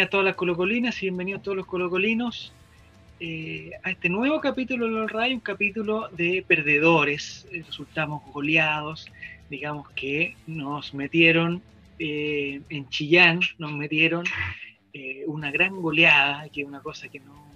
[0.00, 2.52] a todas las colocolinas y bienvenidos a todos los colocolinos
[3.18, 7.46] eh, a este nuevo capítulo de los Ray, un capítulo de perdedores.
[7.50, 9.10] Eh, resultamos goleados,
[9.48, 11.62] digamos que nos metieron
[11.98, 14.24] eh, en Chillán, nos metieron
[15.26, 17.46] una gran goleada, que es una cosa que no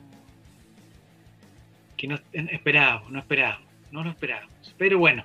[1.97, 4.75] que no esperábamos, no esperábamos, no lo esperábamos.
[4.77, 5.25] Pero bueno,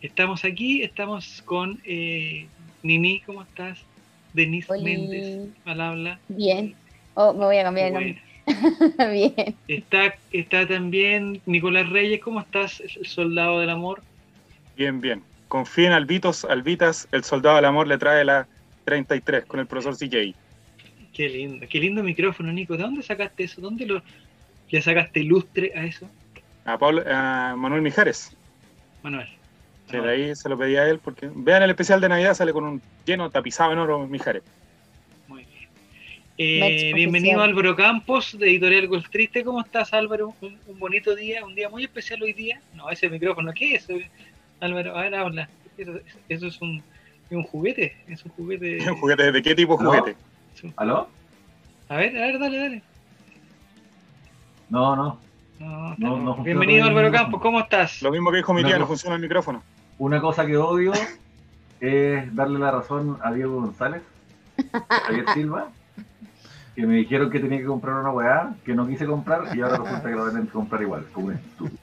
[0.00, 1.80] estamos aquí, estamos con
[2.82, 3.84] Nini, ¿cómo estás?
[4.32, 6.18] Denise Méndez al habla.
[6.28, 6.74] Bien.
[7.14, 8.22] Oh, me voy a cambiar el nombre.
[9.12, 9.54] Bien.
[9.68, 14.02] Está, está también Nicolás Reyes, ¿cómo estás, el soldado del amor?
[14.76, 15.22] Bien, bien.
[15.48, 18.46] Confíen Albitos, Albitas, el soldado del amor le trae la
[18.84, 20.34] 33 con el profesor CJ.
[21.12, 22.76] Qué lindo, qué lindo micrófono, Nico.
[22.76, 23.60] ¿De dónde sacaste eso?
[23.60, 24.02] ¿Dónde lo,
[24.70, 26.08] le sacaste lustre a eso?
[26.64, 28.34] A, Pablo, a Manuel Mijares.
[29.02, 29.28] Manuel.
[29.90, 32.52] Sí, de ahí se lo pedí a él porque vean el especial de Navidad, sale
[32.52, 34.42] con un lleno tapizado en oro Mijares.
[35.28, 35.68] Muy bien.
[36.38, 39.44] Eh, bienvenido Álvaro Campos de Editorial Gol Triste.
[39.44, 40.34] ¿Cómo estás Álvaro?
[40.40, 42.60] Un, bonito día, un día muy especial hoy día.
[42.74, 43.86] No, ese micrófono, ¿qué es?
[44.60, 45.48] Álvaro, a ver, habla.
[45.76, 46.82] Eso, es, un,
[47.30, 48.78] un, juguete, es un juguete.
[48.90, 49.32] ¿Un juguete?
[49.32, 50.16] ¿De qué tipo de juguete?
[50.76, 51.08] ¿Aló?
[51.88, 52.82] A ver, a ver, dale, dale.
[54.70, 55.31] No, no.
[55.98, 58.02] No, no, Bienvenido Álvaro Campos, ¿cómo estás?
[58.02, 59.62] Lo mismo que dijo mi tía, no funciona el micrófono.
[59.98, 60.92] Una cosa que odio
[61.80, 64.02] es darle la razón a Diego González,
[64.72, 65.68] a Javier Silva,
[66.74, 69.76] que me dijeron que tenía que comprar una weá que no quise comprar y ahora
[69.76, 71.78] resulta que lo deben comprar igual, como un estúpido.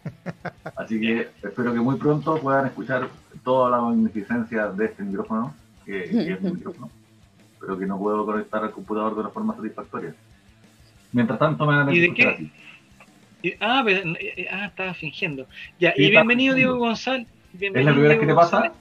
[0.76, 3.08] Así que espero que muy pronto puedan escuchar
[3.44, 5.54] toda la magnificencia de este micrófono,
[5.86, 6.90] que, es mi micrófono,
[7.62, 10.14] pero que no puedo conectar al computador de una forma satisfactoria.
[11.14, 12.52] Mientras tanto me van a ¿Y de qué?
[13.60, 15.48] Ah, pero, eh, ah, estaba fingiendo.
[15.80, 17.28] Ya, y bienvenido Diego González.
[17.54, 18.74] ¿Es la primera vez que te pasa?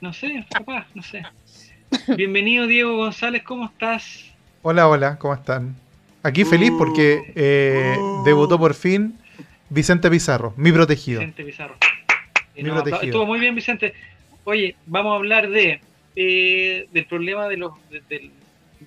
[0.00, 1.22] No sé, papá, no sé.
[2.16, 4.24] Bienvenido Diego González, ¿cómo estás?
[4.62, 5.76] Hola, hola, ¿cómo están?
[6.22, 9.18] Aquí feliz porque eh, debutó por fin
[9.70, 11.20] Vicente Pizarro, mi protegido.
[11.20, 11.76] Vicente Pizarro.
[12.56, 13.02] Mi protegido.
[13.02, 13.94] Estuvo muy bien, Vicente.
[14.44, 15.80] Oye, vamos a hablar de
[16.16, 17.72] eh, del problema de los
[18.08, 18.30] del,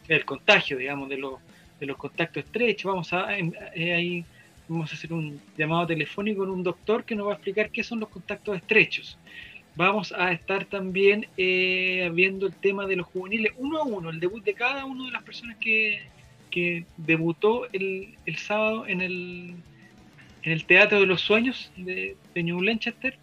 [0.08, 1.36] del, contagio, digamos, de los
[1.80, 2.92] de los contactos estrechos.
[2.92, 4.26] Vamos a eh, ahí
[4.72, 7.84] vamos a hacer un llamado telefónico con un doctor que nos va a explicar qué
[7.84, 9.18] son los contactos estrechos.
[9.76, 14.20] Vamos a estar también eh, viendo el tema de los juveniles uno a uno, el
[14.20, 16.10] debut de cada una de las personas que,
[16.98, 19.56] debutó el, sábado en el,
[20.44, 23.18] en el Teatro de los Sueños de, New Lancaster.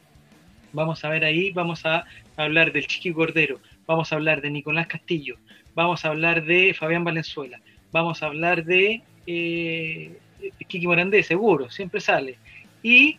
[0.73, 2.05] Vamos a ver ahí, vamos a
[2.37, 5.37] hablar del Chiqui Cordero, vamos a hablar de Nicolás Castillo,
[5.75, 7.61] vamos a hablar de Fabián Valenzuela,
[7.91, 10.19] vamos a hablar de eh,
[10.67, 12.37] Kiki Morandé, seguro, siempre sale.
[12.83, 13.19] Y,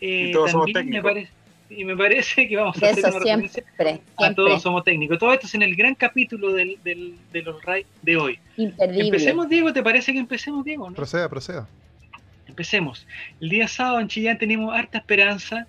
[0.00, 0.32] eh,
[0.72, 1.30] también me parece,
[1.76, 5.18] y me parece que vamos a hacer una siempre, a todos somos técnicos.
[5.18, 8.38] Todo esto es en el gran capítulo del, del, de los RAI de hoy.
[8.56, 10.88] Empecemos, Diego, ¿te parece que empecemos, Diego?
[10.88, 10.96] ¿no?
[10.96, 11.68] Proceda, proceda.
[12.46, 13.06] Empecemos.
[13.40, 15.66] El día sábado en Chillán tenemos harta esperanza.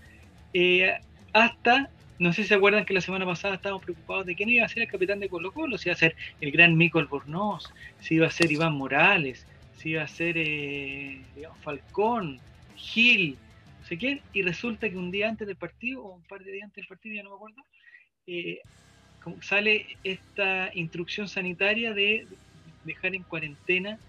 [0.53, 0.93] Eh,
[1.31, 1.89] hasta,
[2.19, 4.69] no sé si se acuerdan que la semana pasada estábamos preocupados de quién iba a
[4.69, 7.71] ser el capitán de Colo Colo, si iba a ser el gran Mico Albornoz,
[8.01, 11.21] si iba a ser Iván Morales, si iba a ser eh,
[11.61, 12.39] Falcón,
[12.75, 13.37] Gil,
[13.81, 16.51] no sé quién, y resulta que un día antes del partido, o un par de
[16.51, 17.61] días antes del partido, ya no me acuerdo,
[18.27, 18.59] eh,
[19.41, 22.27] sale esta instrucción sanitaria de
[22.83, 23.99] dejar en cuarentena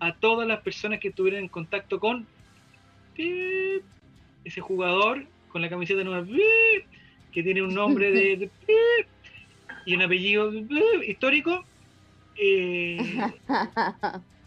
[0.00, 2.26] a todas las personas que estuvieran en contacto con
[3.16, 6.26] ese jugador con la camiseta nueva
[7.30, 8.50] que tiene un nombre de,
[9.86, 10.52] y un apellido
[11.06, 11.64] histórico
[12.36, 12.98] eh,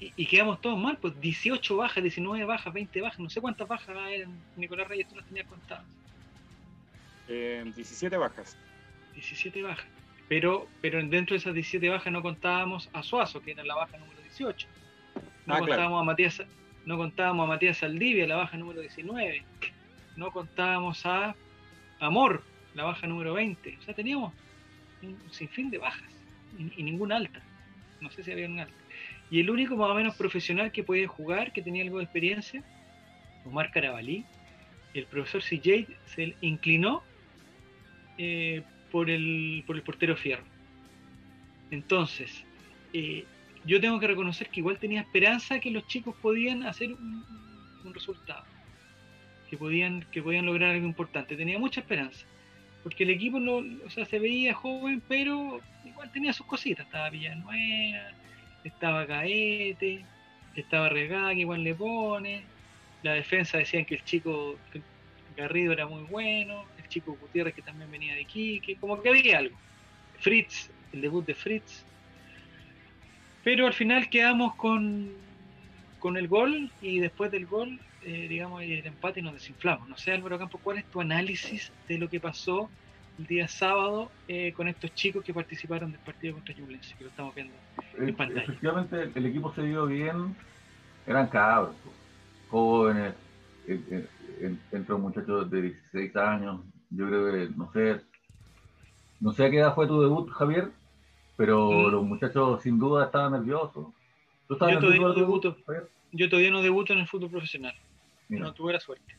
[0.00, 3.96] y, quedamos todos mal, pues 18 bajas, 19 bajas, 20 bajas, no sé cuántas bajas
[4.10, 5.84] eran, Nicolás Reyes, tú las tenías contadas.
[7.26, 8.56] Eh, 17 bajas.
[9.14, 9.86] 17 bajas.
[10.28, 13.96] Pero, pero dentro de esas 17 bajas no contábamos a Suazo, que era la baja
[13.98, 14.68] número 18.
[15.46, 16.42] No, ah, contábamos, a Matías,
[16.84, 19.42] no contábamos a Matías Saldivia, la baja número 19.
[20.16, 21.34] No contábamos a
[21.98, 22.44] Amor,
[22.74, 23.78] la baja número 20.
[23.80, 24.32] O sea, teníamos
[25.02, 26.08] un sinfín de bajas
[26.56, 27.40] y, y ninguna alta.
[28.00, 28.87] No sé si había una alta.
[29.30, 32.62] Y el único más o menos profesional que podía jugar, que tenía algo de experiencia,
[33.44, 34.24] Omar Carabalí,
[34.94, 37.02] el profesor CJ se inclinó
[38.16, 40.44] eh, por, el, por el portero Fierro.
[41.70, 42.44] Entonces,
[42.92, 43.24] eh,
[43.64, 47.24] yo tengo que reconocer que igual tenía esperanza que los chicos podían hacer un,
[47.92, 48.44] resultado,
[49.48, 51.36] que podían, que podían lograr algo importante.
[51.36, 52.26] Tenía mucha esperanza,
[52.82, 56.84] porque el equipo no, o sea, se veía joven, pero igual tenía sus cositas.
[56.84, 58.10] Estaba Villanueva,
[58.68, 60.04] estaba Gaete,
[60.54, 62.42] estaba Regá, que igual le pone,
[63.02, 64.56] la defensa decían que el chico
[65.36, 69.38] Garrido era muy bueno, el chico Gutiérrez que también venía de Quique, como que había
[69.38, 69.56] algo.
[70.18, 71.84] Fritz, el debut de Fritz.
[73.44, 75.12] Pero al final quedamos con,
[76.00, 79.88] con el gol y después del gol, eh, digamos, el empate y nos desinflamos.
[79.88, 82.68] No sé, Álvaro Campos, ¿cuál es tu análisis de lo que pasó
[83.26, 87.34] día sábado eh, con estos chicos que participaron del partido contra Ñublense, que lo estamos
[87.34, 87.54] viendo
[87.98, 88.42] en Eh, pantalla?
[88.42, 90.36] Efectivamente, el equipo se dio bien.
[91.06, 91.74] Eran cabros,
[92.48, 93.14] jóvenes,
[93.66, 94.08] eh, eh,
[94.42, 96.60] en- entre muchachos de 16 años.
[96.90, 98.00] Yo creo que, no sé,
[99.20, 100.70] no sé a qué edad fue tu debut, Javier,
[101.36, 101.90] pero Mm.
[101.90, 103.86] los muchachos sin duda estaban nerviosos.
[104.46, 105.56] ¿Tú Yo todavía no debut, debuto.
[105.66, 105.88] Javier?
[106.12, 107.74] Yo todavía no debuto en el fútbol profesional,
[108.28, 108.44] Mira.
[108.46, 109.17] no tuve la suerte.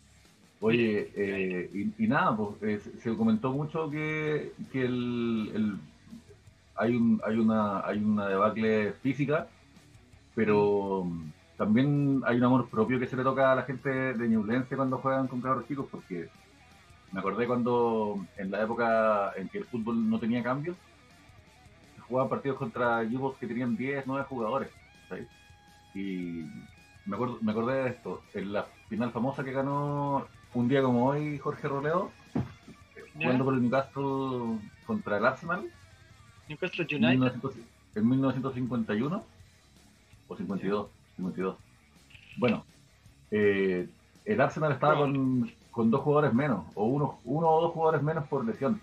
[0.62, 5.80] Oye, eh, y, y nada, pues eh, se- comentó mucho que, que el, el-
[6.76, 9.54] hay, un, hay, una, hay una debacle física,
[10.34, 11.06] pero
[11.58, 15.00] también hay un amor propio que se le toca a la gente de Ñublense cuando
[15.00, 16.32] juegan con cabros chicos, porque
[17.12, 20.78] me acordé cuando en la época en que el fútbol no tenía cambios,
[22.08, 24.72] jugaban partidos contra equipos que tenían 10, 9 jugadores.
[25.94, 26.44] Y
[27.06, 31.07] me, acuerdo, me acordé de esto, en la final famosa que ganó un día como
[31.07, 32.12] hoy Jorge Roleo,
[33.13, 35.69] jugando por el Newcastle contra el Arsenal,
[36.48, 37.56] Newcastle en, United, 1900
[37.96, 39.24] en 1951
[40.28, 40.88] o 52,
[41.18, 41.57] 52.
[42.38, 42.66] Bueno,
[43.31, 43.88] eh,
[44.25, 48.28] el Arsenal estaba con, con dos jugadores menos, o uno, uno o dos jugadores menos
[48.28, 48.81] por lesión.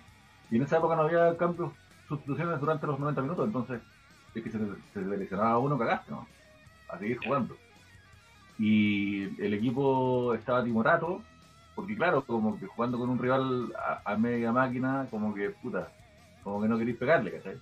[0.50, 1.72] Y en esa época no había cambios,
[2.08, 3.80] sustituciones durante los 90 minutos, entonces
[4.34, 4.58] es que se,
[4.94, 6.26] se lesionaba uno, cagaste, ¿no?
[6.88, 7.56] A seguir jugando.
[8.58, 11.22] Y el equipo estaba timorato,
[11.76, 15.86] porque claro, como que jugando con un rival a, a media máquina, como que, puta,
[16.42, 17.58] como que no queréis pegarle, ¿cachai?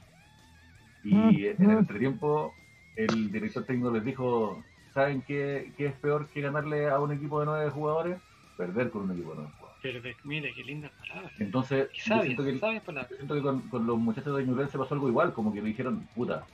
[1.03, 2.55] Y en el entretiempo,
[2.97, 4.63] el director técnico les dijo,
[4.95, 8.19] ¿saben qué, qué es peor que ganarle a un equipo de nueve jugadores?
[8.57, 9.81] Perder con un equipo de nueve jugadores.
[9.83, 11.33] pero mira qué lindas palabras.
[11.41, 13.11] Entonces, siento que, sabias palabras.
[13.11, 15.69] yo siento que con, con los muchachos de Ñublense pasó algo igual, como que le
[15.69, 16.47] dijeron, puta,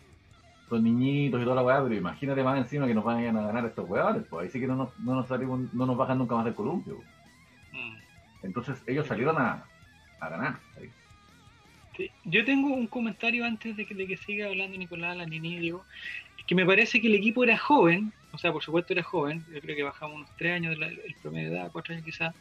[0.71, 3.67] son niñitos y toda la weá, pero imagínate más encima que nos vayan a ganar
[3.67, 6.37] estos weones, pues ahí sí que no nos, no nos, salimos, no nos bajan nunca
[6.37, 6.97] más del columpio.
[6.97, 7.20] pues.
[8.43, 9.65] Entonces ellos salieron a,
[10.21, 10.59] a ganar.
[12.25, 15.85] Yo tengo un comentario antes de que, de que siga hablando Nicolás Lanini, digo,
[16.47, 19.61] que me parece que el equipo era joven, o sea, por supuesto era joven, yo
[19.61, 22.35] creo que bajamos unos tres años, la- el promedio de edad, cuatro años quizás,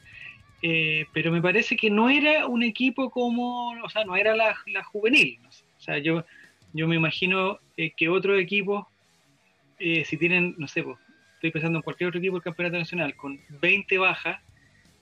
[0.61, 4.55] eh, pero me parece que no era un equipo como, o sea, no era la,
[4.67, 5.65] la juvenil, no sé.
[5.77, 6.23] o sea, yo,
[6.73, 8.87] yo me imagino eh, que otros equipos,
[9.79, 10.97] eh, si tienen, no sé, pues,
[11.35, 14.41] estoy pensando en cualquier otro equipo del campeonato nacional, con 20 bajas,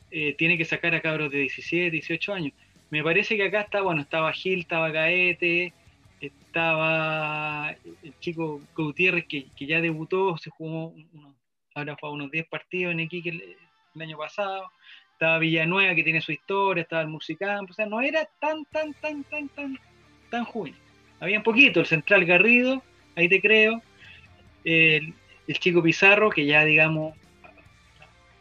[0.09, 2.53] eh, tiene que sacar a cabros de 17, 18 años.
[2.89, 5.73] Me parece que acá está, bueno, estaba Gil, estaba Gaete,
[6.21, 11.35] estaba el chico Gutiérrez que, que ya debutó, se jugó unos,
[11.75, 14.71] ahora jugado unos 10 partidos en Iquique el, año pasado,
[15.11, 18.93] estaba Villanueva que tiene su historia, estaba el Musicampo, o sea, no era tan, tan,
[18.93, 19.79] tan, tan, tan,
[20.29, 20.79] tan juvenil.
[21.19, 22.83] Había un poquito, el central Garrido,
[23.15, 23.81] ahí te creo,
[24.63, 25.13] el
[25.59, 27.15] chico Pizarro, que ya digamos,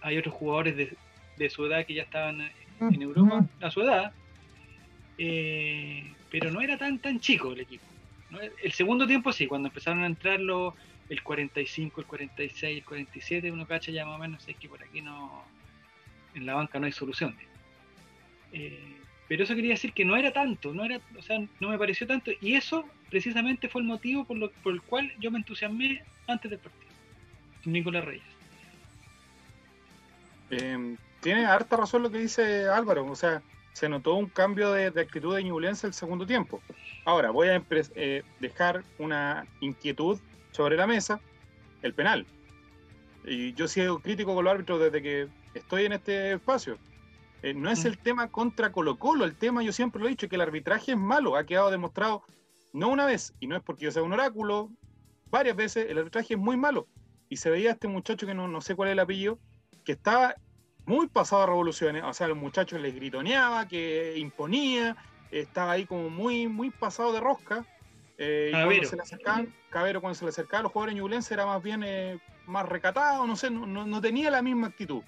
[0.02, 0.96] hay otros jugadores de,
[1.36, 2.50] de su edad que ya estaban
[2.80, 4.12] en Europa a su edad,
[5.18, 7.84] eh, pero no era tan tan chico el equipo.
[8.30, 8.38] ¿no?
[8.40, 10.74] El segundo tiempo sí, cuando empezaron a entrar los,
[11.08, 14.82] el 45, el 46, el 47, uno cacha ya más o menos, es que por
[14.82, 15.44] aquí no,
[16.34, 17.34] en la banca no hay solución.
[18.52, 18.96] Eh,
[19.28, 22.06] pero eso quería decir que no era tanto, no era, o sea, no me pareció
[22.06, 26.02] tanto, y eso precisamente fue el motivo por, lo, por el cual yo me entusiasmé
[26.26, 26.86] antes del partido.
[27.64, 28.22] Nicolás Reyes.
[30.50, 33.43] Eh, tiene harta razón lo que dice Álvaro, o sea,
[33.73, 36.63] se notó un cambio de, de actitud de Ñublense el segundo tiempo.
[37.05, 40.19] Ahora, voy a eh, dejar una inquietud
[40.53, 41.20] sobre la mesa,
[41.82, 42.27] el penal.
[43.25, 46.79] Y yo he sido crítico con los árbitros desde que estoy en este espacio.
[47.43, 47.89] Eh, no es Mm.
[47.89, 50.93] el tema contra Colo Colo, el tema yo siempre lo he dicho, que el arbitraje
[50.93, 52.23] es malo, ha quedado demostrado
[52.73, 54.70] no una vez, y no es porque yo sea un oráculo,
[55.31, 56.87] varias veces el arbitraje es muy malo.
[57.29, 59.39] Y se veía a este muchacho que no, no sé cuál es el apellido,
[59.85, 60.35] que estaba
[60.86, 64.96] muy pasado a revoluciones, o sea, a los muchachos les gritoneaba, que imponía,
[65.31, 67.64] estaba ahí como muy, muy pasado de rosca.
[68.19, 71.32] eh, y cuando se le acercaban, Cabero cuando se le acercaba a los jugadores ñublenses
[71.32, 75.02] era más bien eh, más recatado, no sé, no, no- no tenía la misma actitud.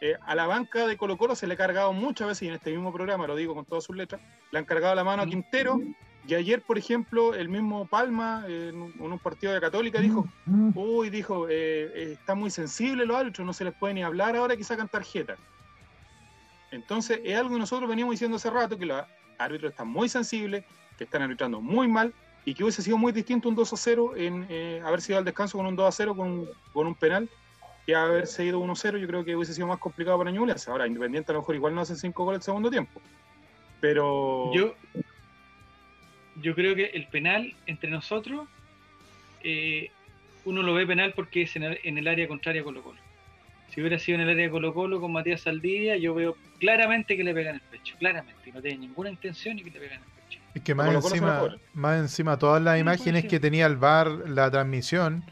[0.00, 2.54] Eh, a la banca de Colo Colo se le ha cargado muchas veces, y en
[2.54, 4.20] este mismo programa, lo digo con todas sus letras,
[4.52, 5.80] le han cargado la mano a Quintero,
[6.26, 10.26] y ayer, por ejemplo, el mismo Palma, en, un, partido de Católica, dijo,
[10.74, 14.34] uy, dijo, eh, eh, está muy sensible los árbitros, no se les puede ni hablar
[14.36, 15.36] ahora que sacan tarjeta.
[16.70, 19.02] Entonces, es algo que nosotros veníamos diciendo hace rato, que los
[19.38, 20.64] árbitros están muy sensibles,
[20.98, 22.12] que están arbitrando muy mal,
[22.44, 25.24] y que hubiese sido muy distinto un 2 a 0 en eh, haber sido al
[25.24, 27.28] descanso con un 2 a 0 con, un- con un penal,
[27.86, 30.70] que haberse ido 1 a 0, yo creo que hubiese sido más complicado para Ñublense.
[30.70, 33.00] Ahora, Independiente a lo mejor igual no hace 5 goles el segundo tiempo.
[33.80, 34.50] Pero...
[34.54, 34.74] Yo,
[36.40, 38.48] yo creo que el penal entre nosotros
[39.42, 39.90] eh,
[40.44, 42.98] uno lo ve penal porque es en el, en el área contraria a Colo Colo.
[43.70, 47.16] Si hubiera sido en el área de Colo Colo con Matías Saldivia, yo veo claramente
[47.16, 50.22] que le pegan el pecho, claramente, no tiene ninguna intención y que le pegan el
[50.28, 50.40] pecho.
[50.54, 55.24] Es que más encima, más encima, todas las imágenes que tenía el bar, la transmisión,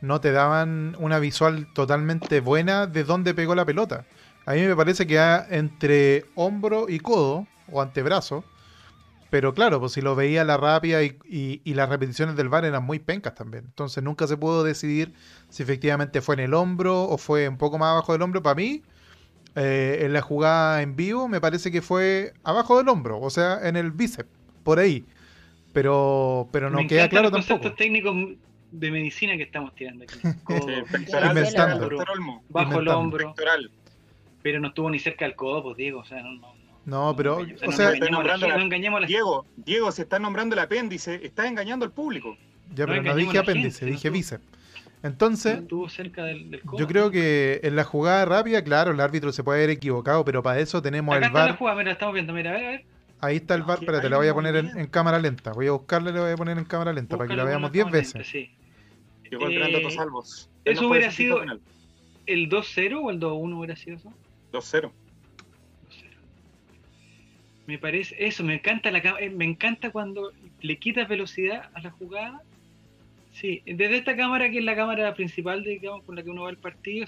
[0.00, 4.06] no te daban una visual totalmente buena de dónde pegó la pelota.
[4.46, 5.18] A mí me parece que
[5.50, 8.44] entre hombro y codo, o antebrazo,
[9.30, 12.98] pero claro, pues si lo veía la rápida y, las repeticiones del VAR eran muy
[12.98, 13.64] pencas también.
[13.64, 15.12] Entonces nunca se pudo decidir
[15.48, 18.42] si efectivamente fue en el hombro o fue un poco más abajo del hombro.
[18.42, 18.82] Para mí,
[19.54, 23.60] eh, en la jugada en vivo, me parece que fue abajo del hombro, o sea,
[23.62, 24.28] en el bíceps,
[24.64, 25.04] por ahí.
[25.72, 27.76] Pero, pero no queda claro los tampoco.
[27.76, 28.16] técnicos
[28.72, 30.18] de medicina que estamos tirando aquí.
[32.48, 33.34] bajo el hombro.
[34.42, 37.38] Pero no estuvo ni cerca del codo, pues Diego, o sea, no, no no, pero.
[37.66, 42.36] O sea, no engañemos, Diego, Diego, si está nombrando el apéndice, está engañando al público.
[42.74, 44.44] Ya, pero no, dije apéndice, dije bíceps.
[45.02, 50.24] Entonces, yo creo que en la jugada rápida, claro, el árbitro se puede haber equivocado,
[50.24, 51.58] pero para eso tenemos el VAR.
[51.88, 52.84] estamos viendo, mira, a ver, a ver.
[53.22, 55.52] Ahí está el VAR, espérate, la voy a poner en, cámara lenta.
[55.52, 57.90] Voy a buscarle, le voy a poner en cámara lenta para que la veamos 10
[57.90, 58.26] veces.
[58.26, 58.50] Sí.
[59.30, 60.50] Llegó eh, salvos.
[60.64, 61.40] ¿Eso hubiera sido
[62.26, 64.12] el 2-0 o el 2-1 hubiera sido eso?
[64.52, 64.90] 2-0
[67.70, 71.90] me parece eso, me encanta la eh, me encanta cuando le quitas velocidad a la
[71.92, 72.42] jugada.
[73.32, 76.48] Sí, desde esta cámara que es la cámara principal, digamos, con la que uno va
[76.48, 77.06] al partido,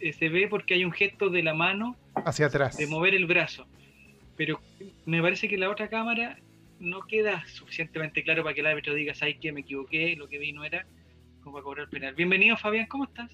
[0.00, 1.96] eh, se ve porque hay un gesto de la mano
[2.26, 3.66] hacia atrás de mover el brazo.
[4.36, 4.60] Pero
[5.06, 6.36] me parece que la otra cámara
[6.78, 10.38] no queda suficientemente claro para que el árbitro diga, ¿sabes que Me equivoqué, lo que
[10.38, 10.84] vi no era
[11.42, 12.14] como para cobrar penal.
[12.14, 13.30] Bienvenido, Fabián, ¿cómo estás?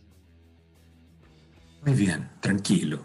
[1.84, 3.04] Muy bien, tranquilo.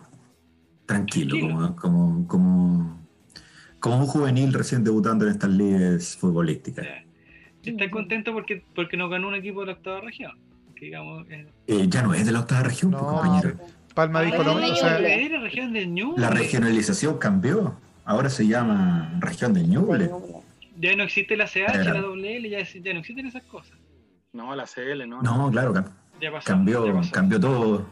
[0.86, 3.01] Tranquilo, como, como, como
[3.82, 6.88] como un juvenil recién debutando en estas ligas futbolísticas.
[7.64, 10.32] ¿Estás contento porque, porque nos ganó un equipo de la octava región?
[10.80, 13.56] digamos, eh, ya no es de la octava región, pues, compañero.
[13.94, 16.16] Palma dijo lo mismo.
[16.18, 17.76] La regionalización cambió.
[18.04, 20.10] Ahora se llama región del Ñuble.
[20.80, 23.78] Ya no existe la CH, la WL, ya, ya no existen esas cosas.
[24.34, 25.22] No, la CL, no.
[25.22, 25.74] No, claro,
[26.44, 27.86] cambió, cambió todo.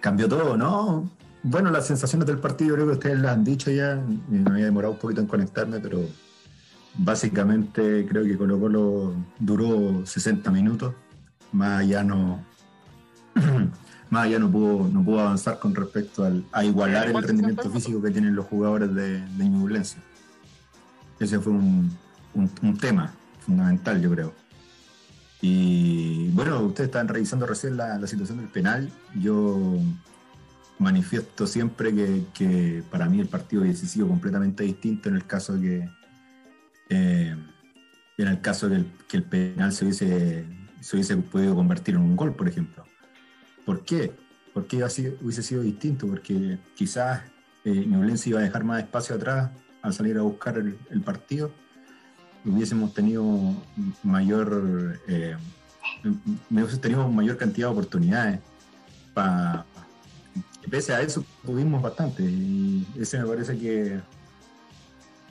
[0.00, 1.08] Cambió todo, ¿no?
[1.42, 4.92] Bueno, las sensaciones del partido creo que ustedes las han dicho ya, me había demorado
[4.92, 6.06] un poquito en conectarme, pero
[6.98, 10.94] básicamente creo que Colo Colo duró 60 minutos,
[11.52, 12.44] más allá no,
[14.10, 18.02] más allá no pudo, no pudo avanzar con respecto al, a igualar el rendimiento físico
[18.02, 19.96] que tienen los jugadores de, de Ñublense.
[21.18, 21.90] Ese fue un,
[22.34, 24.32] un, tema fundamental, yo creo.
[25.42, 28.90] Y bueno, ustedes están revisando recién la, la situación del penal.
[29.14, 29.78] Yo
[30.80, 31.94] manifiesto siempre
[32.32, 35.88] que, para mí el partido hubiese sido completamente distinto en el caso que
[36.88, 37.36] eh,
[38.16, 38.68] en el caso
[39.08, 40.44] que el, penal se hubiese,
[40.80, 42.84] se hubiese podido convertir en un gol, por ejemplo.
[43.64, 44.12] ¿Por qué?
[44.52, 44.84] ¿Por qué
[45.22, 46.06] hubiese sido distinto?
[46.06, 47.22] Porque quizás
[47.64, 47.86] eh,
[48.26, 49.50] iba a dejar más espacio atrás
[49.82, 51.50] al salir a buscar el, partido.
[52.44, 53.54] Hubiésemos tenido
[54.02, 55.36] mayor, eh,
[56.80, 58.40] tenido mayor cantidad de oportunidades
[59.14, 59.64] para
[60.70, 64.00] pese a eso tuvimos bastante y ese me parece que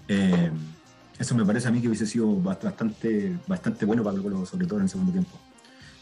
[0.08, 0.52] eh,
[1.18, 4.80] eso me parece a mí que hubiese sido bastante, bastante bueno para Colo sobre todo
[4.80, 5.38] en el segundo tiempo.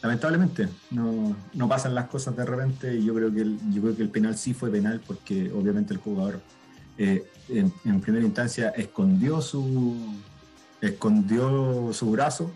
[0.01, 3.95] Lamentablemente no, no, pasan las cosas de repente y yo creo que el, yo creo
[3.95, 6.39] que el penal sí fue penal porque obviamente el jugador
[6.97, 9.95] eh, en, primera instancia escondió su
[10.81, 12.51] escondió su brazo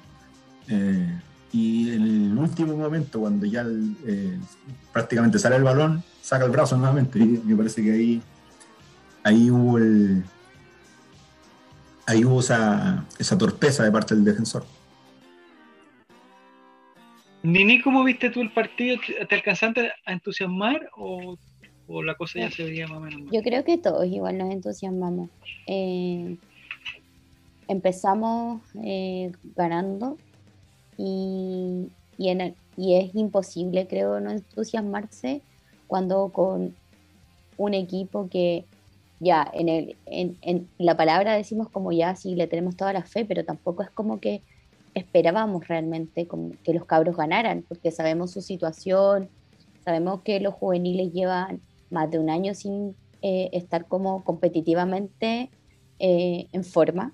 [0.67, 1.19] eh,
[1.51, 3.65] y en el último momento cuando ya
[4.93, 7.19] prácticamente sale el balón saca el brazo nuevamente.
[7.19, 8.21] Y me parece que ahí,
[9.23, 10.23] ahí hubo el,
[12.05, 14.63] ahí hubo esa, esa torpeza de parte del defensor.
[17.43, 18.97] Nini, ¿cómo viste tú el partido?
[19.27, 21.37] ¿Te alcanzaste a entusiasmar o,
[22.03, 23.31] la cosa ya se veía más o menos?
[23.31, 25.29] Yo creo que todos igual nos entusiasmamos.
[25.65, 26.37] Eh,
[27.67, 30.17] empezamos eh, ganando
[30.97, 31.87] y,
[32.17, 35.41] y, en y es imposible, creo, no entusiasmarse
[35.91, 36.73] cuando con
[37.57, 38.63] un equipo que
[39.19, 43.25] ya en, el, en, la palabra decimos como ya sí le tenemos toda la fe,
[43.25, 44.41] pero tampoco es como que
[44.93, 46.29] esperábamos realmente
[46.63, 49.27] que los cabros ganaran, porque sabemos su situación,
[49.83, 55.49] sabemos que los juveniles llevan más de un año sin eh, estar como competitivamente
[55.99, 57.11] eh, en forma,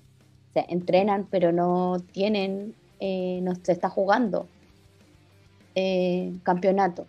[0.54, 4.46] o entrenan pero no tienen, eh, no se está jugando
[6.44, 7.08] campeonato.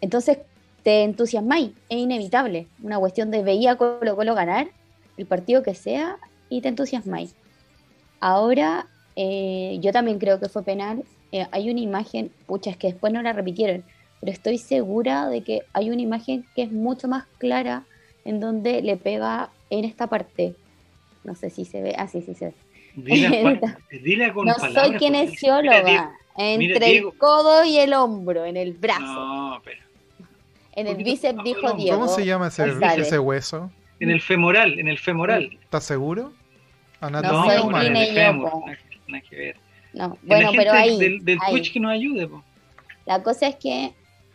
[0.00, 0.38] Entonces
[0.82, 4.68] te entusiasmáis, es inevitable, una cuestión de veía Colo Colo ganar,
[5.16, 7.34] el partido que sea, y te entusiasmáis.
[8.20, 8.86] Ahora
[9.16, 11.04] eh, yo también creo que fue penal.
[11.32, 13.84] Eh, hay una imagen, pucha, es que después no la repitieron,
[14.20, 17.84] pero estoy segura de que hay una imagen que es mucho más clara
[18.24, 20.54] en donde le pega en esta parte.
[21.24, 22.54] No sé si se ve, ah, sí, sí se ve.
[22.96, 26.12] Dile, con no soy kinesióloga.
[26.36, 29.02] Entre el codo y el hombro, en el brazo.
[29.02, 29.83] No, pero.
[30.76, 32.00] En el bíceps dijo Diego.
[32.00, 33.70] ¿Cómo se llama ese, ese hueso?
[34.00, 35.56] En el femoral, en el femoral.
[35.62, 36.32] ¿Estás seguro?
[37.00, 37.70] no soy
[39.06, 39.56] Nada que ver.
[39.92, 40.98] No, bueno, pero ahí.
[40.98, 42.42] Del, del Twitch que nos ayude, po.
[43.06, 43.92] La cosa es que.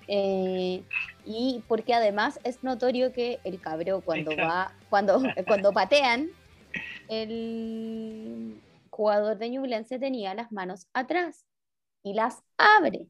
[0.08, 0.82] Eh,
[1.26, 6.30] y porque además es notorio que el cabrón cuando va, cuando, cuando patean,
[7.08, 8.56] el
[8.90, 11.46] jugador de Ñublense tenía las manos atrás
[12.04, 13.06] y las abre.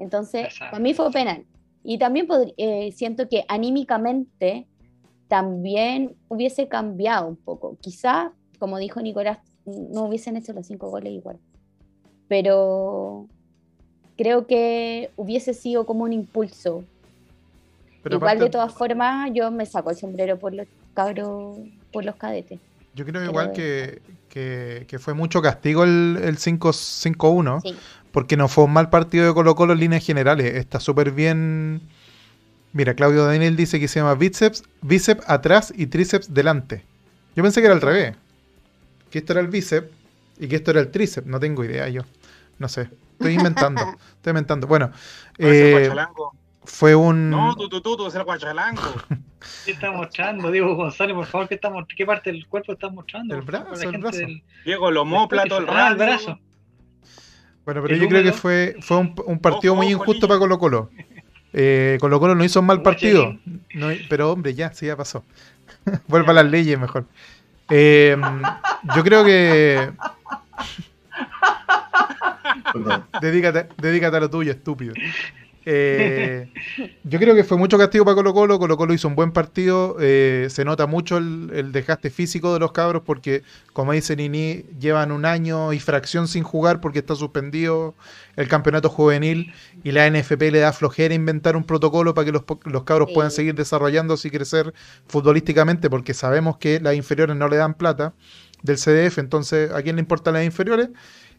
[0.00, 1.44] Entonces, para mí fue penal.
[1.84, 2.26] Y también
[2.56, 4.66] eh, siento que anímicamente
[5.28, 7.76] también hubiese cambiado un poco.
[7.80, 11.38] Quizá, como dijo Nicolás, no hubiesen hecho los cinco goles igual.
[12.26, 13.26] Pero
[14.16, 16.84] creo que hubiese sido como un impulso.
[18.10, 21.58] igual de todas formas, yo me saco el sombrero por los cabros,
[21.92, 22.60] por los cadetes.
[22.94, 27.76] Yo creo igual que, que, fue mucho castigo el, el 5-1,
[28.14, 30.54] porque no fue un mal partido de Colo Colo en líneas generales.
[30.54, 31.82] Está súper bien.
[32.72, 36.84] Mira, Claudio Daniel dice que se llama bíceps, bíceps atrás y tríceps delante.
[37.34, 38.16] Yo pensé que era al revés.
[39.10, 39.88] Que esto era el bíceps
[40.38, 41.26] y que esto era el tríceps.
[41.26, 42.02] No tengo idea yo.
[42.60, 42.88] No sé.
[43.14, 43.82] Estoy inventando.
[44.14, 44.68] estoy inventando.
[44.68, 44.92] Bueno.
[45.38, 45.90] Eh,
[46.62, 47.30] fue un.
[47.30, 48.94] No, tú, tú, tú, tú, el guachalango.
[49.64, 51.16] ¿Qué está mostrando, Diego González?
[51.16, 53.34] Por favor, ¿qué, está, qué parte del cuerpo está mostrando?
[53.34, 54.18] El brazo, el brazo.
[54.64, 56.38] Diego, lo todo el ah, brazo.
[57.64, 60.90] Bueno, pero yo creo que fue, fue un, un partido muy injusto para Colo Colo.
[61.52, 63.38] Eh, Colo Colo no hizo un mal partido.
[63.74, 65.24] No, pero hombre, ya, sí, ya pasó.
[66.08, 67.06] Vuelva a las leyes mejor.
[67.70, 68.16] Eh,
[68.94, 69.90] yo creo que.
[73.20, 74.94] dedícate, dedícate a lo tuyo, estúpido.
[75.66, 76.48] Eh,
[77.04, 78.58] yo creo que fue mucho castigo para Colo Colo.
[78.58, 79.96] Colo Colo hizo un buen partido.
[80.00, 85.12] Eh, se nota mucho el, desgaste físico de los cabros porque, como dice Nini, llevan
[85.12, 87.94] un año y fracción sin jugar porque está suspendido
[88.36, 92.44] el campeonato juvenil y la NFP le da flojera inventar un protocolo para que los,
[92.84, 94.74] cabros puedan seguir desarrollándose y crecer
[95.06, 98.14] futbolísticamente porque sabemos que las inferiores no le dan plata
[98.62, 99.18] del CDF.
[99.18, 100.88] Entonces, ¿a quién le importan las inferiores?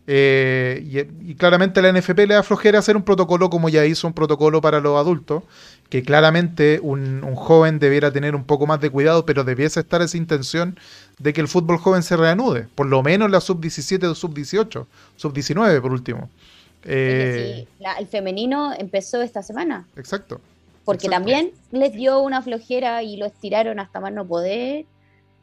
[0.08, 4.14] Eh, y, claramente la NFP le da flojera hacer un protocolo como ya hizo un
[4.14, 5.44] protocolo para los adultos,
[5.90, 10.18] que claramente un, joven debiera tener un poco más de cuidado, pero debiese estar esa
[10.18, 10.78] intención
[11.18, 15.82] de que el fútbol joven se reanude, por lo menos la sub-17 o sub-18, sub-19
[15.82, 16.30] por último.
[16.84, 17.66] Eh,
[17.98, 19.88] el femenino empezó esta semana.
[19.96, 20.40] Exacto.
[20.84, 24.86] Porque también les dio una flojera y lo estiraron hasta más no poder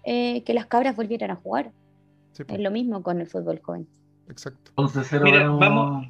[0.04, 1.72] eh, que las cabras volvieran a jugar.
[2.38, 3.88] es lo mismo con el fútbol joven
[4.32, 4.72] exacto.
[4.76, 5.22] 11-0.
[5.22, 6.06] Mira, vamos.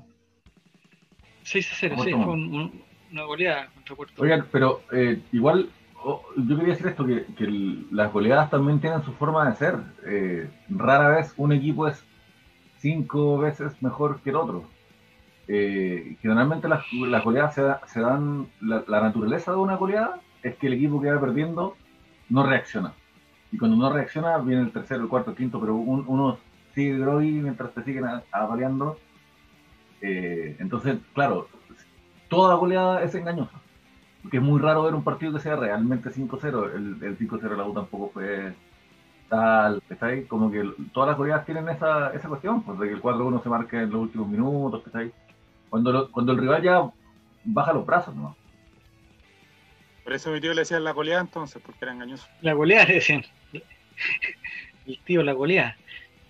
[1.44, 2.34] 6 0, sí, fue
[3.12, 5.68] una goleada contra Puerto Oigan, pero eh, igual,
[6.02, 7.46] oh, yo quería decir esto: que, que,
[7.90, 9.78] las goleadas también tienen su forma de ser.
[10.06, 12.02] Eh, rara vez un equipo es
[12.78, 14.64] cinco veces mejor que el otro.
[15.48, 18.48] Eh, generalmente las, las goleadas se, dan.
[18.60, 21.76] La, naturaleza de una goleada es que el equipo que va perdiendo
[22.28, 22.94] no reacciona.
[23.50, 26.38] Y cuando no reacciona, viene el tercero, el cuarto, el quinto, pero un, uno
[26.74, 28.98] sigue groggy mientras te siguen avaliando.
[30.00, 31.48] Eh, entonces, claro,
[32.28, 33.60] toda goleada es engañosa.
[34.22, 36.74] Porque es muy raro ver un partido que sea realmente 5-0.
[36.74, 38.54] El, el 5-0 de la U tampoco fue
[39.28, 39.82] tal.
[39.88, 40.24] ¿está ahí?
[40.24, 43.48] Como que todas las goleadas tienen esa, esa cuestión, pues de que el 4-1 se
[43.48, 44.82] marque en los últimos minutos.
[44.86, 45.12] ¿está ahí?
[45.70, 46.90] Cuando, cuando el rival ya
[47.44, 48.36] baja los brazos, ¿no?
[50.04, 52.26] Por eso mi tío le decía la goleada entonces, porque era engañoso.
[52.40, 53.24] La goleada le decían.
[54.86, 55.76] El tío, la goleada.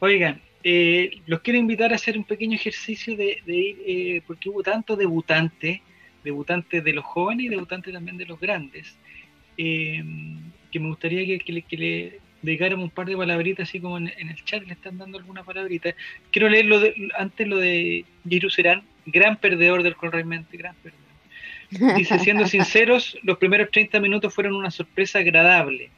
[0.04, 4.60] Oigan, eh, los quiero invitar a hacer un pequeño ejercicio de, ir, eh, porque hubo
[4.60, 5.78] tantos debutantes,
[6.24, 8.96] debutantes de los jóvenes y debutantes también de los grandes,
[9.56, 10.02] eh,
[10.72, 14.64] que me gustaría que, le, dedicáramos un par de palabritas, así como en, el chat
[14.64, 15.94] le están dando alguna palabrita.
[16.32, 21.96] Quiero leer de, antes lo de Giru Serán, gran perdedor del Corremente, gran perdedor.
[21.96, 25.90] Dice, siendo sinceros, los primeros 30 minutos fueron una sorpresa agradable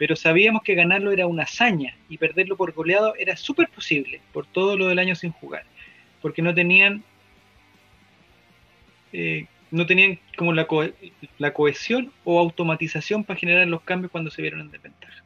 [0.00, 4.46] pero sabíamos que ganarlo era una hazaña y perderlo por goleado era súper posible por
[4.46, 5.64] todo lo del año sin jugar,
[6.22, 7.04] porque no tenían
[9.12, 10.66] eh, no tenían como la,
[11.36, 15.22] la cohesión o automatización para generar los cambios cuando se vieron en desventaja.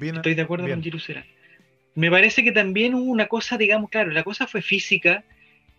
[0.00, 1.24] Estoy de acuerdo con Jerusalén.
[1.96, 5.24] Me parece que también hubo una cosa, digamos, claro, la cosa fue física,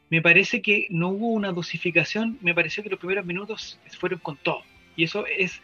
[0.10, 4.36] me parece que no hubo una dosificación, me pareció que los primeros minutos fueron con
[4.36, 4.62] todo.
[4.98, 5.62] Y eso es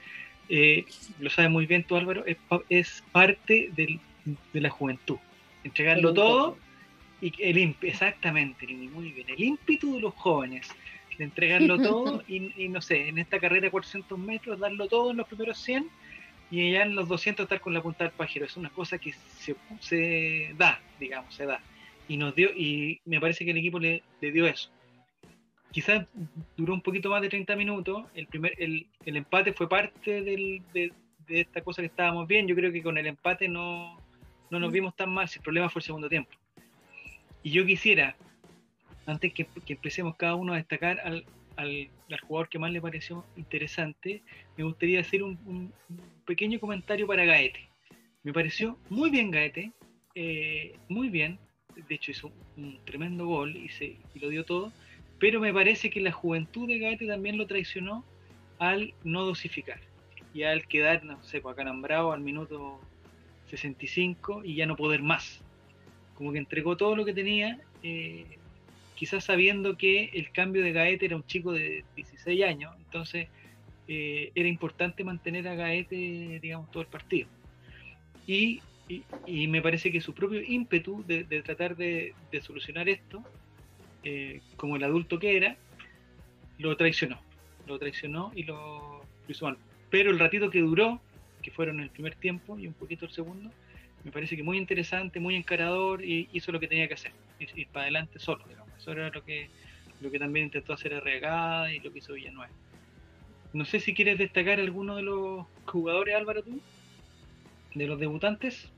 [0.50, 0.86] eh,
[1.20, 2.24] lo sabe muy bien tú Álvaro,
[2.70, 4.00] es, parte de
[4.54, 5.18] la juventud.
[5.64, 6.58] Entregarlo todo
[7.22, 10.70] Y el exactamente, muy bien, el ímpetu de los jóvenes,
[11.18, 15.18] de entregarlo todo y, no sé, en esta carrera de 400 metros, darlo todo en
[15.18, 15.90] los primeros 100
[16.50, 18.46] y ya en los 200 estar con la punta del pájaro.
[18.46, 21.60] Es una cosa que se, se da, digamos, se da.
[22.08, 24.70] Y nos dio, y me parece que el equipo le, le dio eso.
[25.72, 26.06] Quizás
[26.56, 28.06] duró un poquito más de 30 minutos.
[28.14, 30.92] El, primer, el, el empate fue parte del, de,
[31.28, 32.48] de, esta cosa que estábamos bien.
[32.48, 34.00] Yo creo que con el empate no,
[34.50, 34.74] no nos mm.
[34.74, 35.28] vimos tan mal.
[35.28, 36.32] Si el problema fue el segundo tiempo.
[37.44, 38.16] Y yo quisiera,
[39.06, 41.26] antes que, empecemos cada uno a destacar al,
[41.56, 41.90] al,
[42.22, 44.22] jugador que más le pareció interesante,
[44.58, 45.72] me gustaría hacer un,
[46.26, 47.70] pequeño comentario para Gaete.
[48.24, 49.72] Me pareció muy bien Gaete,
[50.14, 51.40] eh, muy bien,
[51.88, 54.74] de hecho hizo un tremendo gol y, se, y lo dio todo,
[55.20, 58.04] pero me parece que la juventud de Gaete también lo traicionó
[58.60, 59.80] al no dosificar
[60.34, 62.80] y al quedar, no sé, pues, acalambrado al minuto
[63.50, 65.42] 65 y ya no poder más.
[66.16, 68.26] Como que entregó todo lo que tenía eh,
[68.98, 73.28] quizás sabiendo que el cambio de Gaete era un chico de 16 años, entonces
[73.88, 77.28] eh, era importante mantener a Gaete, digamos, todo el partido.
[78.26, 78.62] Y,
[79.48, 83.24] me parece que su propio ímpetu de, tratar de, solucionar esto,
[84.10, 85.58] eh, como el adulto que era,
[86.60, 87.20] lo traicionó.
[87.68, 89.58] Lo traicionó y lo, hizo mal.
[89.90, 91.02] Pero el ratito que duró,
[91.42, 93.52] que fueron el primer tiempo y un poquito el segundo,
[94.06, 97.68] me parece que muy interesante, muy encarador y hizo lo que tenía que hacer, ir
[97.68, 98.72] para adelante solo, digamos.
[98.78, 99.50] Eso era lo que,
[100.00, 102.54] lo que también intentó hacer Arregada y lo que hizo Villanueva.
[103.52, 106.62] No sé si quieres destacar alguno de los jugadores, Álvaro, tú,
[107.76, 108.72] de los debutantes.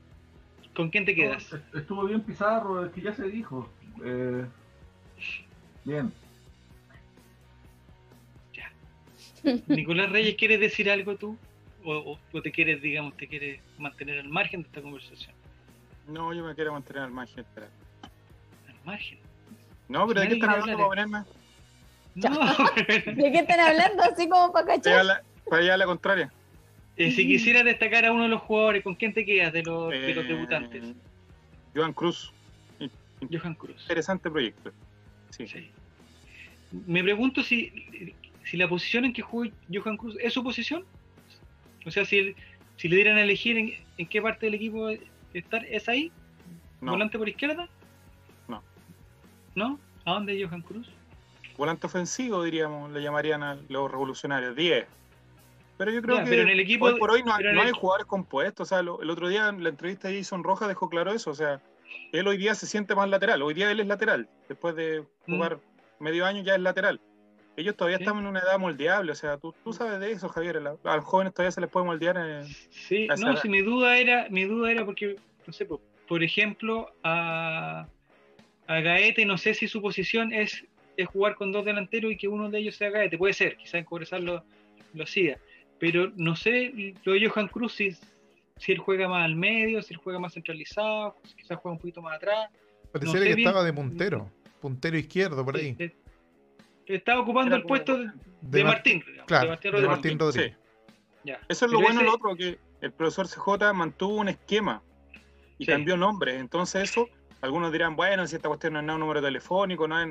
[0.74, 1.56] ¿Con quién te quedas?
[1.72, 3.70] estuvo bien Pizarro, es que ya se dijo.
[4.04, 4.44] Eh,
[5.84, 6.12] bien.
[8.54, 8.72] Ya.
[9.66, 11.36] Nicolás Reyes, ¿quieres decir algo tú?
[11.84, 15.34] o, te quieres, digamos, te quieres mantener al margen de esta conversación?
[16.06, 17.44] No, yo me quiero mantener al margen.
[18.68, 19.18] ¿Al margen?
[19.88, 21.24] No, pero ¿de qué están hablando para ponerme?
[22.14, 22.30] No,
[22.76, 24.02] ¿De qué están hablando?
[24.02, 25.24] Así como para cachar.
[25.48, 26.32] Para allá a la contraria.
[26.96, 29.90] Eh, si quisieras destacar a uno de los jugadores, ¿con quién te quedas de los,
[29.90, 30.84] de los eh, debutantes?
[31.74, 32.32] Johan Cruz.
[33.32, 33.82] Johan Cruz.
[33.82, 34.72] Interesante proyecto.
[35.30, 35.46] Sí.
[35.46, 35.70] sí.
[36.86, 38.14] Me pregunto si,
[38.44, 40.84] si la posición en que juega Johan Cruz es su posición
[41.86, 42.34] o sea, si,
[42.76, 43.56] si le dieran a elegir
[43.96, 44.88] en, qué parte del equipo
[45.32, 46.12] estar, ¿es ahí?
[46.80, 47.68] ¿Volante por izquierda?
[48.48, 48.62] No.
[49.54, 49.78] ¿No?
[50.04, 50.88] ¿A dónde Johan Cruz?
[51.56, 54.86] Volante ofensivo, diríamos, le llamarían a los revolucionarios, 10.
[55.76, 58.66] Pero yo creo que en el equipo, hoy por hoy no, hay jugadores compuestos.
[58.66, 61.30] O sea, el otro día en la entrevista de Jason Rojas dejó claro eso.
[61.30, 61.62] O sea,
[62.12, 63.42] él hoy día se siente más lateral.
[63.42, 64.28] Hoy día él es lateral.
[64.48, 65.34] Después de mm.
[65.34, 65.60] jugar
[65.98, 67.00] medio año ya es lateral.
[67.56, 70.56] Ellos todavía están en una edad moldeable, o sea, tú, tú sabes de eso, Javier,
[70.56, 72.16] a, los jóvenes todavía se les puede moldear.
[72.16, 76.90] En, sí, no, si mi duda era, mi duda era porque, no sé, por, ejemplo,
[77.02, 77.86] a,
[78.66, 80.64] a Gaete, no sé si su posición es,
[80.96, 83.74] es, jugar con dos delanteros y que uno de ellos sea Gaete, puede ser, quizás
[83.74, 84.44] en Cobresal lo,
[84.94, 85.38] lo hacía,
[85.78, 87.94] pero no sé, lo de Johan Cruz, si,
[88.60, 92.00] si él juega más al medio, si él juega más centralizado, quizás juega un poquito
[92.00, 92.50] más atrás.
[92.92, 95.76] Parecía que estaba de puntero, puntero izquierdo por ahí
[96.96, 97.98] estaba ocupando el puesto
[98.40, 99.02] de, Martín.
[99.26, 100.56] Claro, de Martín, Rodríguez.
[101.48, 104.82] Eso es lo bueno, lo otro, que el profesor CJ mantuvo un esquema
[105.58, 106.38] y cambió nombre.
[106.38, 107.08] Entonces eso,
[107.42, 110.06] algunos dirán, bueno, si esta cuestión no es un número telefónico, no es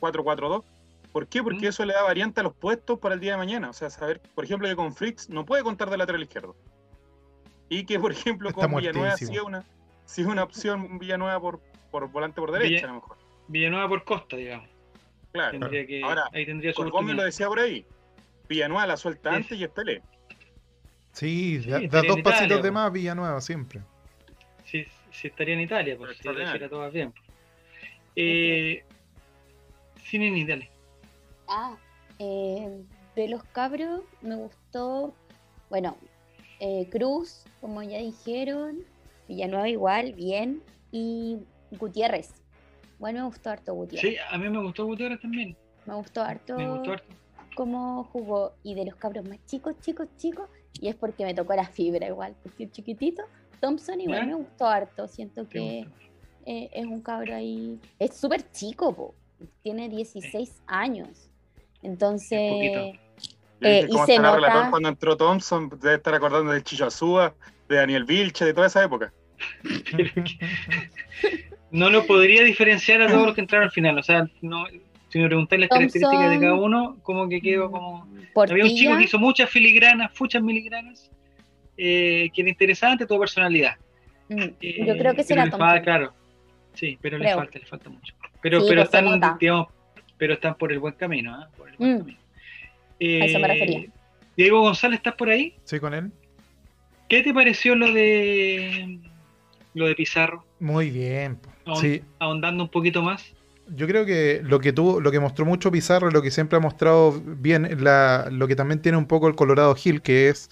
[0.00, 0.64] 442.
[1.12, 1.42] ¿Por qué?
[1.42, 3.70] Porque eso le da variante a los puestos para el día de mañana.
[3.70, 6.56] O sea, saber, por ejemplo, que con Fritz no puede contar de lateral izquierdo.
[7.68, 9.64] Y que, por ejemplo, con Villanueva sí es una,
[10.18, 13.16] una opción Villanueva por, por volante por derecha, a lo mejor.
[13.48, 14.68] Villanueva por costa, digamos.
[15.32, 15.58] Claro.
[16.04, 17.84] Ahora, ahí tendría su lo decía por ahí.
[18.48, 20.02] Villanueva la suelta antes y es Pelé.
[21.12, 23.80] Sí, da, dos pasitos de más Villanueva siempre.
[24.64, 27.12] Sí, sí estaría en Italia, pues si lo todo bien.
[28.16, 28.84] Eh,
[30.04, 30.70] Cinini, dale.
[31.48, 31.76] Ah,
[32.18, 32.82] eh,
[33.16, 35.14] de los cabros me gustó,
[35.70, 35.96] bueno,
[36.60, 38.78] eh, Cruz, como ya dijeron,
[39.28, 40.62] Villanueva igual, bien,
[40.92, 41.38] y
[41.78, 42.32] Gutiérrez.
[42.98, 44.12] Bueno, me gustó harto Gutiérrez.
[44.12, 45.56] Sí, a mí me gustó Gutiérrez también.
[45.86, 46.56] Me gustó harto.
[46.56, 47.14] Me gustó harto.
[47.56, 48.54] Cómo jugó.
[48.62, 50.48] Y de los cabros más chicos, chicos, chicos.
[50.80, 52.34] Y es porque me tocó la fibra igual.
[52.42, 53.24] Porque chiquitito.
[53.60, 55.08] Thompson igual me gustó harto.
[55.08, 55.86] Siento que
[56.46, 57.78] eh, es un cabro ahí.
[57.98, 59.14] Es súper chico, po.
[59.62, 61.30] Tiene 16 años.
[61.82, 62.98] Entonces.
[63.60, 64.68] Eh, y se nota...
[64.70, 67.34] cuando entró Thompson, debe estar acordando del Chicho Azúa,
[67.68, 69.12] de Daniel Vilche, de toda esa época.
[71.70, 73.98] no lo podría diferenciar a todos los que entraron al final.
[73.98, 74.66] O sea, no,
[75.08, 78.08] si me preguntáis las características de cada uno, como que quedo como.
[78.36, 81.10] Había un chico que hizo muchas filigranas, muchas miligranas,
[81.76, 83.76] eh, que era interesante, tuvo personalidad.
[84.28, 85.82] Mm, yo creo que será Thompson.
[85.82, 86.12] Claro.
[86.74, 88.14] Sí, pero le falta, le falta mucho.
[88.42, 89.68] Pero, pero pues, están, digamos,
[90.18, 91.46] pero están por el buen camino, ¿eh?
[91.56, 91.98] Por el buen mm.
[91.98, 92.18] camino.
[93.04, 93.78] Eso me refería.
[93.80, 93.90] Eh,
[94.36, 95.54] Diego González, ¿estás por ahí?
[95.64, 96.10] Sí, con él.
[97.08, 98.98] ¿Qué te pareció lo de
[99.74, 100.44] lo de Pizarro?
[100.60, 101.38] Muy bien.
[101.80, 102.02] sí.
[102.18, 103.24] Ahondando un poquito más.
[103.74, 106.60] Yo creo que lo que tuvo, lo que mostró mucho Pizarro, lo que siempre ha
[106.60, 110.50] mostrado bien, la, lo que también tiene un poco el Colorado Hill, que es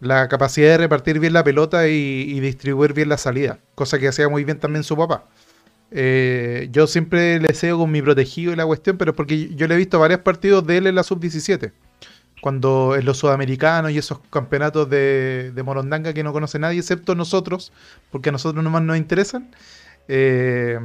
[0.00, 4.28] la capacidad de repartir bien la pelota y, distribuir bien la salida, cosa que hacía
[4.28, 5.26] muy bien también su papá.
[5.90, 9.66] Eh, yo siempre le cedo con mi protegido y la cuestión, pero es porque yo
[9.66, 11.72] le he visto varios partidos de él en la sub-17
[12.40, 17.72] cuando en los sudamericanos y esos campeonatos de, Morondanga que no conoce nadie excepto nosotros,
[18.10, 19.50] porque a nosotros nomás nos interesan,
[20.08, 20.78] eh,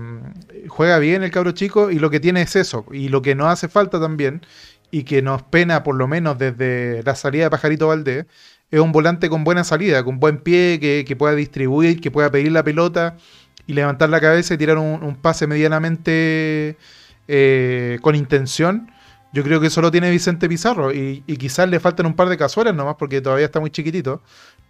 [0.67, 3.47] juega bien el cabro chico y lo que tiene es eso, y lo que nos
[3.47, 4.41] hace falta también,
[4.89, 8.25] y que nos pena por lo menos desde la salida de Pajarito Valdés,
[8.71, 12.53] es un volante con buena salida, con buen pie, que, pueda distribuir, que pueda pedir
[12.53, 13.17] la pelota
[13.67, 16.77] y levantar la cabeza y tirar un, pase medianamente
[17.27, 18.89] eh, con intención
[19.33, 22.75] yo creo que solo tiene Vicente Pizarro y, quizás le faltan un par de cazuelas
[22.75, 24.21] nomás porque todavía está muy chiquitito.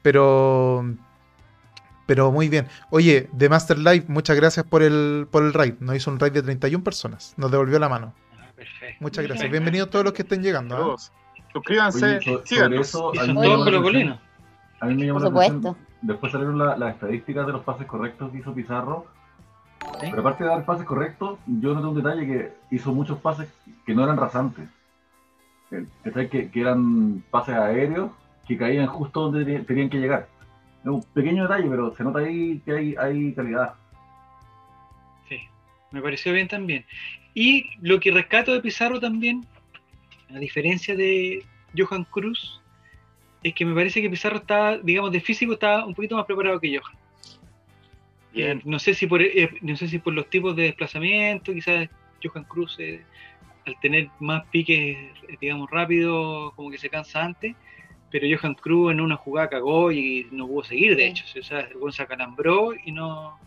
[0.02, 0.86] Pero
[2.06, 2.68] pero muy bien.
[2.90, 5.76] Oye, The Master Life, muchas gracias por el, por el raid.
[5.80, 7.34] Nos hizo un raid de 31 personas.
[7.38, 8.14] Nos devolvió la mano.
[8.38, 8.98] Ah, perfecto.
[9.00, 9.50] Muchas gracias.
[9.50, 10.96] Bienvenidos todos los que estén llegando.
[10.96, 10.98] ¿eh?
[11.54, 12.20] Suscríbanse.
[12.44, 12.96] síganos.
[12.96, 14.20] a mí,
[14.82, 15.78] a mí me llamó la atención.
[16.02, 19.06] Después salieron las estadísticas de los pases correctos que hizo Pizarro
[20.00, 23.48] pero aparte de dar pases correctos, yo noté un detalle que hizo muchos pases
[23.86, 24.68] que no eran rasantes.
[25.70, 28.12] Que, que, eran pases aéreos
[28.48, 30.28] que caían justo donde tenían que llegar.
[30.82, 33.76] Es un pequeño detalle, pero se nota ahí que hay, hay calidad.
[35.30, 35.40] Sí,
[35.92, 36.86] me pareció bien también.
[37.34, 39.46] Y lo que rescato de Pizarro también,
[40.30, 41.46] a diferencia de
[41.78, 42.62] Johan Cruz,
[43.44, 46.60] es que me parece que Pizarro está, digamos, de físico está un poquito más preparado
[46.60, 47.01] que Johan.
[48.34, 51.90] Eh, no, sé si por, eh, no sé si por los tipos de desplazamiento, quizás
[52.24, 53.04] Johan Cruz, eh,
[53.66, 54.98] al tener más piques,
[55.40, 57.56] digamos, rápido, como que se cansa antes,
[58.10, 61.26] pero Johan Cruz en una jugada cagó y no pudo seguir, de hecho.
[61.40, 63.38] O sea, el se acalambró y no,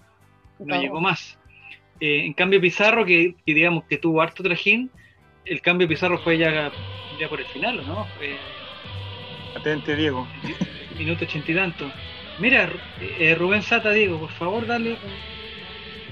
[0.58, 1.38] no, llegó más.
[2.00, 4.90] en cambio, Pizarro, que, digamos que tuvo harto trajín,
[5.44, 6.70] el cambio Pizarro fue ya,
[7.18, 8.06] ya por el final, ¿no?
[9.54, 10.26] Atente, Diego.
[10.98, 11.90] Minuto ochenta y tanto.
[12.38, 12.70] Mira,
[13.00, 14.96] eh, Rubén Sata, Diego, por favor, dale.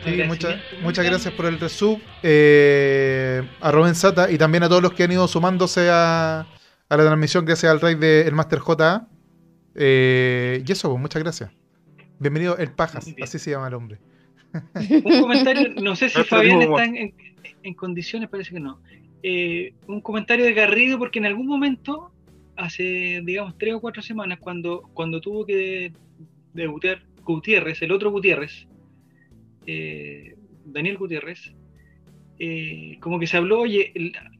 [0.05, 0.21] Sí,
[0.83, 5.05] muchas gracias por el resub eh, a Rubén Sata y también a todos los que
[5.05, 9.07] han ido sumándose a, a la transmisión gracias al rey del Master JA.
[9.75, 11.51] Eh, y eso, pues, muchas gracias.
[12.19, 13.99] Bienvenido el Pajas, así se llama el hombre.
[15.05, 18.81] Un comentario, no sé si Fabián está en, condiciones, parece que no.
[19.23, 22.13] Eh, un comentario de Garrido, porque en algún momento,
[22.57, 25.93] hace, digamos, tres o cuatro semanas, cuando, cuando tuvo que
[26.53, 26.67] de
[27.25, 28.67] Gutiérrez, el otro Gutiérrez,
[29.67, 30.35] eh,
[30.65, 31.55] Daniel Gutiérrez,
[32.39, 33.93] eh, como que se habló, oye,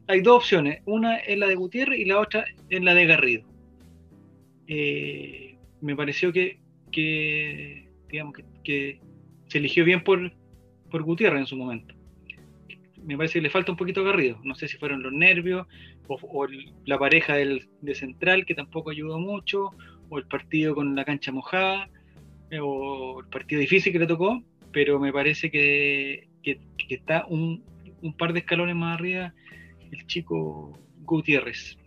[0.07, 3.47] hay dos opciones, una es la de Gutiérrez y la otra es la de Garrido.
[4.67, 6.59] Eh, me pareció que,
[8.09, 8.99] digamos, que,
[9.47, 10.33] se eligió bien por,
[10.89, 11.93] por Gutiérrez en su momento.
[13.03, 14.39] Me parece que le falta un poquito a Garrido.
[14.43, 15.67] No sé si fueron los nervios
[16.07, 16.47] o,
[16.85, 19.71] la pareja del, de central que tampoco ayudó mucho,
[20.09, 21.89] o el partido con la cancha mojada
[22.61, 26.27] o el partido difícil que le tocó, pero me parece que,
[26.89, 27.63] está un,
[28.17, 29.33] par de escalones más arriba
[29.91, 31.77] el chico Gutiérrez.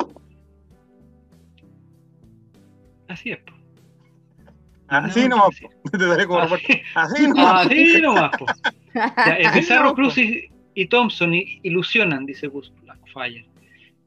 [3.08, 3.38] Así es.
[4.88, 5.56] Así nomás.
[5.90, 6.40] Te daré como
[6.94, 7.66] así, nomás.
[7.66, 8.30] Así nomás.
[9.54, 12.72] Pizarro Cruz y, Thompson ilusionan, dice Gus
[13.12, 13.46] Fire.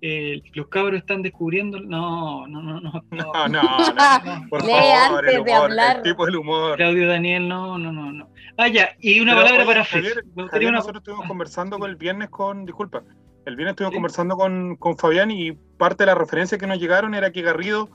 [0.01, 1.79] Eh, los cabros están descubriendo.
[1.79, 3.03] No, no, no, no.
[3.12, 4.47] No, no, no.
[4.49, 6.77] Por favor, el humor, el tipo del humor.
[6.77, 8.12] Claudio Daniel, no, no, no.
[8.12, 8.29] no.
[8.57, 12.65] Ah, ya, y una palabra para Javier, Javier Nosotros estuvimos conversando con el viernes con.
[12.65, 13.03] Disculpa.
[13.45, 17.15] El viernes estuvimos conversando con, con, Fabián y parte de la referencia que nos llegaron
[17.15, 17.89] era que Garrido,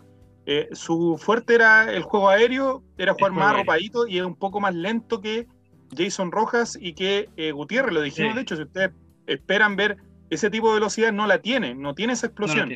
[0.47, 4.61] eh, su fuerte era el juego aéreo, era jugar más arropadito y es un poco
[4.61, 5.47] más lento que
[5.97, 7.93] Jason Rojas y que eh, Gutiérrez.
[7.93, 8.91] Lo dijimos, de hecho, si ustedes
[9.27, 9.97] esperan ver
[10.35, 12.71] ese tipo de velocidad no la tiene, no tiene esa explosión.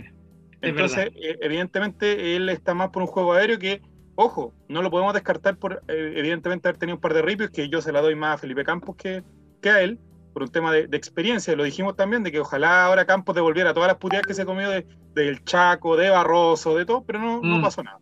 [0.61, 3.81] Entonces, eh, evidentemente, él está más por un juego aéreo que,
[4.17, 7.69] ojo, no lo podemos descartar por, eh, evidentemente, haber tenido un par de ripios, que
[7.69, 9.23] yo se la doy más a Felipe Campos que,
[9.61, 9.99] que a él,
[10.33, 11.55] por un tema de, experiencia.
[11.55, 14.71] Lo dijimos también, de que ojalá ahora Campos devolviera todas las puteadas que se comió
[14.71, 17.63] del de, Chaco, de Barroso, de todo, pero no, no mm.
[17.63, 18.01] pasó nada.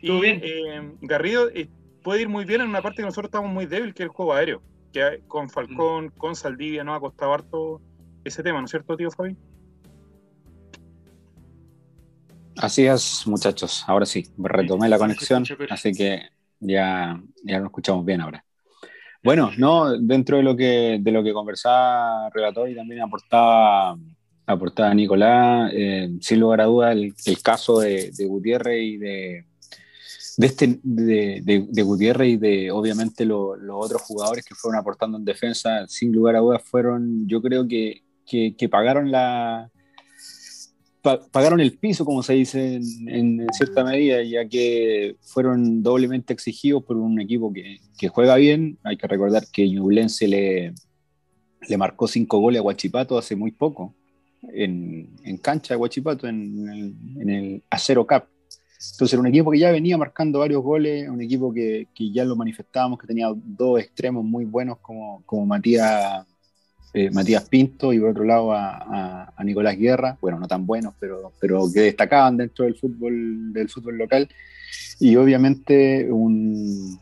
[0.00, 0.40] Y bien?
[0.42, 1.48] Eh, Garrido
[2.02, 4.12] puede ir muy bien en una parte que nosotros estamos muy débil, que es el
[4.12, 6.18] juego aéreo, que con Falcón, mm.
[6.18, 7.80] con Saldivia, nos ha costado harto
[8.24, 9.36] ese tema, ¿no es cierto, tío Fabi?
[12.56, 13.84] Así es, muchachos.
[13.86, 16.28] Ahora sí, retomé la conexión, así que
[16.60, 18.44] ya, ya lo escuchamos bien ahora.
[19.22, 23.96] Bueno, no, dentro de lo que, de lo que conversaba Relator y también aportaba,
[24.46, 29.44] aportaba Nicolás, eh, sin lugar a dudas, el, caso de, Gutiérrez y de,
[30.38, 35.86] de, este, de, Gutiérrez y de obviamente los otros jugadores que fueron aportando en defensa,
[35.86, 39.70] sin lugar a dudas, fueron, yo creo que, que pagaron la,
[41.02, 46.96] pagaron el piso, como se dice en, cierta medida, ya que fueron doblemente exigidos por
[46.96, 48.78] un equipo que, que juega bien.
[48.84, 50.74] Hay que recordar que Ñublense le,
[51.68, 53.94] le marcó cinco goles a Huachipato hace muy poco,
[54.42, 58.24] en, en cancha de Huachipato, en, el, en el Acero Cup.
[58.92, 62.24] Entonces era un equipo que ya venía marcando varios goles, un equipo que, que ya
[62.24, 66.26] lo manifestábamos, que tenía dos extremos muy buenos como, como Matías
[66.94, 71.32] eh, Matías Pinto y por otro lado a, Nicolás Guerra, bueno, no tan buenos, pero,
[71.40, 74.28] pero que destacaban dentro del fútbol, del fútbol local.
[75.00, 76.98] Y obviamente un,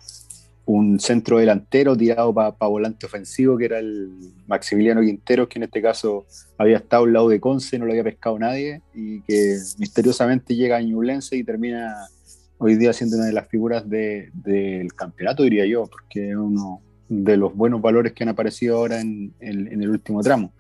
[0.73, 4.11] un centro delantero tirado para volante ofensivo, que era el
[4.47, 6.25] Maximiliano Quintero, que en este caso
[6.57, 10.77] había estado al lado de Conce, no lo había pescado nadie, y que misteriosamente llega
[10.77, 11.95] a Ñublense y termina
[12.59, 17.55] hoy día siendo una de las figuras del campeonato, diría yo, porque uno, de los
[17.55, 20.53] buenos valores que han aparecido ahora en, el último tramo.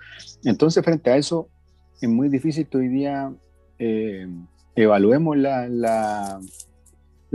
[0.44, 1.48] Entonces, frente a eso,
[2.00, 3.32] es muy difícil que hoy día
[3.78, 4.26] eh,
[4.74, 6.40] evaluemos la,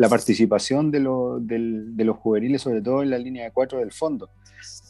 [0.10, 4.30] participación de, los juveniles, sobre todo en la línea de cuatro del fondo.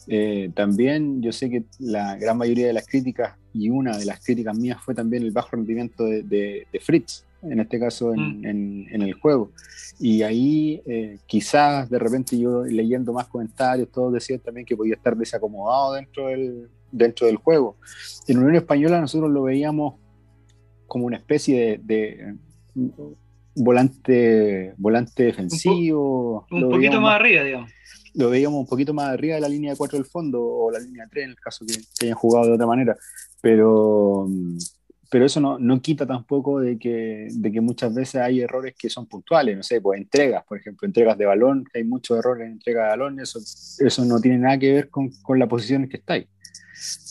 [0.08, 4.24] Eh, también yo sé que la gran mayoría de las críticas, y una de las
[4.24, 8.94] críticas mías fue también el bajo rendimiento de Fritz, en este caso en, mm.
[8.94, 9.52] en, el juego.
[9.98, 14.94] Y ahí eh, quizás de repente yo leyendo más comentarios, todos decían también que podía
[14.94, 17.76] estar desacomodado dentro del, dentro del juego.
[18.26, 19.94] En Unión Española nosotros lo veíamos
[20.86, 22.34] como una especie de,
[23.54, 26.46] volante, volante defensivo.
[26.50, 27.70] Un, poquito más, arriba, digamos.
[28.14, 30.78] Lo veíamos un poquito más arriba de la línea de 4 del fondo o la
[30.78, 32.96] línea 3 en el caso que, que hayan jugado de otra manera.
[33.42, 34.26] Pero
[35.10, 38.90] pero eso no, no, quita tampoco de que, de que muchas veces hay errores que
[38.90, 42.52] son puntuales, no sé, pues entregas, por ejemplo, entregas de balón, hay muchos errores en
[42.52, 45.88] entrega de balón, eso, eso no tiene nada que ver con, con la posición en
[45.88, 46.26] que estáis.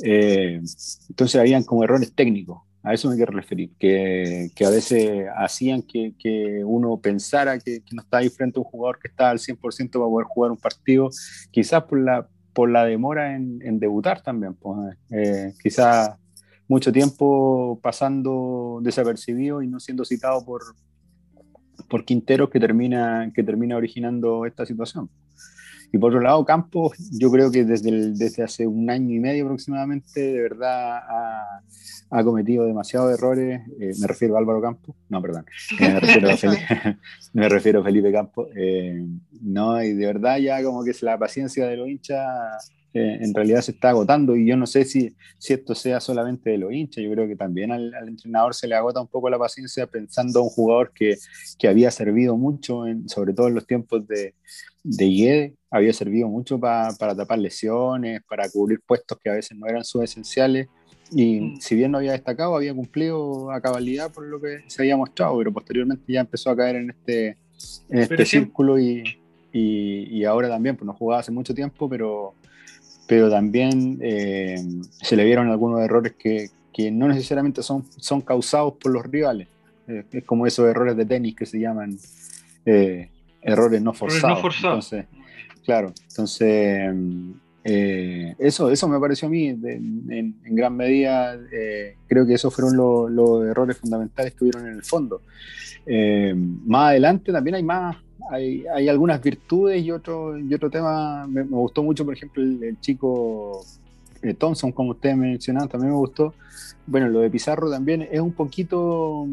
[0.03, 0.61] Eh,
[1.09, 5.81] entonces habían como errores técnicos, a eso me quiero referir, que, que a veces hacían
[5.81, 9.39] que, que uno pensara que, no estaba ahí frente a un jugador que está al
[9.39, 11.09] 100% para poder jugar un partido,
[11.51, 16.11] quizás por la, por la demora en, en debutar también, pues, eh, quizás
[16.67, 20.61] mucho tiempo pasando desapercibido y no siendo citado por,
[21.89, 25.09] por Quinteros que termina, que termina originando esta situación.
[25.91, 29.45] Y por otro lado, Campos, yo creo que desde, desde hace un año y medio
[29.45, 31.61] aproximadamente, de verdad ha,
[32.09, 33.61] ha cometido demasiados errores.
[33.79, 35.45] Eh, me refiero a Álvaro Campos, no, perdón,
[35.79, 36.97] eh, me, refiero a Felipe,
[37.33, 38.49] me refiero a Felipe Campos.
[38.55, 39.05] Eh,
[39.41, 43.61] no, y de verdad ya como que es la paciencia de los hinchas en realidad
[43.61, 47.03] se está agotando y yo no sé si, si esto sea solamente de los hinchas,
[47.03, 50.43] yo creo que también al, entrenador se le agota un poco la paciencia pensando a
[50.43, 51.17] un jugador que,
[51.59, 54.33] que había servido mucho, en, sobre todo en los tiempos de,
[54.83, 59.67] de IED, había servido mucho para tapar lesiones, para cubrir puestos que a veces no
[59.67, 60.67] eran sus esenciales
[61.11, 61.61] y mm.
[61.61, 65.37] si bien no había destacado, había cumplido a cabalidad por lo que se había mostrado,
[65.37, 67.37] pero posteriormente ya empezó a caer en este,
[67.89, 69.03] en este círculo y,
[69.51, 72.33] y, y, ahora también, pues no jugaba hace mucho tiempo, pero
[73.07, 74.57] pero también eh,
[75.01, 79.47] se le vieron algunos errores que, que, no necesariamente son, son causados por los rivales.
[79.87, 81.97] Eh, es como esos errores de tenis que se llaman
[82.65, 83.09] eh,
[83.41, 84.55] errores no forzados.
[84.57, 85.05] Entonces,
[85.63, 86.95] claro, entonces
[87.63, 91.39] eso, eso me pareció a mí en, gran medida,
[92.07, 92.75] creo que esos fueron
[93.15, 95.21] los errores fundamentales que hubieron en el fondo.
[96.65, 97.97] más adelante también hay más,
[98.31, 101.25] hay, hay, algunas virtudes y otro, y otro tema.
[101.27, 103.63] Me, gustó mucho, por ejemplo, el, chico
[104.21, 106.33] eh, Thompson, como ustedes mencionaban, también me gustó.
[106.87, 109.27] Bueno, lo de Pizarro también es un poquito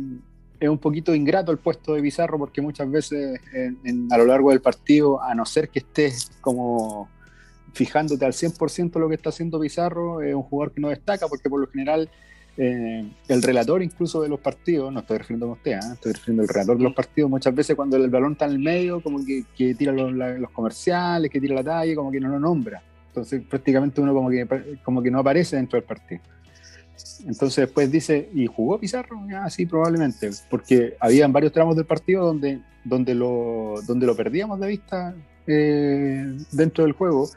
[0.62, 3.40] es un poquito ingrato el puesto de Pizarro porque muchas veces
[4.10, 7.08] a lo largo del partido, a no ser que estés como
[7.72, 11.50] fijándote al 100% lo que está haciendo Pizarro, es un jugador que no destaca porque
[11.50, 12.08] por lo general
[12.56, 15.92] eh, el relator incluso de los partidos, no estoy refiriendo a usted, ¿eh?
[15.94, 18.58] estoy refiriendo al relator de los partidos, muchas veces cuando el balón está en el
[18.58, 22.38] medio, como que, que tira los, comerciales, que tira la talla, como que no lo
[22.38, 22.82] nombra.
[23.08, 24.46] Entonces prácticamente uno como que,
[24.82, 26.20] como que no aparece dentro del partido.
[27.26, 29.20] Entonces después dice, ¿y jugó Pizarro?
[29.34, 34.60] Ah, sí, probablemente, porque había varios tramos del partido donde, donde, lo, donde lo perdíamos
[34.60, 35.14] de vista
[35.46, 37.28] eh, dentro del juego,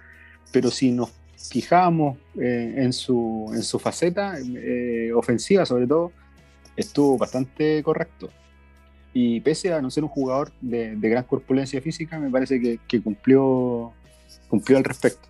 [0.51, 1.11] pero si nos
[1.49, 6.11] fijamos eh, en, su, en su faceta eh, ofensiva, sobre todo,
[6.75, 8.29] estuvo bastante correcto.
[9.13, 13.93] Y pese a no ser un jugador de, gran corpulencia física, me parece que, cumplió,
[14.49, 15.29] cumplió al respecto.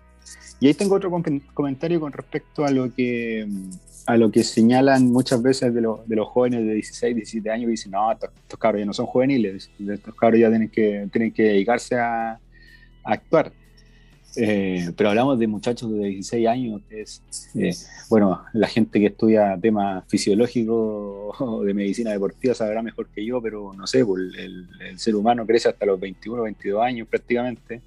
[0.58, 1.10] Y ahí tengo otro
[1.54, 3.46] comentario con respecto a lo que
[4.06, 7.70] a lo que señalan muchas veces de, de los jóvenes de 16, 17 años y
[7.72, 11.42] dicen, no, estos, cabros ya no son juveniles, estos cabros ya tienen que, tienen que
[11.42, 12.38] dedicarse a,
[13.04, 13.52] actuar.
[14.36, 17.22] Eh, pero hablamos de muchachos de 16 años, es,
[17.54, 17.74] eh,
[18.10, 23.40] bueno, la gente que estudia temas fisiológicos o de medicina deportiva sabrá mejor que yo,
[23.40, 27.80] pero no sé, pues, el, el ser humano crece hasta los 21, 22 años prácticamente.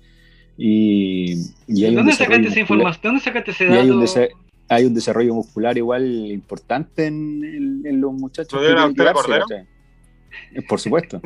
[0.58, 1.36] Y,
[1.68, 3.02] ¿Dónde sacaste esa información?
[3.02, 4.06] ¿Dónde sacaste ese dato?
[4.72, 8.62] hay un desarrollo muscular igual importante en, los muchachos.
[10.68, 11.22] Por supuesto.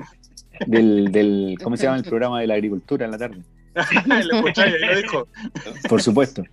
[0.68, 3.42] Del, del, ¿Cómo se llama el programa de la agricultura en la tarde?
[4.30, 5.28] lo dijo.
[5.90, 6.44] Por supuesto.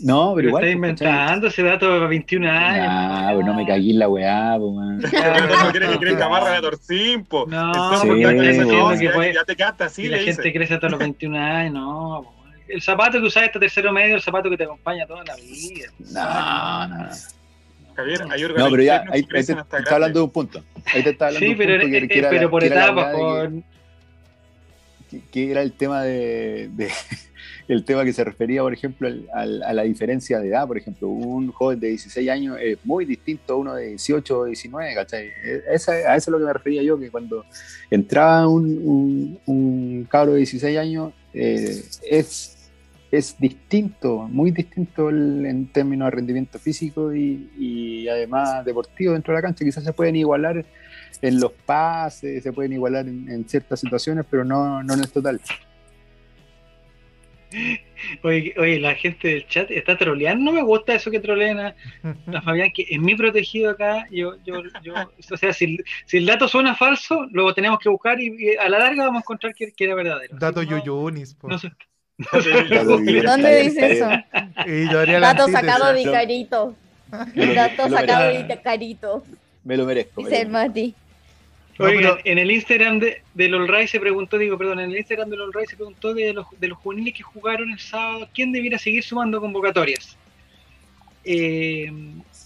[0.00, 0.64] No, pero, igual.
[0.64, 2.86] Está inventando ese dato de 21 años.
[2.88, 4.98] Ah, pues no me cagué en la weá, pues, man.
[5.88, 7.46] No quiere que amarra la torcín, po.
[7.48, 7.72] No,
[8.06, 13.18] porque ya, te quedaste así, La gente crece hasta los 21 años, no, el zapato
[13.20, 15.88] que usas este tercero medio, el zapato que te acompaña toda la vida.
[16.12, 17.08] No, no.
[17.96, 20.62] Javier, hay No, pero ya, ahí, te está hablando de un punto.
[20.94, 23.16] Ahí te está hablando sí, de un pero, eh, era, pero por etapas,
[25.08, 26.70] Que, era el tema de,
[27.68, 31.08] el tema que se refería, por ejemplo, al, a la diferencia de edad, por ejemplo,
[31.08, 35.26] un joven de 16 años es muy distinto a uno de 18 o 19, ¿cachai?
[35.26, 37.44] E, a eso es lo que me refería yo, que cuando
[37.90, 42.58] entraba un, cabro de 16 años, eh, es
[43.10, 49.42] es distinto, muy distinto en términos de rendimiento físico y, además deportivo dentro de la
[49.42, 49.64] cancha.
[49.64, 50.64] Quizás se pueden igualar
[51.22, 55.40] en los pases, se pueden igualar en, ciertas situaciones, pero no, no en el total.
[58.22, 60.44] Oye, oye, la gente del chat está troleando.
[60.44, 61.74] No me gusta eso que troleen a,
[62.44, 64.06] Fabián, que es mi protegido acá.
[64.10, 65.78] Yo, yo, yo, o sea, si,
[66.12, 69.54] el dato suena falso, lo tenemos que buscar y, a la larga vamos a encontrar
[69.54, 70.36] que, era verdadero.
[70.38, 71.36] Dato Yuyunis.
[71.42, 71.72] No sé,
[73.24, 74.08] ¿Dónde dice eso?
[75.20, 76.74] Dato sacado de Carito.
[77.10, 79.24] Dato sacado de Carito.
[79.64, 80.22] Me lo merezco.
[80.22, 80.94] Dice el Mati.
[81.78, 85.42] Oigan, en el Instagram de, del All se preguntó, digo, perdón, en el Instagram del
[85.42, 89.04] All se preguntó de los, de los juveniles que jugaron el sábado, ¿quién debiera seguir
[89.04, 90.16] sumando convocatorias?
[91.24, 91.92] Eh,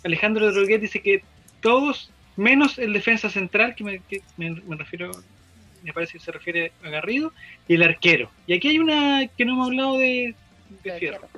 [0.04, 1.22] Alejandro Rodríguez dice que
[1.62, 5.12] todos, menos el defensa central, que me, que me, me refiero
[5.82, 7.32] me parece que se refiere a Garrido,
[7.68, 8.30] y el arquero.
[8.46, 10.34] Y aquí hay una que no hemos hablado de,
[10.98, 11.28] Fierro.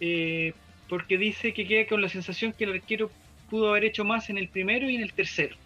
[0.00, 0.52] Eh,
[0.88, 3.10] porque dice que queda con la sensación que el arquero
[3.48, 5.56] pudo haber hecho más en el primero y en el tercero.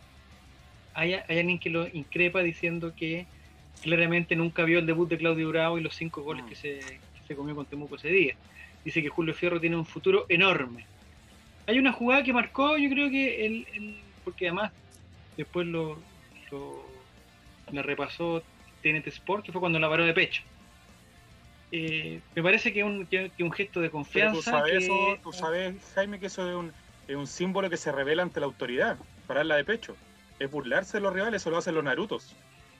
[0.94, 3.26] Hay, alguien que lo increpa diciendo que
[3.82, 7.54] claramente nunca vio el debut de Claudio Bravo y los cinco goles que se, comió
[7.54, 8.34] con Temuco ese día.
[8.84, 10.84] Dice que Julio Fierro tiene un futuro enorme.
[11.66, 14.72] Hay una jugada que marcó, yo creo que él, porque además
[15.36, 15.98] después lo
[17.72, 18.42] me repasó
[18.82, 20.42] TNT Sport, que fue cuando la paró de pecho.
[21.72, 24.34] Eh, me parece que un, que, un gesto de confianza.
[24.34, 24.88] tú, sabes
[25.22, 26.72] tú sabes, Jaime, que eso es un,
[27.10, 28.96] es un símbolo que se revela ante la autoridad,
[29.26, 29.96] pararla de pecho.
[30.38, 32.36] Es burlarse de los rivales, eso lo hacen los Narutos.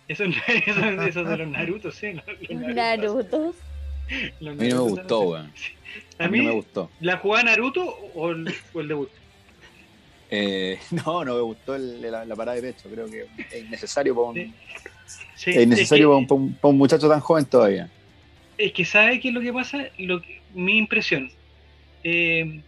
[0.07, 2.13] Eso, eso, de los Narutos, sí.
[2.49, 3.57] Los Narutos.
[4.49, 5.53] a mí no me gustó, weón.
[6.19, 6.89] A, mí no me gustó.
[7.01, 9.11] ¿La jugada Naruto o el, o el debut?
[10.31, 12.89] Eh, no, no me gustó la, parada de pecho.
[12.89, 14.55] Creo que es innecesario para un,
[15.45, 17.91] es necesario un, muchacho tan joven todavía.
[18.57, 20.23] Es que sabe qué es lo que pasa, lo
[20.55, 21.33] mi impresión.
[22.05, 22.61] Eh,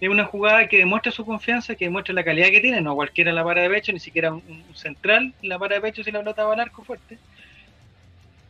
[0.00, 3.32] es una jugada que demuestra su confianza, que demuestra la calidad que tiene, no cualquiera
[3.32, 6.44] la para de pecho, ni siquiera un, central la para de pecho si la pelota
[6.44, 7.18] va arco fuerte.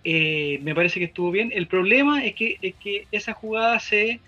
[0.04, 1.50] Eh, me parece que estuvo bien.
[1.54, 4.20] El problema es que, es que esa jugada se,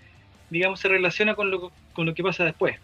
[0.49, 2.77] digamos, se relaciona con lo, con lo que pasa después.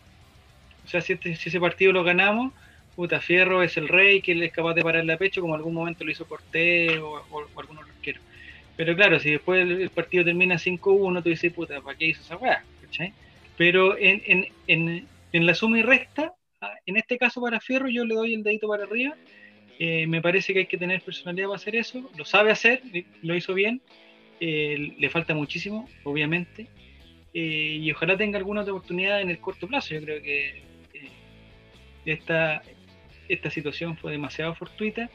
[0.86, 2.54] O sea, este, si, ese partido lo ganamos,
[2.96, 5.74] puta, Fierro es el rey que él es capaz de pararle a pecho, como algún
[5.74, 8.22] momento lo hizo Cortés o, o, o algunos arqueros.
[8.78, 12.38] Pero claro, si después el, partido termina 5-1, tú dices, puta, ¿para qué hizo esa
[12.38, 12.64] weá?
[13.58, 18.06] Pero en, en, en, la suma y resta, ah, en este caso para Fierro, yo
[18.06, 19.16] le doy el dedito para arriba.
[19.80, 22.10] Eh, me parece que hay que tener personalidad para hacer eso.
[22.18, 22.82] Lo sabe hacer,
[23.22, 23.82] lo hizo bien.
[24.40, 26.68] Eh, le falta muchísimo, obviamente.
[27.34, 29.96] Eh, y ojalá tenga alguna otra oportunidad en el corto plazo.
[29.96, 30.64] Yo creo que
[32.06, 32.62] esta,
[33.28, 35.10] esta situación fue demasiado fortuita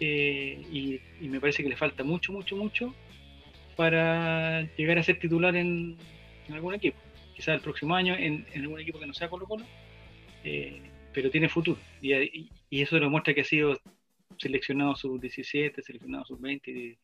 [0.00, 2.94] eh, y, me parece que le falta mucho, mucho, mucho
[3.76, 5.96] para llegar a ser titular en,
[6.52, 6.98] algún equipo.
[7.34, 9.64] Quizás el próximo año en, algún equipo que no sea Colo Colo,
[10.44, 10.80] eh,
[11.12, 11.78] pero tiene futuro.
[12.00, 13.78] Y, eso demuestra que ha sido
[14.38, 16.96] seleccionado sub-17, seleccionado sub-20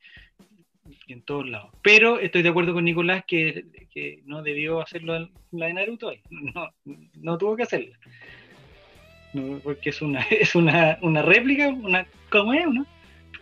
[1.07, 1.73] y, en todos lados.
[1.83, 3.65] Pero estoy de acuerdo con Nicolás que,
[4.25, 6.21] no debió hacerlo la de Naruto hoy.
[6.55, 6.69] No,
[7.15, 7.95] no tuvo que hacerlo
[9.63, 12.67] porque es una, es una, una réplica, una, ¿cómo es?
[12.67, 12.87] Una,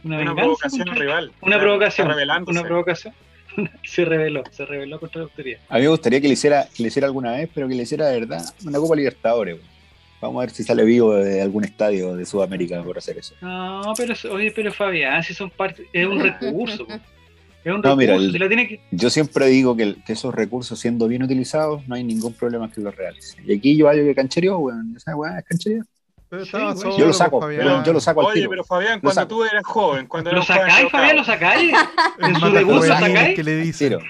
[0.05, 1.33] una, provocación rival.
[1.41, 2.09] Una provocación.
[2.47, 3.15] Una provocación.
[3.85, 5.61] se reveló, se reveló contra la autoridad.
[5.69, 7.83] A mí me gustaría que le hiciera, que le hiciera alguna vez, pero que le
[7.83, 9.59] hiciera de verdad una Copa Libertadores.
[10.21, 13.35] Vamos a ver si sale vivo de algún estadio de Sudamérica por hacer eso.
[13.41, 16.87] No, pero oye, pero Fabián, si son parte, es un recurso.
[17.65, 18.39] Es un recurso.
[18.91, 22.97] Yo siempre digo que, esos recursos siendo bien utilizados, no hay ningún problema que los
[22.97, 23.37] realice.
[23.45, 25.85] Y aquí yo algo que canchereó, weón, esa weá es canchería.
[26.31, 30.31] Yo lo saco, yo, lo saco al Oye, pero Fabián, cuando tú eras joven, cuando
[30.33, 31.17] ¿Lo sacáis, Fabián?
[31.17, 31.73] ¿Lo sacáis?
[32.19, 33.35] ¿En su debut lo sacáis?
[33.35, 33.89] ¿Qué le dice?
[33.89, 34.01] Tiro.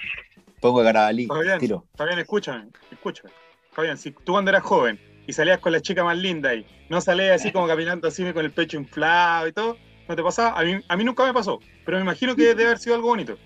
[0.61, 1.85] Pongo Carabalí, Fabián, tiro.
[1.97, 3.31] Fabián, escúchame, escúchame.
[3.71, 4.99] Fabián, si tú cuando eras joven
[5.29, 8.45] y salías con la chica más linda y no salías así como caminando así con
[8.45, 9.77] el pecho inflado y todo,
[10.09, 10.59] ¿no te pasaba?
[10.59, 13.09] A mí, a mí nunca me pasó, pero me imagino que debe haber sido algo
[13.09, 13.39] bonito.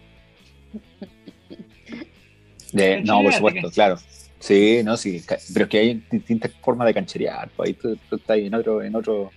[2.73, 3.99] no, por supuesto, claro.
[4.43, 5.23] Sí, no, sí,
[5.55, 8.97] pero es que hay distintas formas de cancherear, pues ahí tú, estás en otro, en
[8.97, 9.31] otro,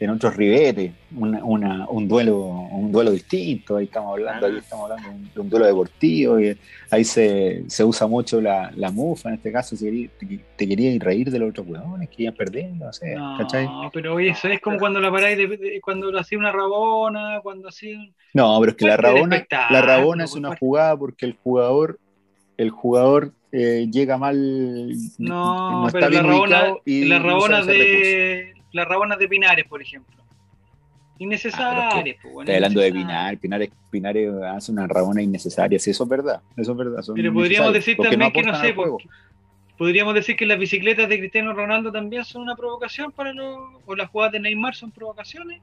[0.00, 5.40] en otros ribetes, un duelo, un duelo distinto, ahí estamos hablando, ahí estamos hablando de
[5.40, 6.58] un, duelo deportivo, y
[6.90, 10.10] ahí se, usa mucho la, mufa, en este caso, si
[10.56, 14.14] te, quería ir reír de los otros huevones que iban perdiendo, no sé, no, pero
[14.14, 17.98] oye, eso es como cuando la paráis, de, cuando lo hacía una rabona, cuando hacía...
[18.34, 22.00] No, pero es que la rabona, la rabona es una jugada porque el jugador
[22.60, 24.92] el jugador eh, llega mal.
[25.18, 30.16] No, pero la rabona, y la rabona de las rabonas de Pinares, por ejemplo.
[31.18, 32.16] Innecesarias.
[32.16, 36.40] Ah, pues, hablando de Pinares, Pinares, Pinares hace una rabona innecesaria, sí, eso es verdad,
[36.56, 37.04] eso es verdad.
[37.14, 38.74] pero podríamos decir también que no sé,
[39.76, 43.94] podríamos decir que las bicicletas de Cristiano Ronaldo también son una provocación para los, o
[43.94, 45.60] las jugadas de Neymar son provocaciones.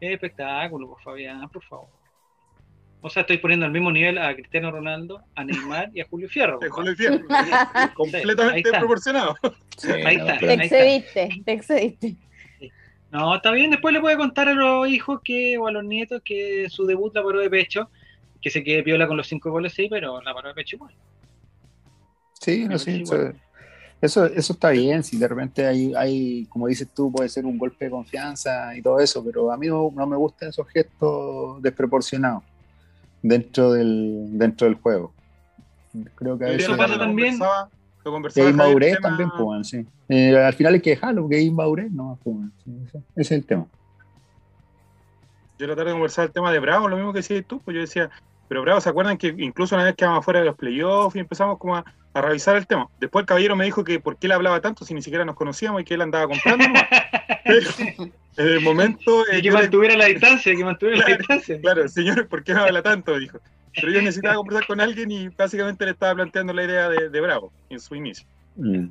[0.00, 1.88] Es espectáculo, por Fabián, por favor.
[3.00, 6.28] O sea, estoy poniendo al mismo nivel a Cristiano Ronaldo, a Neymar y a Julio
[6.28, 6.58] Fierro.
[6.70, 7.20] Julio Fierro,
[7.94, 9.36] completamente proporcionado.
[10.04, 10.38] ahí está.
[10.38, 12.16] Te excediste, te excediste.
[13.12, 16.20] No, está bien, después le puede contar a los hijos que, o a los nietos
[16.24, 17.88] que su debut la paró de pecho,
[18.42, 20.94] que se quede piola con los cinco goles, sí, pero la paró de pecho igual.
[22.40, 23.04] Sí, no, sí,
[24.02, 27.56] eso, eso está bien, si de repente hay, hay, como dices tú, puede ser un
[27.56, 31.62] golpe de confianza y todo eso, pero a mí no, no me gustan esos gestos
[31.62, 32.42] desproporcionados
[33.28, 35.12] dentro del, dentro del juego.
[36.14, 37.38] Creo que eso pasa también.
[38.32, 39.84] Que hay inmadurez también, pues, sí.
[40.08, 43.66] Eh, al final hay que dejarlo, porque inmadurez, no, pues, ese es el tema.
[45.58, 47.80] Yo traté de conversar el tema de Bravo, lo mismo que decías tú, pues yo
[47.80, 48.10] decía,
[48.46, 51.58] pero Bravo, ¿se acuerdan que incluso una vez quedamos fuera de los playoffs y empezamos
[51.58, 51.84] como a,
[52.22, 52.88] revisar el tema?
[53.00, 55.36] Después el caballero me dijo que por qué él hablaba tanto si ni siquiera nos
[55.36, 56.64] conocíamos y que él andaba comprando.
[57.44, 57.60] pero
[58.36, 59.24] en el momento...
[59.32, 61.60] Y que mantuviera la distancia, que mantuviera la distancia.
[61.60, 63.18] Claro, señor, ¿por qué me habla tanto?
[63.18, 63.38] Dijo.
[63.74, 67.52] Pero yo necesitaba conversar con alguien y básicamente le estaba planteando la idea de, Bravo
[67.68, 68.26] en su inicio.
[68.56, 68.86] Mm.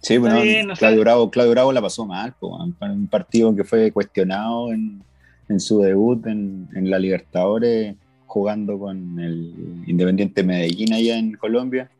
[0.00, 0.36] Sí, bueno,
[0.76, 5.02] Claudio, Bravo, Claudio Bravo la pasó mal, un partido que fue cuestionado en,
[5.58, 7.96] su debut en, la Libertadores,
[8.26, 11.90] jugando con el Independiente Medellín allá en Colombia,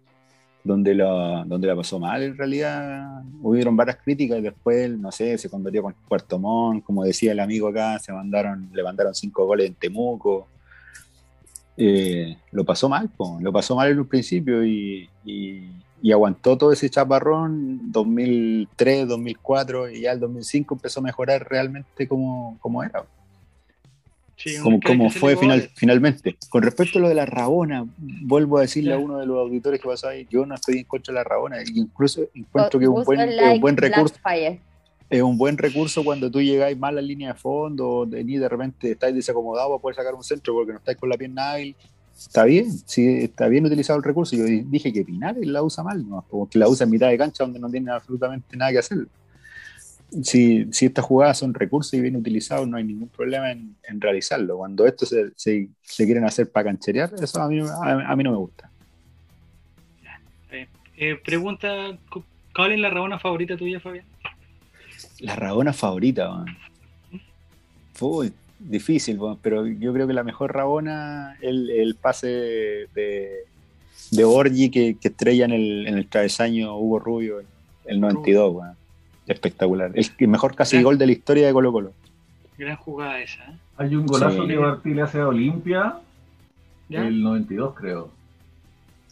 [0.65, 3.23] donde la, donde la pasó mal en realidad.
[3.43, 7.41] Hubieron varias críticas y después, no sé, se convirtió con Puerto Montt, como decía el
[7.41, 10.49] amigo acá, se mandaron, le mandaron cinco goles en Temuco
[11.77, 13.11] eh, lo pasó mal,
[13.41, 15.09] lo pasó mal en un principio y,
[16.13, 22.59] aguantó todo ese chaparrón 2003, 2004 y ya el 2005 empezó a mejorar realmente como,
[22.61, 23.05] como era.
[24.85, 26.37] Como, fue final, finalmente.
[26.49, 29.81] Con respecto a lo de la Rabona, vuelvo a decirle a uno de los auditores
[29.81, 32.91] que pasó ahí, yo no estoy en contra de la Rabona, incluso encuentro que es
[32.91, 34.15] un buen, un buen recurso
[35.11, 38.49] es un buen recurso cuando tú llegáis mal a la línea de fondo, ni de
[38.49, 41.77] repente estáis desacomodados para poder sacar un centro porque no estáis con la pierna hábil.
[42.17, 44.37] Está bien, sí, está bien utilizado el recurso.
[44.37, 46.25] Yo dije que Pinares la usa mal, ¿no?
[46.29, 49.07] como que la usa en mitad de cancha donde no tiene absolutamente nada que hacer.
[50.23, 54.59] Si, si estas jugadas son recursos y bien utilizados, no hay ningún problema en, realizarlo.
[54.59, 58.37] Cuando esto se, se, quieren hacer para cancherear, eso a mí, a, mí no me
[58.37, 58.71] gusta.
[60.53, 61.99] Eh, eh, pregunta,
[62.55, 64.05] ¿cuál es la rabona favorita tuya, Fabián?
[65.21, 66.45] La Rabona favorita,
[67.95, 72.29] Fue difícil, pero yo creo que la mejor Rabona el, el pase
[72.95, 73.45] de,
[74.11, 77.43] de Orgi que, estrella en el, en el travesaño Hugo Rubio,
[77.87, 78.65] el 92,
[79.27, 79.93] espectacular.
[79.95, 81.93] El mejor casi gol de la historia de Colo Colo.
[82.57, 83.43] Gran jugada esa.
[83.45, 83.59] ¿eh?
[83.77, 85.99] Hay un golazo que Martí le hace a Olimpia,
[86.89, 88.11] el 92 creo,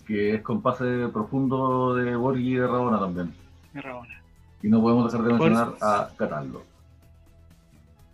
[0.06, 3.34] que es con pase profundo de Borgi y de Rabona también.
[3.72, 4.22] De Rabona.
[4.62, 6.64] Y no podemos dejar de mencionar a Cataldo.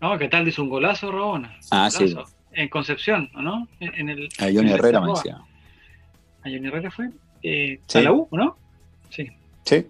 [0.01, 1.59] No, Cataldo hizo un golazo, Rabona.
[1.71, 2.15] Ah, sí.
[2.53, 3.69] En Concepción, ¿o no?
[3.81, 5.37] En el, a Johnny Herrera me decía.
[5.37, 7.11] ¿A Johnny Herrera fue?
[7.43, 7.99] Eh, sí.
[7.99, 8.57] ¿A la U, no?
[9.11, 9.29] Sí.
[9.65, 9.87] Sí.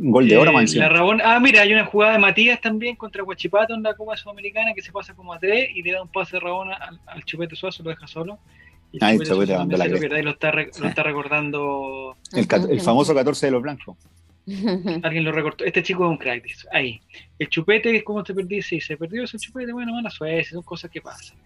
[0.00, 3.22] Un gol de oro, eh, la Ah, mira, hay una jugada de Matías también contra
[3.22, 6.08] Guachipato en la Copa Sudamericana que se pasa como a tres y le da un
[6.08, 8.38] pase de Rabona al, Chupete Suazo, lo deja solo
[9.00, 12.16] Ah, el Chupete mandó la lo, está, lo está recordando.
[12.32, 13.96] El, el famoso 14 de los blancos.
[15.02, 15.64] Alguien lo recortó.
[15.64, 17.00] Este chico es un crack, ahí.
[17.38, 18.62] El chupete, ¿cómo te perdí?
[18.62, 19.72] Sí, se perdió ese chupete.
[19.72, 21.36] Bueno, mala suerte, son cosas que pasan.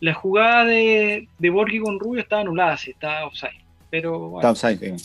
[0.00, 3.64] La jugada de, de Borghi con Rubio está anulada, sí, está offside.
[3.90, 4.96] Pero bueno, está offside,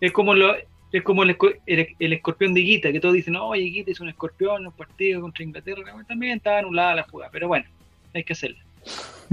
[0.00, 0.54] Es como lo,
[0.92, 4.08] es como el, el, escorpión de Guita, que todos dicen, no, oye, Guita es un
[4.08, 5.82] escorpión en un partido contra Inglaterra.
[6.06, 7.66] También está anulada la jugada, pero bueno,
[8.14, 8.62] hay que hacerla.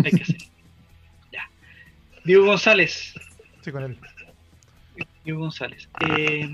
[0.03, 0.47] Hay que hacerla.
[1.31, 1.49] ya.
[2.23, 3.13] Diego González.
[3.61, 3.97] Sí, con él.
[5.23, 5.87] Diego González.
[6.09, 6.49] Eh,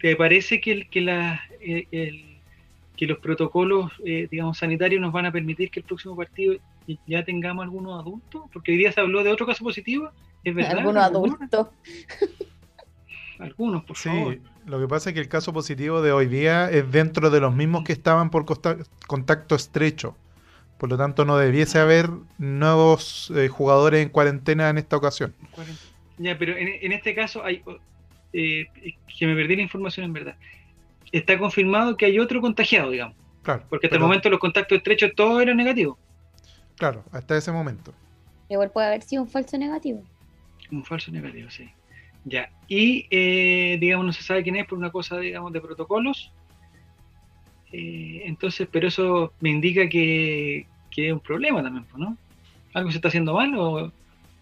[0.00, 2.36] ¿Te parece que, que, la, eh,
[2.96, 6.56] que los protocolos, eh, digamos, sanitarios nos van a permitir que el próximo partido
[7.06, 8.44] ya tengamos algunos adultos?
[8.52, 10.10] Porque hoy día se habló de otro caso positivo,
[10.42, 10.78] ¿es verdad?
[10.78, 11.68] Algunos adultos.
[13.42, 14.34] Algunos, por favor.
[14.34, 17.40] Sí, lo que pasa es que el caso positivo de hoy día es dentro de
[17.40, 18.44] los mismos que estaban por
[19.06, 20.16] contacto estrecho.
[20.78, 25.34] Por lo tanto, no debiese haber nuevos eh, jugadores en cuarentena en esta ocasión.
[26.18, 27.62] Ya, pero en, en este caso hay
[28.32, 28.66] eh,
[29.18, 30.36] que me perdí la información en verdad.
[31.10, 33.16] Está confirmado que hay otro contagiado, digamos.
[33.42, 33.64] Claro.
[33.68, 35.98] Porque hasta el momento los contactos estrechos todos eran negativos.
[36.76, 37.92] Claro, hasta ese momento.
[38.48, 40.02] Igual puede haber sido un falso negativo.
[40.70, 41.68] Un falso negativo, sí.
[42.24, 42.50] Ya.
[42.68, 46.32] Y, eh, digamos, no se sabe quién es por una cosa, digamos, de protocolos.
[47.72, 52.16] Eh, entonces, pero eso me indica que, que, es un problema también, ¿no?
[52.74, 53.92] ¿Algo se está haciendo mal o,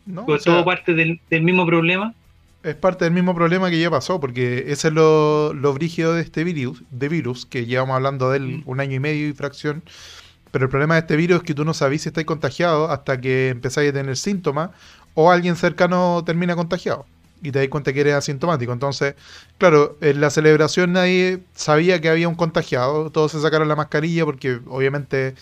[0.07, 2.14] no, o, todo parte del, del mismo problema?
[2.62, 6.22] es parte del mismo problema que ya pasó, porque ese es lo, lo brígido de
[6.22, 8.62] este virus, de virus, que llevamos hablando de él mm.
[8.66, 9.83] un año y medio y fracción.
[10.51, 13.20] Pero el problema de este virus es que tú no sabes si estás contagiado hasta
[13.20, 14.70] que empezáis a tener síntomas
[15.14, 17.07] o alguien cercano termina contagiado
[17.43, 18.72] y te das cuenta que eres asintomático.
[18.72, 19.14] Entonces,
[19.59, 24.24] claro, en la celebración nadie sabía que había un contagiado, todos se sacaron la mascarilla
[24.24, 25.34] porque obviamente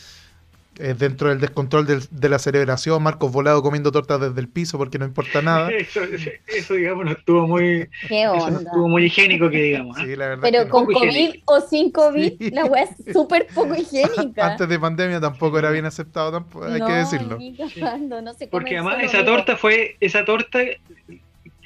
[0.80, 4.96] eh, dentro del descontrol de la celebración, Marcos Volado comiendo tortas desde el piso porque
[4.96, 5.70] no importa nada.
[6.46, 9.98] eso, digamos, no estuvo muy, estuvo muy higiénico, que digamos.
[9.98, 10.04] ¿ah?
[10.40, 14.52] Pero con COVID o sin COVID, la weá es súper poco higiénica.
[14.52, 17.38] Antes de pandemia tampoco era bien aceptado, tampoco, hay que decirlo.
[18.48, 20.60] porque además esa torta fue, esa torta,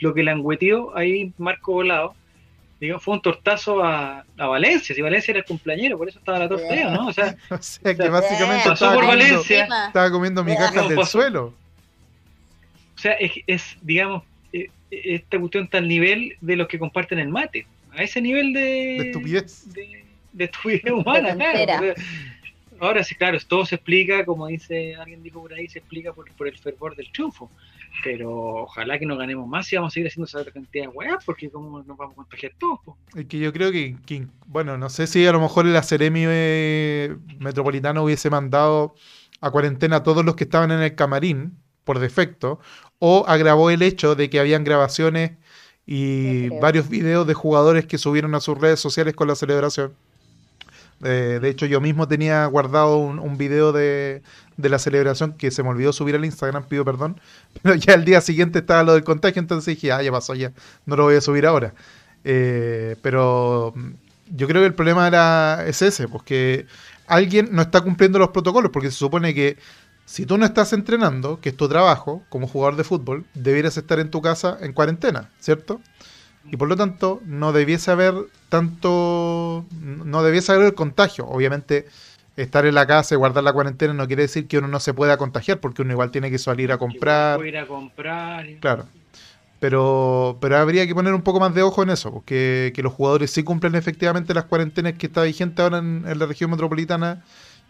[0.03, 2.15] lo que langueteó ahí Marco Volado,
[2.99, 6.49] fue un tortazo a, a, Valencia, si Valencia era el cumpleañero, por eso estaba la
[6.49, 7.07] torta, ¿no?
[7.07, 9.69] O sea, o sea que básicamente estaba, por comiendo, Valencia.
[9.87, 11.55] estaba comiendo migajas del suelo.
[12.97, 17.21] O sea, es, es digamos, eh, esta cuestión está al nivel de los que comparten
[17.21, 19.73] el mate, a ese nivel de, de estupidez.
[19.73, 21.95] De, de estupidez humana, claro.
[22.81, 26.29] ahora sí, claro, todo se explica, como dice alguien dijo por ahí, se explica por,
[26.33, 27.49] por el fervor del triunfo
[28.03, 28.31] pero
[28.63, 31.51] ojalá que no ganemos más y vamos a seguir haciendo esa cantidad de weas, porque
[31.51, 32.81] como nos vamos a contagiar todos.
[33.15, 33.97] Es que yo creo que,
[34.47, 38.95] bueno, no sé si a lo mejor el Aceremi eh, Metropolitano hubiese mandado
[39.41, 42.61] a cuarentena a todos los que estaban en el camarín, por defecto,
[42.99, 45.33] o agravó el hecho de que habían grabaciones
[45.85, 49.95] y varios videos de jugadores que subieron a sus redes sociales con la celebración.
[51.05, 54.23] Eh, de hecho, yo mismo tenía guardado un, un video de,
[54.57, 57.21] la celebración que se me olvidó subir al Instagram, pido perdón,
[57.63, 60.53] pero ya el día siguiente estaba lo del contagio, entonces dije, ah, ya pasó, ya,
[60.87, 61.75] no lo voy a subir ahora.
[62.25, 63.91] Eh, pero mm,
[64.37, 66.67] yo creo que el problema era, es ese, porque
[67.07, 69.59] alguien no está cumpliendo los protocolos, porque se supone que
[70.05, 73.99] si tú no estás entrenando, que es tu trabajo como jugador de fútbol, debieras estar
[73.99, 75.81] en tu casa en cuarentena, ¿cierto?
[76.51, 78.15] Y por lo tanto, no debiese haber
[78.49, 81.27] tanto, no debiese haber el contagio.
[81.27, 81.87] Obviamente,
[82.37, 84.95] estar en la casa y guardar la cuarentena no quiere decir que uno no se
[84.95, 87.45] pueda contagiar, porque uno igual tiene que salir a comprar.
[87.47, 88.47] Ir a comprar.
[88.61, 88.87] Claro.
[89.61, 92.93] Pero, pero habría que poner un poco más de ojo en eso, porque que los
[92.93, 97.23] jugadores sí cumplen efectivamente las cuarentenas que está vigente ahora en, la región metropolitana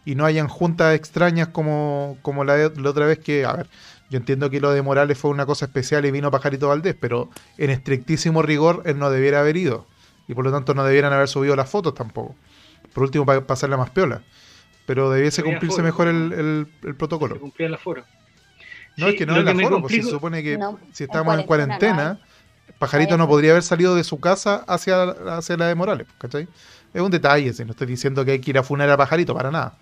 [0.07, 3.67] y no hayan juntas extrañas como, como la, la, otra vez que, a ver,
[4.13, 7.31] yo entiendo que lo de Morales fue una cosa especial y vino Pajarito Valdés, pero
[7.59, 9.87] en estrictísimo rigor él no debiera haber ido
[10.29, 12.37] y por lo tanto no debieran haber subido las fotos tampoco.
[12.93, 14.23] Por último, para pasarla más piola
[14.87, 17.39] pero debiese cumplirse mejor el, el, protocolo.
[17.57, 18.05] Se el aforo.
[18.97, 20.59] No, es que no es el aforo, porque se supone que
[20.93, 22.19] si estamos en cuarentena,
[22.79, 26.49] Pajarito no podría haber salido de su casa hacia, hacia la de Morales, ¿cachai?
[26.93, 29.35] Es un detalle, si no estoy diciendo que hay que ir a funar a Pajarito,
[29.35, 29.79] para nada.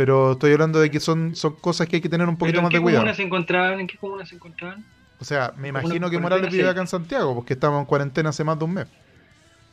[0.00, 2.72] Pero estoy hablando de que son, son cosas que hay que tener un poquito más
[2.72, 3.14] de cuidado.
[3.14, 4.82] Se encontraban, ¿En qué comunas se encontraban?
[5.20, 8.42] O sea, me imagino que Morales vive acá en Santiago, porque estamos en cuarentena hace
[8.42, 8.86] más de un mes.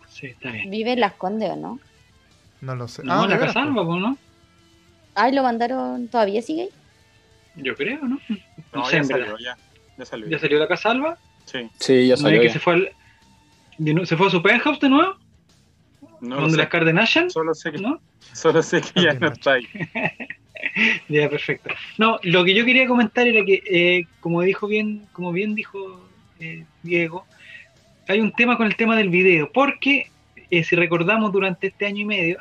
[0.10, 0.70] Sí, está bien.
[0.70, 1.80] ¿Vive en Las Condes o no?
[2.60, 3.06] No lo sé.
[3.06, 4.18] No, ah, la Casalva, ¿no?
[5.16, 6.72] Ay, lo mandaron, ¿todavía sigue
[7.56, 8.20] Yo creo, ¿no?
[8.74, 9.58] No, ya salió, ya.
[9.98, 10.28] Ya salió.
[10.28, 11.18] ¿Ya salió la Casalva?
[11.46, 11.70] Sí.
[11.80, 12.42] Sí, ya salió.
[12.42, 15.16] que se fue, al, se fue a su penthouse de nuevo?
[16.22, 17.30] No ¿Donde las Kardashian?
[17.30, 18.00] Solo sé que, ¿no?
[18.34, 19.68] Solo sé que ya no está ahí.
[21.10, 21.70] ya, perfecto.
[21.98, 26.02] No, lo que yo quería comentar era que, eh, como dijo bien, como bien dijo
[26.40, 27.26] eh, Diego,
[28.08, 30.10] hay un tema con el tema del video, porque
[30.50, 32.38] eh, si recordamos durante este año y medio,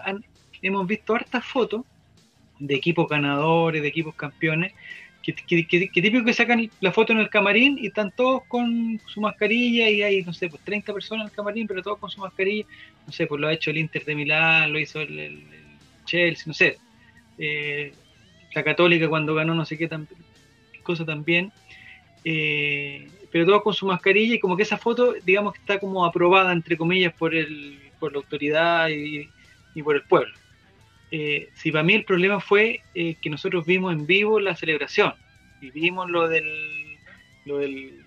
[0.63, 1.83] hemos visto hartas fotos
[2.59, 4.73] de equipos ganadores, de equipos campeones,
[5.33, 9.91] que, típico que sacan la foto en el camarín y están todos con su mascarilla
[9.91, 12.67] y hay, no sé, pues 30 personas en el camarín, pero todos con su mascarilla,
[13.07, 15.43] no sé, pues lo ha hecho el Inter de Milán, lo hizo el,
[16.05, 16.79] Chelsea, no sé,
[17.39, 17.93] eh,
[18.55, 19.91] la Católica cuando ganó no sé qué,
[20.83, 21.53] cosa también,
[22.25, 26.05] eh, pero todos con su mascarilla y como que esa foto, digamos que está como
[26.05, 29.29] aprobada, entre comillas, por, el, por la autoridad y,
[29.83, 30.35] por el pueblo.
[31.11, 35.15] Eh, si para mí el problema fue eh, que nosotros vimos en vivo la celebración
[35.61, 36.45] y vimos lo del,
[37.45, 38.03] lo del,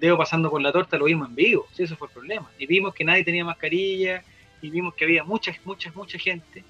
[0.00, 2.50] dedo pasando por la torta, lo vimos en vivo, sí, eso fue el problema.
[2.58, 4.24] Y vimos que nadie tenía mascarilla
[4.60, 6.64] y vimos que había mucha, mucha, mucha gente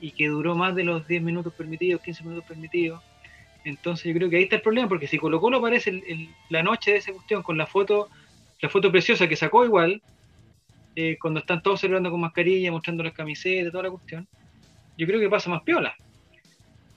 [0.00, 3.02] y que duró más de los 10 minutos permitidos, 15 minutos permitidos.
[3.64, 6.02] Entonces yo creo que ahí está el problema, porque si Colo Colo aparece
[6.48, 8.08] la noche de esa cuestión con la foto,
[8.60, 10.00] la foto preciosa que sacó igual,
[10.96, 14.26] eh, cuando están todos celebrando con mascarilla, mostrando las camisetas, toda la cuestión,
[14.98, 15.96] yo creo que pasa más piola.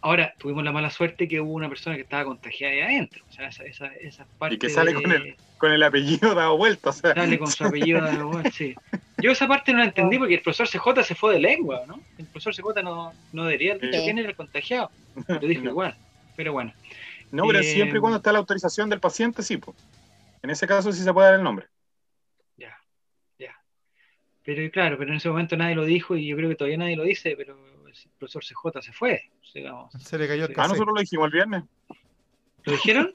[0.04, 3.24] Ahora, tuvimos la mala suerte que hubo una persona que estaba contagiada ahí adentro.
[3.30, 6.58] O sea, esa, esa, esa parte y que sale con, el, con el apellido dado
[6.58, 6.90] vuelta.
[6.90, 7.14] O sea.
[7.14, 8.74] Sale con su apellido dado vuelta, sí.
[9.20, 12.02] Yo esa parte no la entendí porque el profesor CJ se fue de lengua, ¿no?
[12.18, 14.90] El profesor CJ no, no debería haber dicho quién era el contagiado.
[15.28, 15.96] Lo dijo igual,
[16.36, 16.74] pero bueno.
[17.32, 19.58] No, pero siempre y eh, cuando está la autorización del paciente, sí.
[19.58, 19.78] Pues.
[20.42, 21.68] En ese caso sí se puede dar el nombre.
[22.58, 22.76] Ya,
[23.38, 23.56] ya.
[24.44, 26.96] Pero claro, pero en ese momento nadie lo dijo y yo creo que todavía nadie
[26.96, 29.30] lo dice, pero el profesor CJ se fue.
[29.54, 29.92] Digamos.
[30.00, 31.64] Se le cayó el Ah, nosotros lo dijimos el viernes.
[32.64, 33.14] ¿Lo dijeron?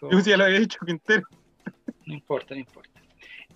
[0.10, 1.22] Yo ya lo había dicho Quintero.
[2.06, 2.90] No importa, no importa.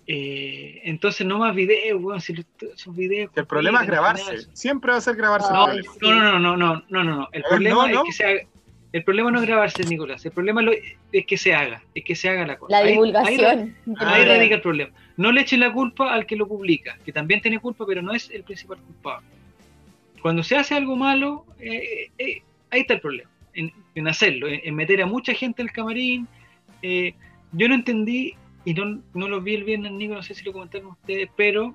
[0.09, 2.33] Eh, entonces no más videos, bueno, si
[2.73, 3.29] esos videos.
[3.35, 4.47] El problema es grabarse.
[4.53, 5.51] Siempre va a ser grabarse.
[5.51, 8.41] No, no, no, no, no, no, no, El problema es que se haga.
[8.93, 10.25] El problema no es grabarse, Nicolás.
[10.25, 10.61] El problema
[11.11, 12.79] es que se haga, es que se haga la cosa.
[12.79, 13.75] La divulgación.
[13.99, 14.91] Ahí, radica el problema.
[15.17, 18.13] No le echen la culpa al que lo publica, que también tiene culpa, pero no
[18.13, 19.27] es el principal culpable.
[20.27, 25.01] Cuando se hace algo malo, eh, eh, ahí está el problema, en, hacerlo, en, meter
[25.01, 26.27] a mucha gente en el camarín.
[27.53, 30.51] yo no entendí y no, no lo vi el viernes, Nico, no sé si lo
[30.51, 31.73] comentaron ustedes, pero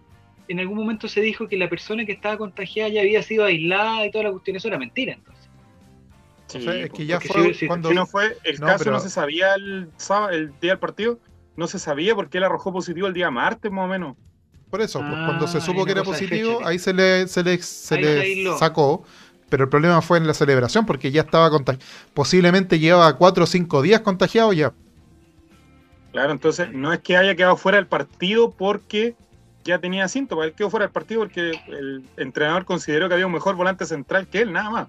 [0.48, 4.04] en algún momento se dijo que la persona que estaba contagiada ya había sido aislada
[4.04, 5.48] y toda la cuestión, eso era mentira entonces.
[6.54, 7.90] es que ya fue si, cuando...
[7.94, 11.18] no fue el caso, no se sabía el, sábado, el día del partido,
[11.56, 14.18] no se sabía porque él arrojó positivo el día martes más o menos.
[14.72, 17.58] Por eso, pues, cuando se ah, supo que era positivo, ahí se le, se le,
[17.58, 19.04] se le sacó,
[19.50, 23.46] pero el problema fue en la celebración porque ya estaba contagiado, posiblemente llevaba cuatro o
[23.46, 24.72] cinco días contagiado ya.
[26.12, 29.14] Claro, entonces no es que haya quedado fuera del partido porque
[29.62, 33.32] ya tenía síntomas, él quedó fuera del partido porque el entrenador consideró que había un
[33.34, 34.88] mejor volante central que él, nada más.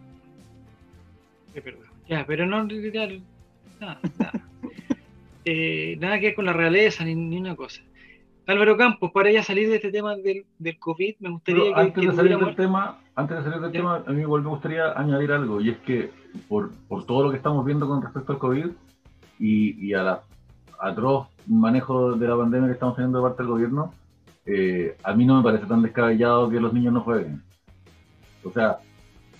[2.08, 4.32] Ya, pero no, nada, nada.
[5.46, 7.82] Eh, nada que ver con la realeza ni, una cosa.
[8.46, 12.06] Álvaro Campos, para ya salir de este tema del, del COVID, me gustaría que, antes
[12.06, 15.32] de salir del tema, antes de salir del tema, a mí igual me gustaría añadir
[15.32, 16.12] algo, y es que
[16.50, 18.68] por, por todo lo que estamos viendo con respecto al COVID
[19.40, 20.22] y, y a la
[20.80, 23.94] atroz manejo de la pandemia que estamos teniendo de parte del gobierno,
[24.46, 27.42] eh, a mí no me parece tan descabellado que los niños no jueguen.
[28.44, 28.80] O sea,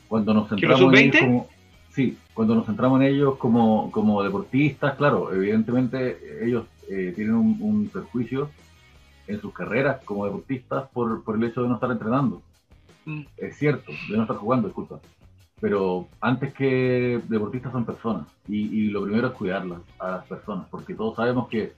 [0.08, 1.48] cuando nos centramos en ellos como,
[1.90, 7.90] sí, cuando nos centramos en ellos como, como deportistas, claro, evidentemente ellos eh, tienen un,
[7.92, 8.50] perjuicio
[9.28, 12.42] en sus carreras como deportistas por, por el hecho de no estar entrenando.
[13.06, 13.22] Mm.
[13.38, 15.00] Es cierto, de no estar jugando, disculpa
[15.64, 20.94] pero antes que deportistas son personas y, lo primero es cuidarlas a las personas, porque
[20.94, 21.72] todos sabemos que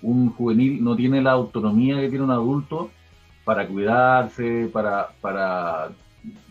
[0.00, 2.90] un juvenil no tiene la autonomía que tiene un adulto
[3.44, 5.90] para cuidarse, para, para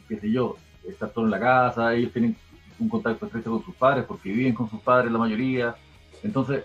[0.08, 0.56] qué sé yo,
[0.88, 2.36] estar todo en la casa, ellos tienen
[2.78, 5.76] un contacto estrecho con sus padres porque viven con sus padres la mayoría.
[6.22, 6.64] Entonces,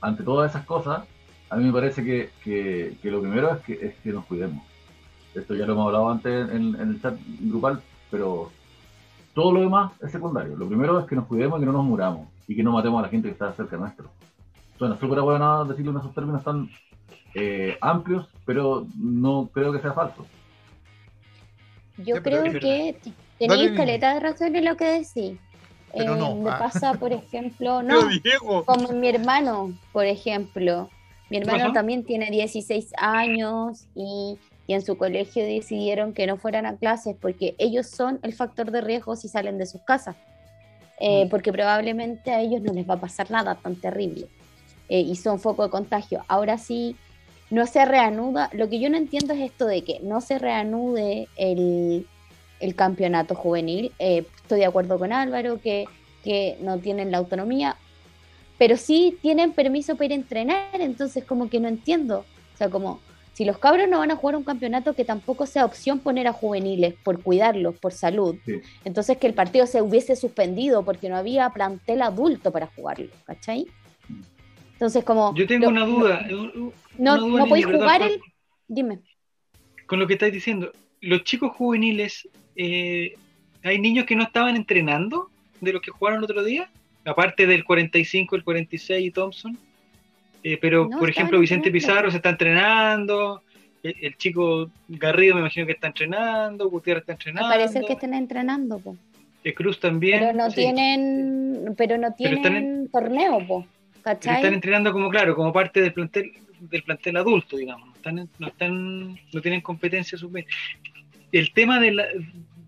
[0.00, 1.04] ante todas esas cosas,
[1.50, 4.64] a mí me parece que, lo primero es que, es que nos cuidemos.
[5.34, 8.50] Esto ya lo hemos hablado antes en el chat grupal, pero
[9.34, 10.56] todo lo demás es secundario.
[10.56, 13.00] Lo primero es que nos cuidemos y que no nos muramos y que no matemos
[13.00, 14.10] a la gente que está cerca nuestro.
[14.78, 16.68] Suena súper bueno decirlo en esos términos tan
[17.34, 20.26] eh, amplios, pero no creo que sea falso.
[21.98, 22.96] Yo creo que
[23.38, 25.38] tenéis caleta de razón en lo que decís.
[25.92, 26.58] Eh, me ah.
[26.58, 28.08] pasa, por ejemplo, no,
[28.64, 30.88] como mi hermano, por ejemplo.
[31.30, 34.36] Mi hermano también tiene 16 años y
[34.70, 38.70] y en su colegio decidieron que no fueran a clases porque ellos son el factor
[38.70, 40.14] de riesgo si salen de sus casas,
[41.00, 41.28] eh, mm.
[41.28, 44.28] porque probablemente a ellos no les va a pasar nada tan terrible
[44.88, 46.24] eh, y son foco de contagio.
[46.28, 46.94] Ahora sí,
[47.50, 51.26] no se reanuda, lo que yo no entiendo es esto de que no se reanude
[51.34, 52.06] el,
[52.60, 53.90] el campeonato juvenil.
[53.98, 55.86] Eh, estoy de acuerdo con Álvaro que,
[56.22, 57.76] que no tienen la autonomía,
[58.60, 62.26] pero sí tienen permiso para ir a entrenar, entonces como que no entiendo.
[62.52, 63.00] O sea, como
[63.32, 66.34] si los cabros no van a jugar un campeonato que tampoco sea opción poner a
[66.34, 68.36] juveniles por cuidarlos, por salud,
[68.84, 73.66] entonces que el partido se hubiese suspendido porque no había plantel adulto para jugarlo, ¿cachai?
[74.74, 75.34] Entonces como...
[75.34, 76.28] Yo tengo una duda.
[76.98, 78.20] no, no podéis jugar el...
[78.68, 78.98] Dime.
[79.86, 83.14] Con lo que estáis diciendo, los chicos juveniles, eh,
[83.62, 85.30] ¿hay niños que no estaban entrenando
[85.62, 86.70] de los que jugaron el otro día?
[87.04, 89.58] Aparte del 45, el 46 y Thompson.
[90.42, 93.42] Eh, pero, por ejemplo, Vicente Pizarro se está entrenando,
[93.82, 97.48] el, chico Garrido me imagino que está entrenando, Gutiérrez está entrenando.
[97.48, 98.96] Parece que están entrenando, po.
[99.42, 100.20] El Cruz también.
[100.20, 103.66] Pero no tienen, pero no tienen torneo, po.
[104.04, 107.88] están entrenando como, claro, como parte del plantel, del plantel adulto, digamos.
[107.88, 110.42] No, están, no, están, no tienen competencia sub
[111.32, 111.96] El tema de,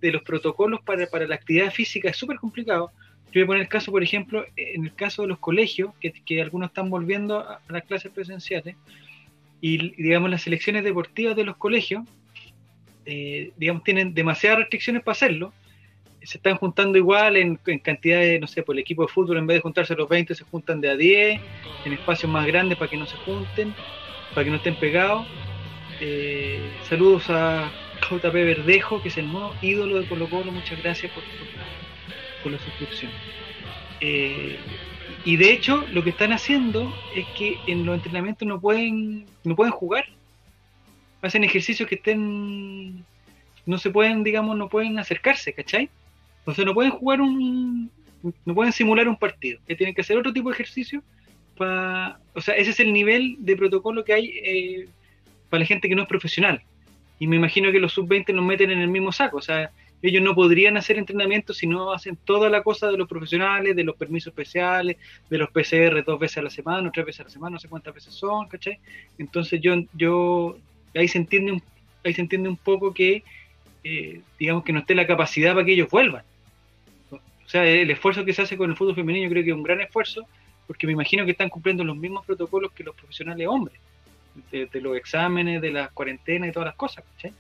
[0.01, 2.91] de los protocolos para, para la actividad física es súper complicado
[3.33, 6.43] yo voy a poner el caso, por ejemplo, en el caso de los colegios, que,
[6.43, 8.77] algunos están volviendo a, las clases presenciales,
[9.61, 12.03] y digamos las selecciones deportivas de los colegios,
[13.07, 15.53] eh, digamos, tienen demasiadas restricciones para hacerlo.
[16.23, 19.47] Se están juntando igual en, cantidad de, no sé, por el equipo de fútbol, en
[19.47, 21.41] vez de juntarse a los 20, se juntan de a 10,
[21.87, 23.75] en espacios más grandes para que no se junten,
[24.35, 25.27] para que no estén pegados.
[26.01, 27.73] Eh, saludos a
[28.11, 31.92] JP Verdejo, que es el nuevo ídolo de Colo Colo, muchas gracias por, por
[32.43, 33.11] por la suscripción.
[34.01, 34.59] Eh,
[35.25, 39.55] y de hecho, lo que están haciendo es que en los entrenamientos no pueden, no
[39.55, 40.05] pueden jugar.
[41.23, 43.05] Hacen ejercicios que estén,
[43.65, 45.89] no se pueden, digamos, no pueden acercarse, ¿cachai?
[46.41, 47.91] Entonces no pueden jugar un,
[48.45, 51.03] no pueden simular un partido, que tienen que hacer otro tipo de ejercicio
[51.57, 54.89] para, o sea, ese es el nivel de protocolo que hay eh,
[55.51, 56.63] para la gente que no es profesional.
[57.19, 59.71] Y me imagino que los sub-20 nos meten en el mismo saco, o sea,
[60.03, 63.85] ellos no podrían hacer entrenamiento si no hacen toda la cosa de los profesionales, de
[63.85, 64.97] los permisos especiales,
[65.31, 67.69] de los PCR dos veces a la semana, tres veces a la semana, no sé
[67.69, 68.81] cuántas veces son, ¿cachai?
[69.19, 70.59] Entonces yo, yo
[70.95, 71.63] ahí se entiende un,
[72.05, 73.23] ahí se entiende un poco que,
[73.85, 76.25] eh, digamos que no esté la capacidad para que ellos vuelvan.
[77.13, 79.57] O sea, el esfuerzo que se hace con el fútbol femenino yo creo que es
[79.57, 80.27] un gran esfuerzo,
[80.67, 83.79] porque me imagino que están cumpliendo los mismos protocolos que los profesionales hombres,
[84.51, 87.33] de, de los exámenes, de las cuarentenas y todas las cosas, ¿cachai?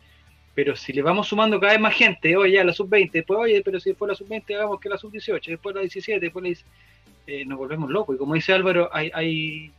[0.54, 3.62] Pero si le vamos sumando cada vez más gente, oye, ya la sub-20, después, oye,
[3.64, 6.54] pero si después la sub-20 hagamos que la sub-18, después la 17, después la
[7.26, 8.16] eh, nos volvemos locos.
[8.16, 9.72] Y como dice Álvaro, hay, hay,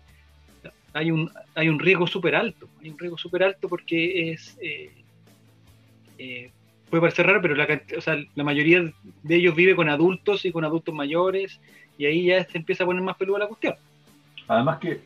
[0.93, 4.57] hay, un, hay un riesgo súper alto, hay un riesgo súper alto porque es...
[4.61, 4.91] Eh,
[6.17, 6.51] eh,
[6.89, 7.67] puede parecer raro, pero la,
[7.97, 8.83] o sea, la mayoría
[9.23, 11.59] de ellos vive con adultos y con adultos mayores,
[11.97, 13.75] y ahí ya se empieza a poner más peluda la cuestión.
[14.47, 15.01] Además que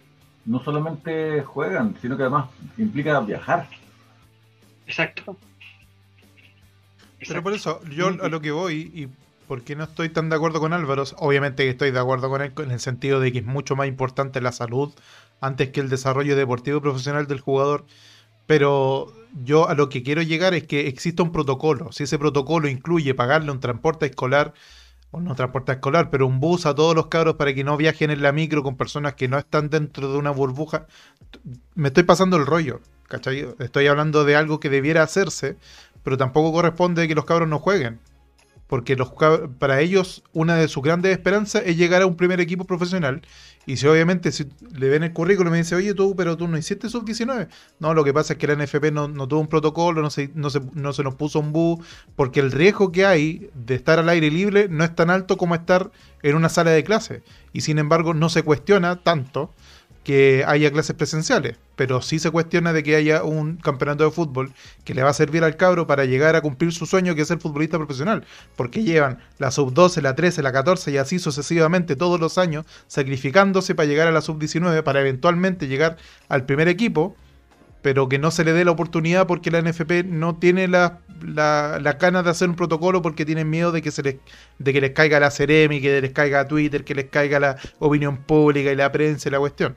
[0.46, 3.68] no solamente juegan, sino que además implica viajar.
[4.86, 5.38] Exacto.
[7.26, 9.08] Pero por eso, yo a lo que voy y
[9.48, 12.42] por qué no estoy tan de acuerdo con Álvaro, obviamente que estoy de acuerdo con
[12.42, 14.94] él en el sentido de que es mucho más importante la salud
[15.40, 17.86] antes que el desarrollo deportivo y profesional del jugador,
[18.46, 19.14] pero
[19.44, 21.92] yo a lo que quiero llegar es que exista un protocolo.
[21.92, 24.54] Si ese protocolo incluye pagarle un transporte escolar,
[25.12, 28.12] o no transporte escolar, pero un bus a todos los cabros para que no viajen
[28.12, 30.88] en la micro con personas que no están dentro de una burbuja,
[31.76, 32.82] me estoy pasando el rollo.
[33.08, 33.48] ¿cachai?
[33.60, 35.58] Estoy hablando de algo que debiera hacerse,
[36.08, 38.00] pero tampoco corresponde que los cabros no jueguen.
[38.68, 39.12] Porque los
[39.60, 43.24] para ellos una de sus grandes esperanzas es llegar a un primer equipo profesional.
[43.66, 46.48] Y si obviamente si le ven el currículum y me dice, oye tú, pero tú
[46.48, 47.50] no hiciste sub-19.
[47.80, 50.32] No, lo que pasa es que la NFP no, no tuvo un protocolo, no se,
[50.34, 51.86] no, se, no se nos puso un bus,
[52.16, 55.56] porque el riesgo que hay de estar al aire libre no es tan alto como
[55.56, 55.92] estar
[56.24, 57.22] en una sala de clase.
[57.52, 59.52] Y sin embargo no se cuestiona tanto
[60.08, 64.54] que haya clases presenciales, pero sí se cuestiona de que haya un campeonato de fútbol
[64.86, 67.28] que le va a servir al cabro para llegar a cumplir su sueño que es
[67.28, 68.24] ser futbolista profesional,
[68.56, 72.66] porque llevan la sub 12, la 13, la 14 y así sucesivamente todos los años
[72.88, 75.98] sacrificándose para llegar a la sub 19 para eventualmente llegar
[76.30, 77.18] al primer equipo
[77.82, 81.80] pero que no se le dé la oportunidad porque la NFP no tiene las la,
[82.00, 84.16] ganas de hacer un protocolo porque tienen miedo de que se les,
[84.60, 88.18] de que les caiga la Ceremi, que les caiga Twitter, que les caiga la opinión
[88.18, 89.76] pública y la prensa y la cuestión.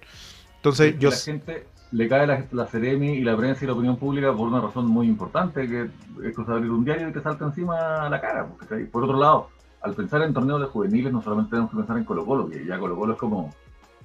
[0.56, 1.10] Entonces, yo...
[1.10, 4.48] La gente le cae la, la Ceremi y la prensa y la opinión pública por
[4.48, 5.88] una razón muy importante, que
[6.24, 8.46] es cosa de abrir un diario y te salta encima la cara.
[8.46, 9.48] Porque, por otro lado,
[9.82, 12.64] al pensar en torneos de juveniles, no solamente tenemos que pensar en Colo Colo, que
[12.64, 13.54] ya Colo Colo es como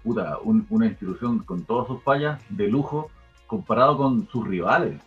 [0.03, 3.09] puta, una institución con todas sus fallas de lujo,
[3.47, 5.01] comparado con sus rivales.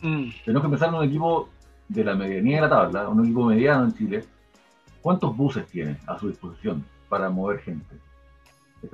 [0.00, 0.30] Mm.
[0.44, 1.48] Tenemos que empezar en un equipo
[1.88, 4.24] de la medianía de la tabla, un equipo mediano en Chile.
[5.00, 7.96] ¿Cuántos buses tiene a su disposición para mover gente?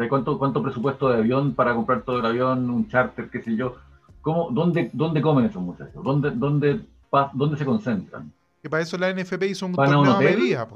[0.09, 3.77] ¿Cuánto, ¿Cuánto presupuesto de avión para comprar todo el avión, un charter, qué sé yo?
[4.23, 6.03] ¿Cómo, dónde, ¿Dónde comen esos muchachos?
[6.03, 6.81] ¿Dónde, dónde,
[7.35, 8.33] ¿Dónde se concentran?
[8.63, 10.67] Que para eso la NFP hizo un torneo a, medida.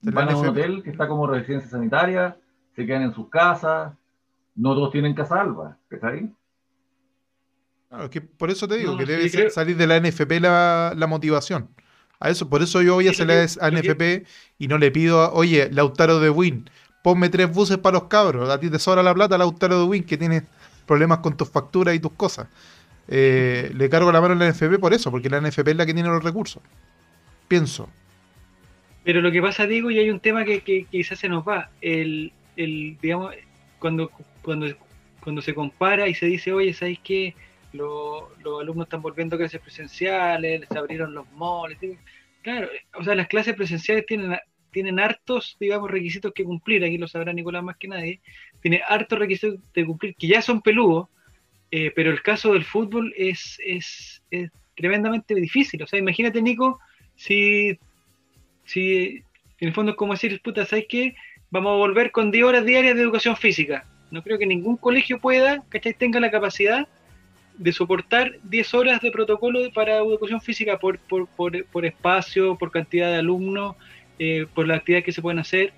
[0.00, 2.36] Van a un hotel que está como residencia sanitaria,
[2.74, 3.94] se quedan en sus casas,
[4.56, 6.30] no todos tienen casa alba, ¿está ahí?
[8.10, 11.68] Que por eso te digo que debe salir de la NFP la, la, motivación.
[12.18, 14.26] A eso, por eso yo voy a hacer la NFP
[14.58, 16.68] y no le pido, oye, Lautaro de Win,
[17.02, 20.04] ponme tres buses para los cabros, a ti te sobra la plata, Lautaro de Win,
[20.04, 20.42] que tienes
[20.86, 22.48] problemas con tus facturas y tus cosas.
[23.08, 25.86] Eh, le cargo la mano a la NFP por eso, porque la NFP es la
[25.86, 26.62] que tiene los recursos.
[27.48, 27.88] Pienso.
[29.04, 31.70] Pero lo que pasa, digo, y hay un tema que, quizás se nos va.
[31.80, 33.34] El, el, digamos,
[33.78, 34.10] cuando,
[34.42, 34.66] cuando,
[35.20, 37.34] cuando se compara y se dice, oye, ¿sabéis qué?
[37.76, 38.24] Los,
[38.60, 41.78] alumnos están volviendo a clases presenciales, les abrieron los moles.
[42.42, 44.36] Claro, o sea, las clases presenciales tienen,
[44.70, 48.20] tienen hartos, digamos, requisitos que cumplir, aquí lo sabrá Nicolás más que nadie,
[48.60, 51.08] tiene hartos requisitos de cumplir que ya son peludos,
[51.70, 55.82] eh, pero el caso del fútbol es, es, es, tremendamente difícil.
[55.82, 56.78] O sea, imagínate, Nico,
[57.14, 57.78] si,
[58.64, 59.22] si
[59.58, 61.16] en el fondo es como decir, puta, ¿sabes qué?
[61.50, 63.84] Vamos a volver con 10 horas diarias de educación física.
[64.10, 65.94] No creo que ningún colegio pueda, ¿cachai?
[65.94, 66.86] Tenga la capacidad
[67.58, 73.10] de soportar 10 horas de protocolo para educación física por, por, por, espacio, por cantidad
[73.10, 73.76] de alumnos,
[74.18, 75.72] eh, por las actividades que se pueden hacer.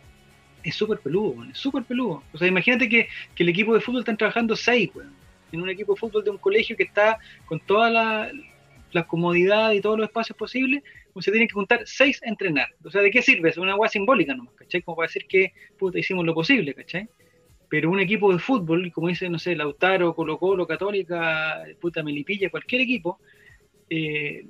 [0.62, 2.22] Es súper peludo, es súper peludo.
[2.32, 4.90] O sea, imagínate que, que, el equipo de fútbol están trabajando 6,
[5.52, 8.30] en un equipo de fútbol de un colegio que está con toda la,
[8.92, 12.68] la comodidad y todos los espacios posibles, pues se tienen que juntar 6 a entrenar.
[12.84, 13.50] O sea, ¿de qué sirve?
[13.50, 14.82] Es una agua simbólica nomás, ¿cachai?
[14.82, 17.08] Como para decir que puta, hicimos lo posible, ¿cachai?
[17.68, 22.50] Pero un equipo de fútbol, como dice, no sé, Lautaro, Colo Colo, Católica, puta Melipilla,
[22.50, 23.18] cualquier equipo,
[23.90, 24.46] eh,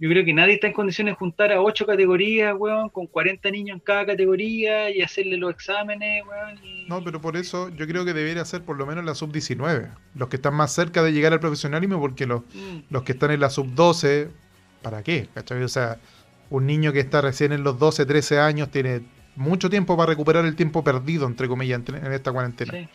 [0.00, 3.50] yo creo que nadie está en condiciones de juntar a ocho categorías, weón, con 40
[3.50, 6.88] niños en cada categoría y hacerle los exámenes, weón.
[6.88, 10.28] No, pero por eso yo creo que debería ser por lo menos la sub-19, los
[10.28, 12.78] que están más cerca de llegar al profesionalismo, porque los, mm.
[12.90, 14.28] los que están en la sub-12,
[14.82, 15.28] ¿para qué?
[15.32, 15.62] ¿Cachai?
[15.62, 15.98] O sea,
[16.50, 19.02] un niño que está recién en los 12, 13 años tiene
[19.36, 22.88] mucho tiempo para recuperar el tiempo perdido, entre comillas, en esta cuarentena.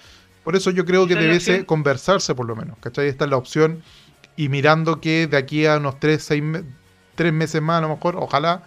[0.43, 3.07] Por eso yo creo que debe conversarse por lo menos, ¿cachai?
[3.07, 3.83] Esta es la opción
[4.35, 6.41] y mirando que de aquí a unos tres, seis,
[7.15, 8.63] tres meses más a lo mejor, ojalá,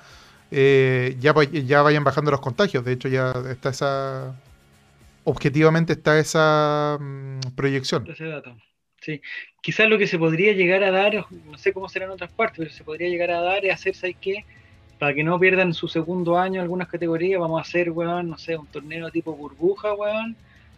[0.51, 2.85] eh, ya, ya vayan bajando los contagios.
[2.85, 4.37] De hecho, ya está esa...
[5.25, 8.07] Objetivamente está esa mm, proyección.
[8.11, 8.55] Ese dato.
[9.01, 9.23] Sí,
[9.63, 12.59] quizás lo que se podría llegar a dar, no sé cómo será en otras partes,
[12.59, 14.45] pero se podría llegar a dar es hacer, ¿sabes qué?
[15.03, 18.57] Para que no pierdan su segundo año algunas categorías, vamos a hacer, weón, no sé,
[18.57, 20.37] un torneo tipo burbuja, weón,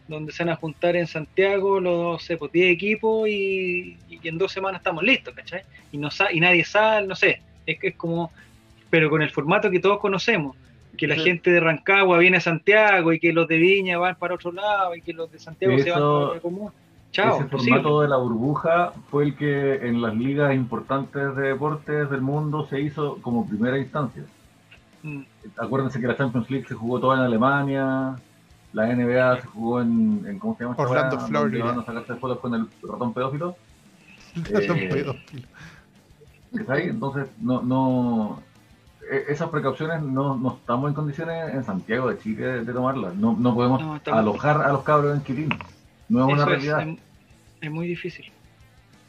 [0.09, 4.51] donde se van a juntar en Santiago los, sé, pues 10 equipos y, en dos
[4.51, 5.61] semanas estamos listos, ¿cachai?
[5.93, 8.33] Y, no y nadie sale, no sé, es que es como,
[8.89, 10.57] pero con el formato que todos conocemos,
[10.97, 14.37] que la gente de Rancagua viene a Santiago y que los de Viña van para
[14.37, 16.73] otro lado y que los de Santiago se van para otro común.
[17.23, 22.21] Ese formato de la burbuja fue el que en las ligas importantes de deportes del
[22.21, 24.25] mundo se hizo como primera instancia.
[25.03, 25.21] Mm.
[25.59, 28.17] Acuérdense que la Champions League se jugó toda en Alemania,
[28.73, 30.75] la NBA se jugó en, ¿cómo se llama?
[30.77, 31.65] Orlando, Florida.
[31.65, 33.57] Van a sacarse fotos con el ratón pedófilo.
[34.51, 35.15] ratón eh, pedófilo.
[36.53, 38.43] Entonces, no, no,
[39.11, 43.15] e, esas precauciones no, no, estamos en condiciones en Santiago de Chile de, tomarlas.
[43.15, 45.51] No, no podemos alojar a los cabros en Quilín.
[46.09, 46.87] No es una realidad.
[47.61, 48.27] Es, muy difícil.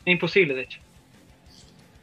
[0.06, 0.80] Es imposible, de hecho.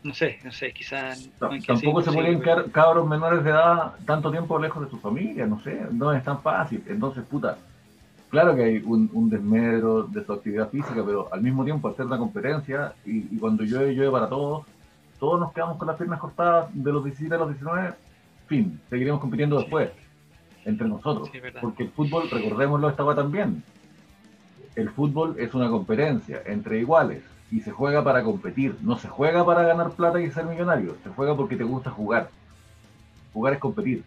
[0.03, 1.30] No sé, no sé, quizás.
[1.38, 5.61] tampoco se pueden quedar cabros menores de edad tanto tiempo lejos de su familia, no
[5.62, 6.82] sé, no es tan fácil.
[6.88, 7.57] Entonces, puta,
[8.28, 12.18] claro que hay un, desmedro de su actividad física, pero al mismo tiempo hacer una
[12.18, 14.66] competencia y, cuando llueve, llueve para todos,
[15.20, 17.95] todos nos quedamos con las piernas cortadas de los 17 a los 19,
[18.49, 19.90] fin, seguiremos compitiendo después,
[20.64, 21.30] entre nosotros.
[21.61, 23.62] porque el fútbol, recordémoslo, estaba también
[24.76, 29.44] el fútbol es una competencia entre iguales y se juega para competir, no se juega
[29.44, 32.30] para ganar plata y ser millonario, se juega porque te gusta jugar.
[33.34, 34.02] Jugar es competir.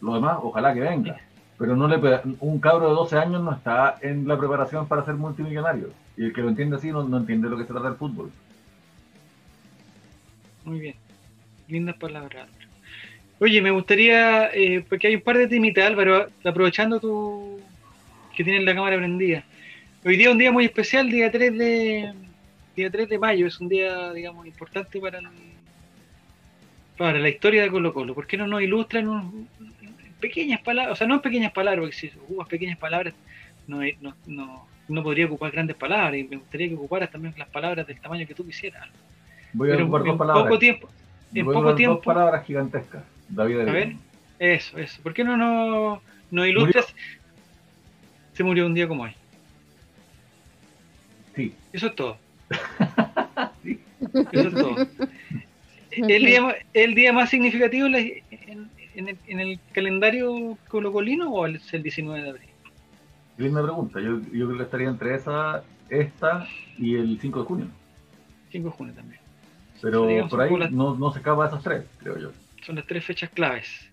[0.00, 1.18] Lo demás, ojalá que venga.
[1.58, 1.98] Pero no le
[2.40, 5.88] un cabro de 12 años no está en la preparación para ser multimillonario.
[6.16, 8.30] Y el que lo entiende así no, entiende lo que se trata del fútbol.
[10.64, 10.94] Muy bien.
[11.68, 12.48] Lindas palabras.
[13.40, 17.60] Oye, me gustaría, eh, porque hay un par de temitas, Álvaro, aprovechando tu,
[18.36, 19.42] que tienen la cámara prendida.
[20.04, 22.14] Hoy día es un día muy especial, día 3 de
[22.76, 25.20] día 3 de mayo, es un día, digamos, importante para
[26.96, 28.14] para la historia de Colo Colo.
[28.14, 30.92] ¿Por qué no nos ilustran en pequeñas palabras?
[30.92, 33.14] O sea, no en pequeñas palabras, porque si ocupas pequeñas palabras
[33.66, 33.80] no,
[34.26, 38.00] no, no, podría ocupar grandes palabras y me gustaría que ocuparas también las palabras del
[38.00, 38.86] tamaño que tú quisieras.
[39.52, 40.44] Voy a ocupar dos palabras.
[40.44, 40.88] Poco tiempo,
[41.34, 41.96] en poco tiempo.
[41.96, 43.02] Dos palabras gigantescas.
[43.28, 43.96] David a ver,
[44.38, 45.02] eso, eso.
[45.02, 46.94] ¿Por qué no nos no ilustras?
[48.36, 49.12] Se murió un día como hoy.
[51.34, 51.54] Sí.
[51.72, 52.18] Eso es todo.
[53.62, 53.80] sí.
[54.32, 54.86] Eso es todo.
[55.90, 62.22] el, día, el día más significativo en, en, el, calendario colocolino o es el 19
[62.22, 62.48] de abril?
[63.38, 64.00] Linda pregunta.
[64.00, 67.66] Yo, yo creo que estaría entre esa, esta y el 5 de junio.
[68.52, 69.20] 5 de junio también.
[69.80, 72.32] Pero por ahí no, no se acaba esas tres, creo yo.
[72.62, 73.90] Son las tres fechas claves.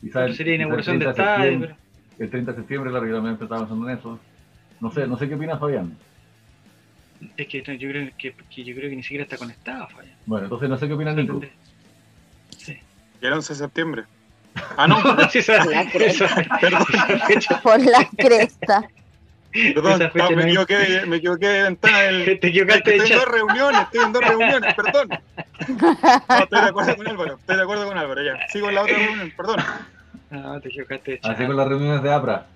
[0.00, 1.76] Quizás sería inauguración de estadio.
[2.18, 4.18] El 30 de septiembre, claro, yo también estaba pensando en eso.
[4.80, 5.96] No sé, no sé qué opinas, Fabián.
[7.36, 10.14] Es que yo creo que, yo creo que ni siquiera está conectado, Fabián.
[10.26, 11.40] Bueno, entonces no sé qué opinas, Nico.
[12.56, 12.78] Sí.
[13.20, 14.04] Y el 11 de septiembre.
[14.78, 14.96] Ah, no.
[15.28, 17.60] sí, esa, Por la cresta.
[17.62, 18.88] Por la cresta.
[19.74, 22.04] Perdón, no, me, equivoqué, me equivoqué de ventana.
[22.04, 25.08] El, Te equivocaste de Estoy en dos reuniones, estoy en dos reuniones, perdón.
[25.68, 28.48] No, estoy de acuerdo con Álvaro, estoy de acuerdo con Álvaro, ya.
[28.48, 29.56] Sigo en la otra reunión, perdón.
[30.30, 32.46] No, te equivocaste Así con las reuniones de APRA.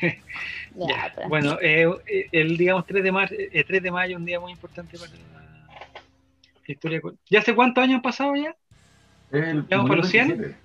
[0.74, 1.14] ya.
[1.28, 4.98] Bueno, eh, el digamos 3 de, mar, eh, 3 de mayo, un día muy importante
[4.98, 5.18] para la
[6.66, 7.00] historia.
[7.30, 8.54] ¿Ya hace cuántos años han pasado ya?
[9.30, 10.56] El, ¿Vamos para los 100?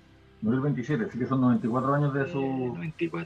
[0.42, 2.76] 2027, así que son 94 años de su,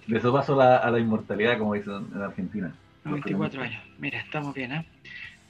[0.07, 2.75] de su paso a la, inmortalidad, como dicen en Argentina.
[3.05, 4.87] 94 años, mira, estamos bien, ¿eh?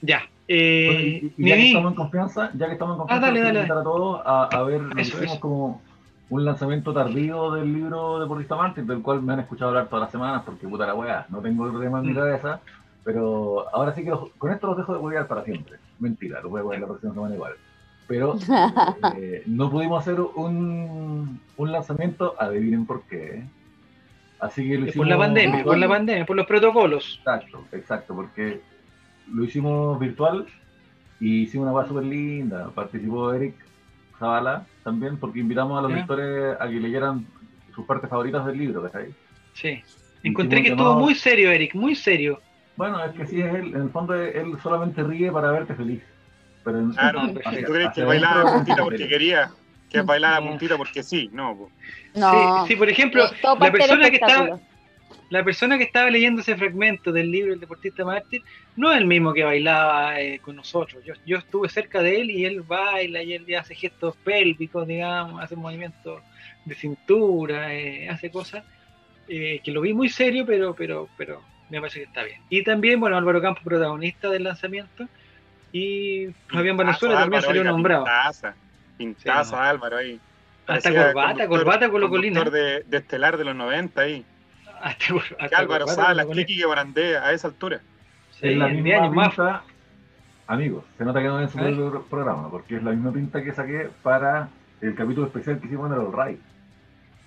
[0.01, 0.21] Ya.
[0.47, 3.59] Eh, y, ya que estamos en confianza, ya que estamos en confianza, ah, dale, dale.
[3.59, 5.81] invitar a todos a, a ver, hicimos como
[6.29, 10.03] un lanzamiento tardío del libro de Portista Martin, del cual me han escuchado hablar todas
[10.03, 12.15] las semanas, porque puta la weá, no tengo el tema en mi mm.
[12.15, 12.59] cabeza,
[13.03, 15.77] pero ahora sí que con esto los dejo de huevear para siempre.
[15.99, 17.53] Mentira, lo voy a huevear la próxima semana igual
[18.07, 18.37] pero
[19.17, 23.43] eh, no pudimos hacer un, un, lanzamiento, adivinen por qué.
[24.39, 27.17] Así que lo hicimos por la pandemia, por la pandemia, por los protocolos.
[27.19, 28.61] Exacto, exacto, porque
[29.31, 30.45] lo hicimos virtual
[31.19, 32.69] y hicimos una cosa súper linda.
[32.73, 33.55] Participó Eric
[34.17, 37.25] Zavala también, porque invitamos a los lectores a que leyeran
[37.75, 39.13] sus partes favoritas del libro, ¿ves
[39.53, 39.83] Sí.
[40.23, 42.39] Encontré que estuvo muy serio, Eric, muy serio.
[42.77, 46.01] Bueno, es que sí, es él, en el fondo él solamente ríe para verte feliz
[46.93, 49.51] claro, ¿tú crees que bailaba la puntita porque quería?
[49.89, 51.69] Que bailara la puntita porque sí, no.
[52.15, 52.65] no.
[52.67, 53.23] Sí, por ejemplo,
[53.59, 54.59] la persona que estaba
[55.29, 58.43] la persona que estaba leyendo ese fragmento del libro El deportista mártir
[58.75, 61.03] no es el mismo que bailaba eh, con nosotros.
[61.03, 65.43] Yo, yo, estuve cerca de él y él baila y él hace gestos pélvicos, digamos,
[65.43, 66.21] hace movimientos
[66.65, 68.63] de cintura, eh, hace cosas
[69.27, 72.39] eh, que lo vi muy serio, pero, pero, pero me parece que está bien.
[72.49, 75.07] Y también, bueno, Álvaro Campos, protagonista del lanzamiento,
[75.73, 78.05] y Fabián Venezuela también salió nombrado.
[78.05, 78.55] Pintaza,
[78.97, 80.19] pintaza Álvaro ahí.
[80.65, 82.51] Hasta corbata, corbata con los colinas.
[82.51, 84.25] De, de Estelar de los 90 ahí.
[84.81, 85.05] Hasta,
[85.39, 87.81] hasta Álvaro Salas, Kiki que Barandea, a esa altura.
[88.31, 89.63] Sí, es la misma pinta,
[90.45, 93.89] amigos, se nota que no es un programa, porque es la misma pinta que saqué
[94.03, 94.49] para
[94.81, 96.39] el capítulo especial que hicimos en el Ray.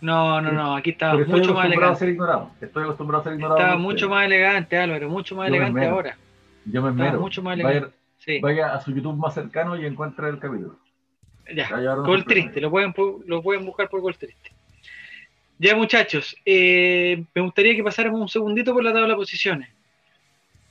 [0.01, 1.93] No, no, no, aquí estaba mucho más elegante.
[1.93, 2.51] A ser ignorado.
[2.61, 3.59] Estoy acostumbrado a ser ignorado.
[3.59, 6.17] Estaba mucho más elegante, Álvaro, mucho más elegante ahora.
[6.65, 7.21] Yo me esmero.
[7.21, 7.95] Mucho más elegante.
[8.41, 10.79] Vaya a su YouTube más cercano y encuentre el capítulo.
[11.55, 12.95] Ya, Gol Triste, lo pueden,
[13.27, 14.53] lo pueden buscar por Gol Triste.
[15.61, 19.69] Ya, muchachos, eh, me gustaría que pasáramos un segundito por la tabla de posiciones.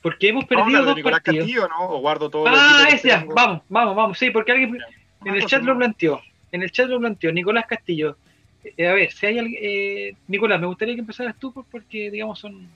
[0.02, 1.38] Porque hemos perdido dos partidos.
[1.38, 1.90] Castillo, ¿no?
[1.90, 4.18] O guardo todo ah, es ya, vamos, vamos, vamos.
[4.18, 4.78] Sí, porque alguien
[5.24, 6.20] en el chat lo planteó.
[6.50, 8.16] En el chat lo planteó Nicolás Castillo.
[8.64, 9.60] Eh, a ver, si hay alguien.
[9.62, 12.66] Eh, Nicolás, me gustaría que empezaras tú porque, digamos, son.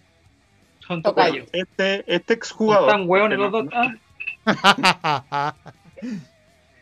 [0.86, 1.48] Son tocayos.
[1.52, 2.90] Este, este exjugador.
[2.90, 3.66] Están hueones los dos.
[4.44, 5.52] Ah,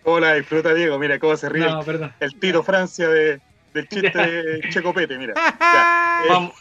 [0.04, 1.64] Hola, disfruta Diego, mira cómo se ríe
[2.20, 3.40] el, tiro Francia de,
[3.72, 5.34] del chiste de Checopete, mira.
[6.24, 6.28] Eh.
[6.28, 6.54] vamos,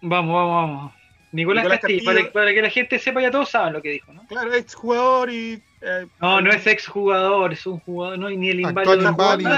[0.00, 0.92] vamos, vamos,
[1.32, 4.26] Nicolás, Castillo, Para, que la gente sepa, ya todos saben lo que dijo, ¿no?
[4.26, 5.62] Claro, ex jugador y.
[5.82, 8.96] Eh, no, no es ex jugador, es un jugador, no, ni el inválido.
[8.96, 9.56] No, no,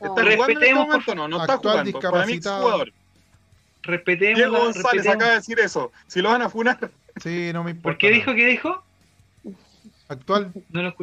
[0.00, 2.00] está Respetemos, este no, no está jugando.
[2.00, 2.40] Para mí.
[3.82, 4.36] Respetemos.
[4.36, 5.92] Diego González acaba de decir eso.
[6.06, 6.90] Si lo van a funar.
[7.22, 7.82] Sí, no me importa.
[7.82, 8.34] ¿Por qué dijo?
[8.34, 8.82] ¿Qué dijo?
[10.08, 10.52] Actual,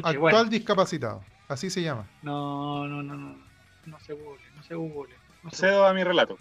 [0.03, 2.09] actual discapacitado, así se llama.
[2.23, 3.38] No, no, no, no,
[3.85, 4.19] no se no
[4.68, 5.14] se google.
[5.44, 6.38] No Cedo a mi relato.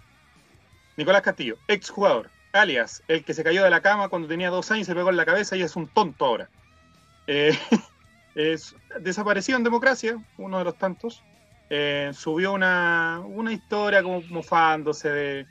[0.97, 4.71] Nicolás Castillo, ex jugador, alias, el que se cayó de la cama cuando tenía dos
[4.71, 6.49] años y se pegó en la cabeza y es un tonto ahora.
[7.27, 7.57] Eh,
[8.35, 11.23] es, desapareció en democracia, uno de los tantos.
[11.69, 15.45] Eh, subió una, una historia como mofándose de,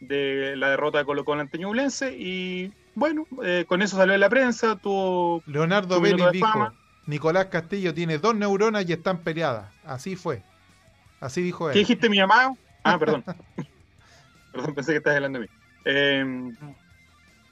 [0.00, 4.20] de la derrota de Colo Colo ante Ñublense y bueno, eh, con eso salió en
[4.20, 5.42] la prensa, tuvo...
[5.46, 6.72] Leonardo Vélez dijo,
[7.06, 9.70] Nicolás Castillo tiene dos neuronas y están peleadas.
[9.84, 10.42] Así fue.
[11.20, 11.72] Así dijo él.
[11.72, 12.54] ¿Qué dijiste mi mamá?
[12.82, 13.24] Ah, perdón.
[14.52, 15.52] perdón, pensé que estabas hablando de mí.
[15.84, 16.56] Em,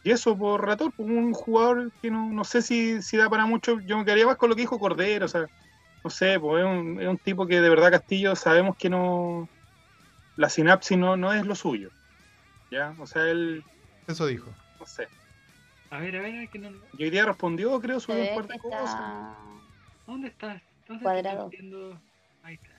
[0.02, 3.80] y eso por relator, un jugador que no, sé si, si, da para mucho.
[3.80, 5.46] Yo me quedaría más con lo que dijo Cordero, o sea,
[6.02, 9.48] no sé, pues es un, es un tipo que de verdad Castillo sabemos que no.
[10.36, 11.90] La sinapsis no, no es lo suyo.
[12.70, 12.94] ¿Ya?
[12.98, 13.64] O sea, él.
[14.06, 14.50] Eso dijo.
[14.80, 15.08] No sé.
[15.90, 16.70] A ver, a ver, que no.
[16.98, 18.96] Y hoy día respondió, creo, sobre un par de cosas.
[20.06, 20.60] ¿Dónde está?
[21.00, 21.50] cuadrado.
[21.52, 22.00] Está,
[22.42, 22.73] ahí está,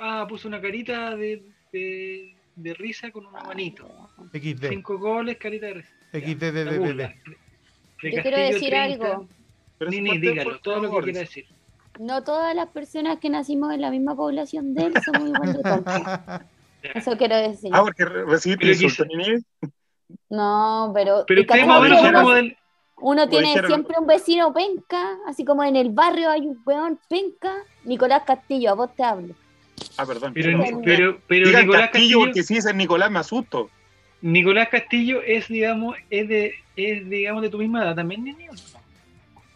[0.00, 1.42] ah, puso una carita de,
[1.72, 3.88] de, de risa con una manito.
[4.32, 4.68] XD.
[4.68, 5.94] Cinco goles, carita de risa.
[6.12, 6.44] XD,
[8.02, 9.28] Yo quiero decir algo.
[9.88, 11.46] Ni, dígalo, todo lo que quiera decir.
[11.98, 16.40] No todas las personas que nacimos en la misma población de él somos igual de.
[16.94, 17.70] Eso quiero decir.
[17.74, 19.06] Ah, porque recibiste insultos,
[20.28, 21.24] No, pero.
[21.26, 22.56] Pero ustedes más o menos son como del
[23.02, 27.54] uno tiene siempre un vecino penca, así como en el barrio hay un weón penca.
[27.84, 29.34] Nicolás Castillo, a vos te hablo.
[29.96, 30.32] Ah, perdón.
[30.34, 33.70] Pero, pero, pero Nicolás Castillo, porque si es el Nicolás me asusto.
[34.22, 38.52] Nicolás Castillo es, digamos, es de, es, digamos, de tu misma edad también, niño.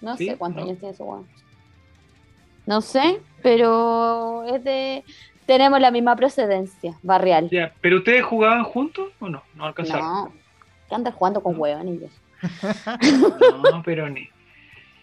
[0.01, 1.27] No sé cuántos años tiene ese weón.
[2.67, 5.05] No sé, pero es de.
[5.47, 7.51] Tenemos la misma procedencia, barrial.
[7.51, 9.43] Ya, ¿pero ustedes jugaban juntos o no?
[9.55, 10.07] No alcanzaron.
[10.07, 10.33] No,
[10.89, 12.11] ¿qué andas jugando con huevones?
[13.73, 14.29] No, pero ni.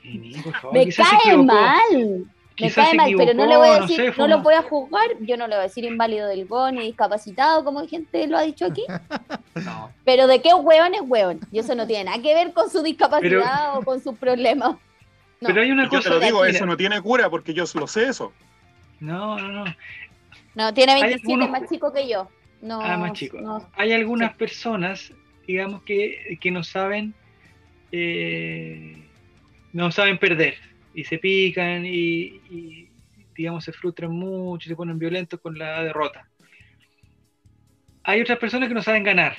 [0.03, 0.73] ni, por favor.
[0.73, 2.25] Me cae mal.
[2.61, 5.37] Me cae mal, pero no le voy a decir, no, lo voy a jugar, yo
[5.37, 8.65] no le voy a decir inválido del gol ni discapacitado, como gente lo ha dicho
[8.65, 8.83] aquí.
[9.53, 9.91] No.
[10.05, 11.41] Pero de qué hueón es hueón.
[11.51, 14.77] Y eso no tiene nada que ver con su discapacidad o con sus problemas.
[15.41, 16.03] Pero hay una cosa.
[16.03, 18.31] Yo te lo digo, eso no tiene cura porque yo lo sé eso.
[19.01, 19.75] No, no, no.
[20.55, 22.29] No, tiene 27, más chico que yo.
[22.61, 23.37] No, ah, más chico.
[23.73, 25.11] Hay algunas personas,
[25.45, 27.13] digamos, que, que no saben
[27.91, 29.03] eh,
[29.73, 30.55] no saben perder
[30.93, 32.89] y se pican y,
[33.35, 36.27] digamos se frustran mucho, se ponen violentos con la derrota.
[38.03, 39.37] Hay otras personas que no saben ganar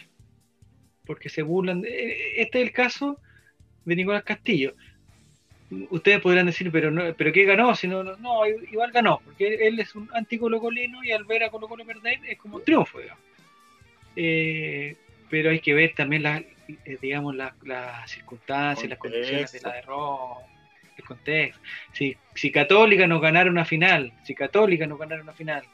[1.06, 1.84] porque se burlan.
[1.84, 3.18] Este es el caso
[3.84, 4.74] de Nicolás Castillo.
[5.90, 7.74] Ustedes podrán decir, pero no, pero ¿qué ganó?
[7.74, 11.66] Si no, no, igual ganó, porque él es un anticolocolino y al ver a Colo
[11.66, 12.98] Colo perder es como un triunfo,
[14.14, 14.96] eh,
[15.30, 20.46] pero hay que ver también la, eh, digamos, las circunstancias, las condiciones de la derrota,
[20.96, 21.60] el contexto.
[21.92, 25.64] Si, si Católica no ganara una final, si Católica no ganara una final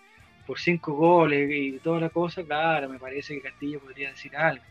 [0.47, 4.65] por cinco goles y toda la cosa, claro, me parece que Castillo podría decir algo.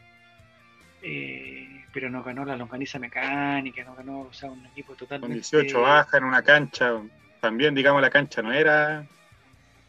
[1.03, 5.27] Eh, pero no ganó la longaniza mecánica, no ganó, o sea, un equipo totalmente...
[5.49, 6.99] Con 18 bajas en una cancha,
[7.39, 9.05] también, digamos, la cancha no era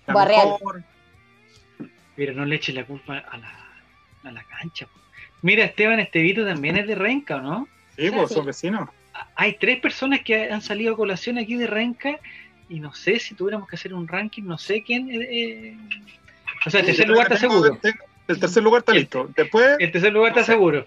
[0.06, 0.82] la mejor.
[2.16, 3.52] Pero no le eche la culpa a la,
[4.24, 4.86] a la cancha.
[5.42, 7.68] Mira, Esteban Estevito también es de Renca, ¿no?
[7.96, 8.88] Sí, pues son vecinos.
[9.34, 12.18] Hay tres personas que han salido a colación aquí de Renca
[12.68, 15.10] y no sé si tuviéramos que hacer un ranking, no sé quién.
[15.10, 15.76] Eh, eh
[16.66, 17.78] o sea, el tercer lugar está seguro.
[18.26, 19.30] El tercer lugar está listo.
[19.34, 19.76] Después.
[19.78, 20.86] El tercer lugar está seguro.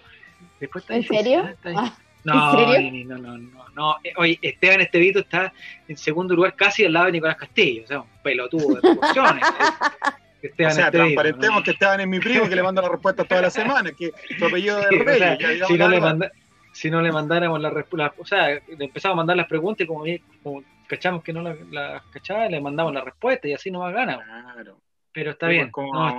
[0.60, 1.56] Después está ¿En serio?
[1.64, 3.96] Ah, no, no, no, no, no.
[4.04, 5.52] Eh, oye, Esteban Estevito está
[5.88, 7.82] en segundo lugar casi al lado de Nicolás Castillo.
[7.82, 9.44] O sea, un pelotudo de proporciones.
[10.66, 13.50] o sea, transparentemos que Esteban es mi primo que le manda la respuesta toda la
[13.50, 15.66] semana, que su apellido de Reyes.
[15.66, 16.30] si, no le manda,
[16.72, 19.86] si no le mandáramos la respuesta, o sea, le empezamos a mandar las preguntas y
[19.86, 20.04] como,
[20.42, 23.94] como cachamos que no las la cachaba, le mandamos la respuesta y así no más
[23.94, 24.18] gana.
[24.54, 24.78] Claro.
[25.12, 25.70] Pero está bien.
[25.76, 26.18] no,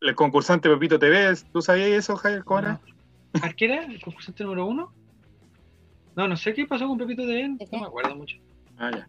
[0.00, 2.44] el, concursante Pepito TV, ¿tú sabías eso, Javier?
[3.56, 3.84] ¿Qué era?
[3.84, 4.92] ¿El concursante número uno?
[6.14, 8.36] No, no sé qué pasó con Pepito TV, no me acuerdo mucho.
[8.78, 9.08] Ah, ya.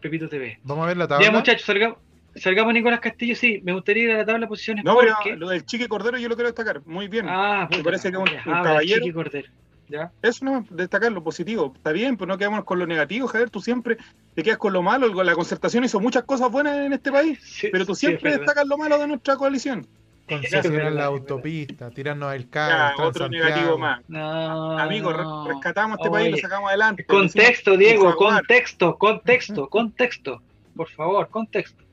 [0.00, 0.58] Pepito TV.
[0.64, 1.24] Vamos a ver la tabla.
[1.24, 1.98] Ya, muchachos, salgamos.
[2.34, 4.84] Salgamos Nicolás Castillo, sí, me gustaría ir a la tabla de posiciones.
[4.84, 6.84] No, pero lo del Chique Cordero yo lo quiero destacar.
[6.84, 7.26] Muy bien.
[7.28, 9.00] Ah, me parece que es un, ah, caballero.
[9.00, 9.48] Chique Cordero.
[9.88, 10.10] ¿Ya?
[10.22, 11.72] Eso no, destacar lo positivo.
[11.76, 13.50] Está bien, pero no quedamos con lo negativo, Javier.
[13.50, 13.96] Tú siempre
[14.34, 15.22] te quedas con lo malo.
[15.22, 17.38] La concertación hizo muchas cosas buenas en este país,
[17.70, 19.86] pero tú siempre destacas lo malo de nuestra coalición.
[20.28, 23.04] Concesionar la autopista, tirarnos el carro.
[23.04, 24.00] otro negativo más.
[24.08, 25.12] No, Amigo,
[25.46, 27.04] rescatamos este país y lo sacamos adelante.
[27.04, 30.42] Contexto, Diego, contexto, contexto, contexto.
[30.74, 31.84] Por favor, contexto.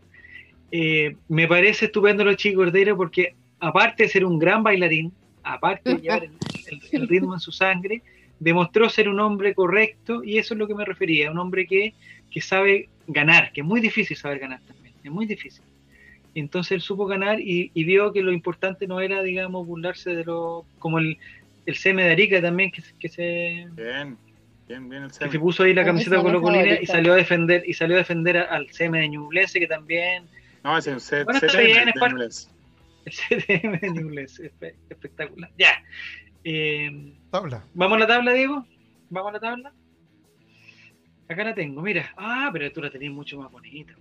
[0.72, 5.14] Eh, me parece estupendo los chicos Cordero porque aparte de ser un gran bailarín,
[5.44, 6.28] aparte de llevar
[6.92, 8.02] el, ritmo en su sangre,
[8.40, 11.94] demostró ser un hombre correcto y eso es lo que me refería, un hombre que,
[12.32, 15.64] que sabe ganar, que es muy difícil saber ganar también, es muy difícil.
[16.36, 20.66] Entonces él supo ganar y, vio que lo importante no era, digamos, burlarse de lo...
[20.80, 21.18] como el,
[21.66, 23.68] el CM de Arica también, que, que se...
[23.76, 24.18] Bien.
[24.68, 27.64] Bien, bien el que se puso ahí la camiseta con Colo y salió a defender
[27.68, 30.24] y salió a defender al CM de Ñublense que también
[30.64, 31.40] no, es un set, bueno.
[33.06, 34.40] El CDM de inglés,
[34.90, 35.52] espectacular.
[35.58, 35.84] Ya.
[36.44, 37.64] Eh, tabla.
[37.74, 38.66] ¿Vamos a la tabla, Diego?
[39.10, 39.74] ¿Vamos a la tabla?
[41.30, 42.14] Acá la tengo, mira.
[42.18, 43.94] Ah, pero tú la tenés mucho más bonita.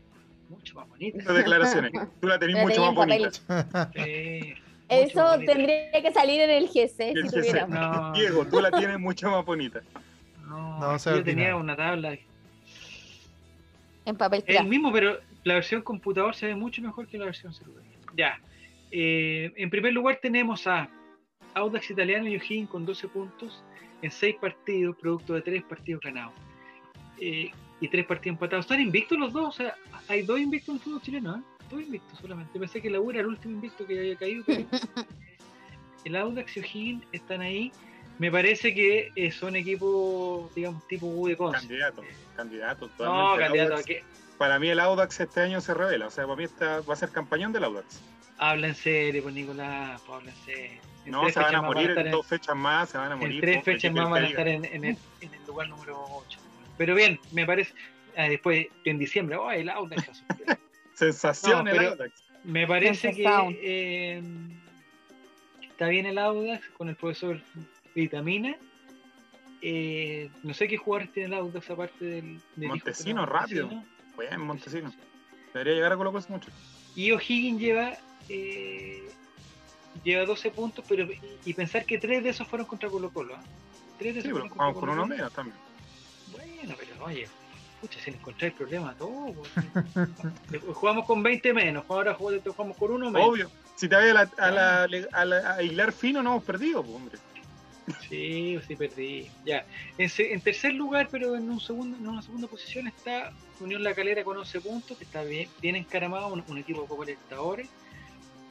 [0.48, 1.18] Mucho más bonita.
[1.18, 1.92] Estas declaraciones.
[2.20, 3.90] Tú la tenés mucho más bonita.
[4.88, 8.18] Eso tendría que salir en el GC si tuviéramos.
[8.18, 9.80] Diego, tú la tienes mucho más bonita.
[10.46, 12.18] No, no yo tenía una tabla.
[14.04, 17.54] En papel El mismo, pero la versión computador se ve mucho mejor que la versión
[17.54, 17.82] celular.
[18.16, 18.38] Ya.
[18.90, 20.90] Eh, en primer lugar tenemos a
[21.54, 23.62] Audax Italiano y O'Higgins con 12 puntos
[24.02, 26.34] en 6 partidos, producto de 3 partidos ganados.
[27.18, 27.50] Eh,
[27.82, 28.64] y tres partidos empatados.
[28.64, 29.74] Están invictos los dos, o sea,
[30.08, 31.40] hay dos invictos en el fútbol chileno, ¿eh?
[31.68, 32.58] Dos invictos solamente.
[32.58, 34.64] Pensé que la U era el último invicto que había caído, pero
[36.04, 37.72] el Audax y O'Higgins están ahí.
[38.18, 41.58] Me parece que eh, son equipos, digamos, tipo U de Conce.
[41.58, 42.02] Candidato,
[42.36, 42.90] candidato.
[43.00, 43.74] No, candidato.
[43.74, 44.04] ¿a qué?
[44.38, 46.96] Para mí el Audax este año se revela, o sea, para mí está, va a
[46.96, 48.00] ser campañón del Audax.
[48.38, 50.91] Habla en serio, pues Nicolás, pues, habla en serio.
[51.06, 53.34] No, se van a morir en dos fechas más, se van a morir.
[53.34, 56.38] En tres fechas más van a estar en, en, el, en, el, lugar número 8.
[56.78, 57.74] Pero bien, me parece,
[58.16, 60.24] ah, después en diciembre, oh, el Audax.
[60.94, 62.24] Sensación el Audax.
[62.44, 63.24] Me parece que
[63.62, 64.22] eh,
[65.62, 67.40] está bien el Audax con el profesor
[67.94, 68.56] Vitamina.
[69.60, 72.40] Eh, no sé qué jugadores tiene el Audax aparte del.
[72.56, 73.68] Montesino, rápido.
[74.18, 74.92] Bien, Montesino.
[75.52, 76.50] Debería llegar a Colo mucho.
[76.94, 77.92] Y O'Higgins lleva.
[78.28, 79.08] Eh,
[80.04, 81.06] lleva 12 puntos, pero
[81.44, 83.34] y pensar que 3 de esos fueron contra Colo Colo.
[83.34, 83.38] ¿eh?
[83.98, 85.56] 3 de esos sí, pero jugamos con uno menos también.
[86.32, 87.28] Bueno, pero oye,
[87.80, 89.34] pucha, sin encontrar el problema todo.
[90.74, 93.28] jugamos con 20 menos, ahora jugamos con uno menos.
[93.28, 96.44] Obvio, si te vayas a, la, a, la, a, la, a hilar fino, no hemos
[96.44, 97.18] perdido, pues, hombre.
[98.08, 99.30] Sí, sí perdí.
[99.44, 99.66] Ya.
[99.98, 104.24] En, tercer lugar, pero en un segundo, en una segunda posición está Unión La Calera
[104.24, 107.68] con 11 puntos, que está bien, bien encaramado, un, equipo de Copa Libertadores.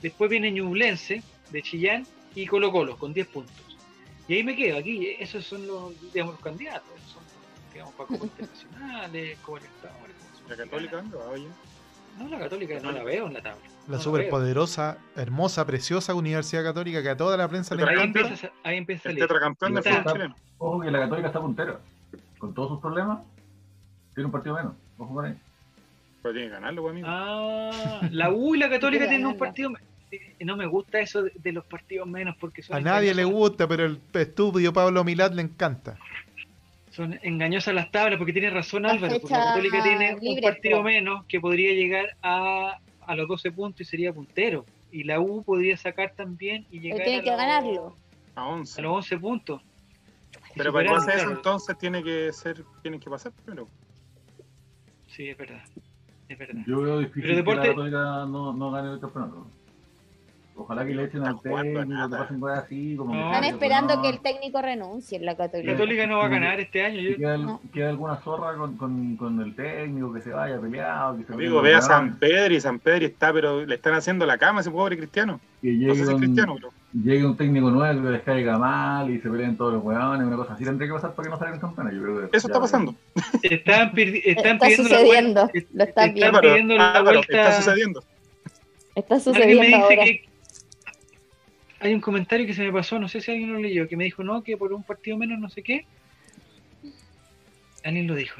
[0.01, 2.05] Después viene Ñublense de Chillán
[2.35, 3.55] y Colo Colo con 10 puntos.
[4.27, 7.23] Y ahí me quedo, aquí, esos son los, digamos, los candidatos, son,
[7.73, 10.15] digamos, para Copa Internacionales, Copa Libertadores.
[10.47, 11.47] ¿La Católica oye?
[12.19, 13.61] No, la Católica no la veo en la tabla.
[13.87, 18.01] La no superpoderosa, hermosa, preciosa Universidad Católica que a toda la prensa le encanta.
[18.01, 20.35] Ahí empieza, ahí empieza el tetracampeón de fútbol chileno.
[20.57, 21.79] Ojo que la Católica está puntera.
[22.37, 23.19] Con todos sus problemas,
[24.13, 24.73] tiene un partido menos.
[24.97, 25.37] Ojo con ahí.
[26.21, 27.07] Pero tiene que ganarlo, amigo.
[27.09, 29.87] Ah, la U y la Católica tienen un partido menos.
[30.39, 33.85] No me gusta eso de, los partidos menos porque son A nadie le gusta, pero
[33.85, 35.97] el estúpido Pablo Milad le encanta
[36.91, 41.25] son engañosas las tablas porque tiene razón Álvaro, porque la Católica tiene un partido menos
[41.25, 44.65] que podría llegar a, a, los 12 puntos y sería puntero.
[44.91, 47.95] Y la U podría sacar también y llegar tiene a, que los, ganarlo.
[48.35, 48.79] a, 11.
[48.79, 49.61] a los 11 puntos.
[50.55, 53.67] Pero para hacer eso entonces tiene que ser, tienen que pasar primero.
[55.07, 55.63] Sí, es verdad.
[56.27, 56.61] Es verdad.
[56.67, 57.61] Yo veo difícil Pero deporte...
[57.61, 59.47] que la Católica no, no gane el campeonato.
[60.55, 62.95] Ojalá que le echen al técnico, que pasen cosas así.
[62.95, 65.71] Como no, están esperando que el técnico renuncie en la Católica.
[65.71, 66.99] La Católica no va a ganar este año.
[66.99, 67.17] Yo...
[67.17, 67.61] Queda, no.
[67.73, 71.17] queda, alguna zorra con, con, con, el técnico que se vaya peleado.
[71.17, 74.25] Que se Amigo, ve a San Pedro y San Pedro está, pero le están haciendo
[74.25, 75.39] la cama a ese pobre cristiano.
[75.61, 76.73] Que llegue, no sé si un, cristiano, bro.
[76.93, 80.35] llegue un técnico nuevo que les caiga mal y se peleen todos los hueones, una
[80.35, 80.65] cosa así.
[80.65, 81.93] Tendría que pasar para que no salgan campeones.
[81.95, 82.93] Yo creo que Eso está pasando.
[83.41, 85.39] Están, están está pidiendo sucediendo.
[85.39, 87.21] La vuelta, lo están están pidiendo, pidiendo la vuelta.
[87.21, 88.03] Está sucediendo.
[88.95, 90.03] Está sucediendo ahora.
[90.03, 90.30] Que
[91.81, 94.03] hay un comentario que se me pasó, no sé si alguien lo leyó, que me
[94.05, 95.85] dijo, no, que por un partido menos no sé qué.
[97.83, 98.39] Alguien lo dijo.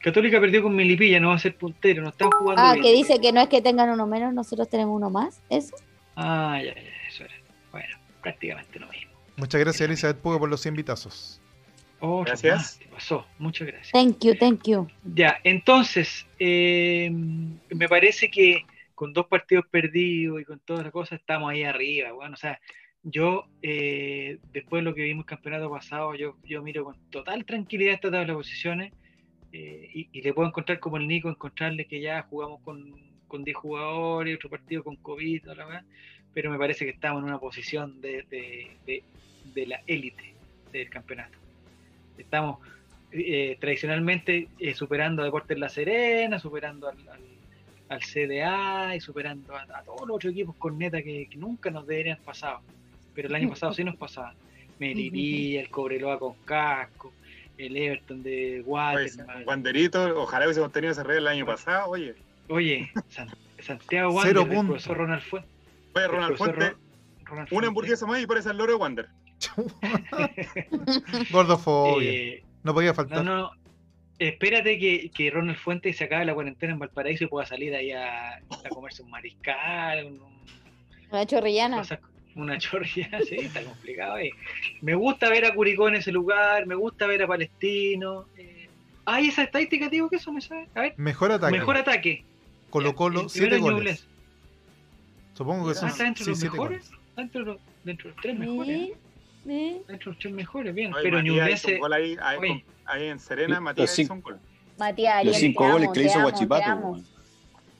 [0.00, 2.84] Católica perdió con Melipilla, no va a ser puntero, no están jugando Ah, bien.
[2.84, 5.76] que dice que no es que tengan uno menos, nosotros tenemos uno más, ¿eso?
[6.16, 7.34] Ah, ya, ya, eso era.
[7.70, 9.12] Bueno, prácticamente lo mismo.
[9.36, 11.40] Muchas gracias, Elizabeth Puga, por los 100 vitazos.
[12.00, 12.78] Oh, gracias.
[12.80, 13.24] ¿Qué pasó?
[13.38, 13.92] Muchas gracias.
[13.92, 14.88] Thank you, thank you.
[15.14, 18.64] Ya, entonces, eh, me parece que
[19.02, 22.12] con dos partidos perdidos y con todas las cosas, estamos ahí arriba.
[22.12, 22.60] Bueno, o sea,
[23.02, 27.44] yo, eh, después de lo que vimos el campeonato pasado, yo, yo miro con total
[27.44, 28.92] tranquilidad esta tabla de posiciones
[29.50, 32.94] eh, y, y, le puedo encontrar como el Nico, encontrarle que ya jugamos con,
[33.26, 35.84] con 10 jugadores, otro partido con COVID, la verdad,
[36.32, 39.02] pero me parece que estamos en una posición de, de,
[39.52, 40.32] de, la élite
[40.70, 41.36] del campeonato.
[42.16, 42.60] Estamos
[43.10, 47.31] eh, tradicionalmente eh, superando a Deportes La Serena, superando al
[47.88, 51.70] al CDA y superando a, a, todos los otros equipos con neta que, que, nunca
[51.70, 52.60] nos deberían pasado.
[53.14, 54.34] Pero el año pasado sí nos pasaban.
[54.78, 57.12] Melipilla, el Cobreloa con casco,
[57.56, 59.44] el Everton de Waterman.
[59.46, 62.14] Wanderito, ojalá hubiésemos tenido ese red el año pasado, oye.
[62.48, 63.28] Oye, San,
[63.60, 65.48] Santiago Wander, el profesor Ronald Fuente.
[65.94, 66.72] Oye, Ronald Fuente,
[67.24, 69.08] Ronald una hamburguesa más y parece el loro de Wander.
[71.30, 72.10] Gordofobia.
[72.10, 73.24] Eh, no podía faltar.
[73.24, 73.50] No, no,
[74.28, 77.92] espérate que, que, Ronald Fuentes se acabe la cuarentena en Valparaíso y pueda salir ahí
[77.92, 80.20] a, a comerse un mariscal, un,
[81.12, 81.82] una chorrillana.
[82.34, 84.30] Una chorrillana, sí, está complicado ahí.
[84.80, 88.26] Me gusta ver a Curicó en ese lugar, me gusta ver a Palestino.
[88.38, 88.68] Eh,
[89.04, 90.68] ah, esa estadística, digo que eso me sabe.
[90.74, 90.94] A ver.
[90.96, 91.52] Mejor ataque.
[91.52, 92.24] Mejor ataque.
[92.70, 94.06] Colo Colo, 7 goles.
[95.34, 95.88] Supongo que son.
[95.88, 96.90] Ah, ¿Está dentro sí, los mejores?
[97.14, 98.78] ¿Dentro de, los, dentro de los tres mejores?
[98.78, 98.92] ¿Sí?
[99.44, 100.92] De los tres mejores, bien.
[100.94, 101.80] Oye, pero Ñublense.
[101.92, 104.38] Ahí, ahí, ahí, en Serena, Matías hizo un gol.
[104.78, 106.96] Matías, los cinco goles que le hizo Guachipato.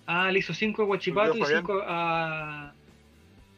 [0.07, 2.73] Ah, le hizo cinco a Guachipato y cinco a,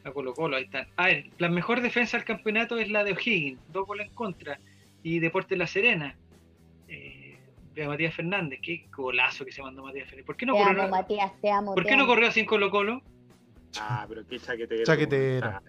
[0.03, 0.55] a Colo Colo.
[0.57, 0.87] Ahí están.
[0.95, 4.59] A ver, la mejor defensa del campeonato es la de O'Higgins, dos goles en contra.
[5.01, 6.15] Y Deportes La Serena,
[6.87, 7.37] eh,
[7.73, 8.59] de Matías Fernández.
[8.61, 10.25] Qué golazo que se mandó Matías Fernández.
[10.25, 11.73] ¿Por qué no Te corrió, amo, Matías, te amo.
[11.73, 12.13] ¿por te qué no amo.
[12.13, 13.01] corrió así en Colo Colo?
[13.79, 14.83] Ah, pero qué chaquetero.
[14.83, 15.47] Chaquetero.
[15.47, 15.61] Ah.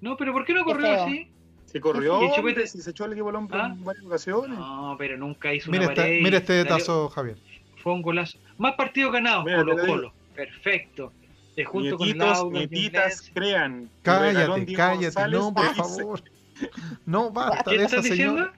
[0.00, 1.30] No, pero ¿por qué no corrió así?
[1.66, 2.66] Se corrió, ¿Y Chupete?
[2.66, 3.66] se echó al equipo al hombro ¿Ah?
[3.72, 4.58] en varias ocasiones.
[4.58, 6.18] No, pero nunca hizo Mira, una esta- pared.
[6.18, 7.36] y mira este salió- tazo, Javier.
[7.82, 8.38] Fue un golazo.
[8.58, 9.76] Más partidos ganados, Colo.
[9.86, 10.12] Colo.
[10.34, 11.12] Perfecto.
[11.56, 13.88] Eh, junto con nietitas, crean.
[14.02, 16.22] Cállate, cállate, González no, por favor.
[17.06, 18.52] No, basta ¿Qué de esa señora.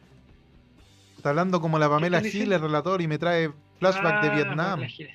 [1.16, 2.56] Está hablando como la Pamela estás Gil, diciendo?
[2.56, 4.70] el relator, y me trae flashback de Ah, Vietnam.
[4.70, 5.14] Pamela Giles.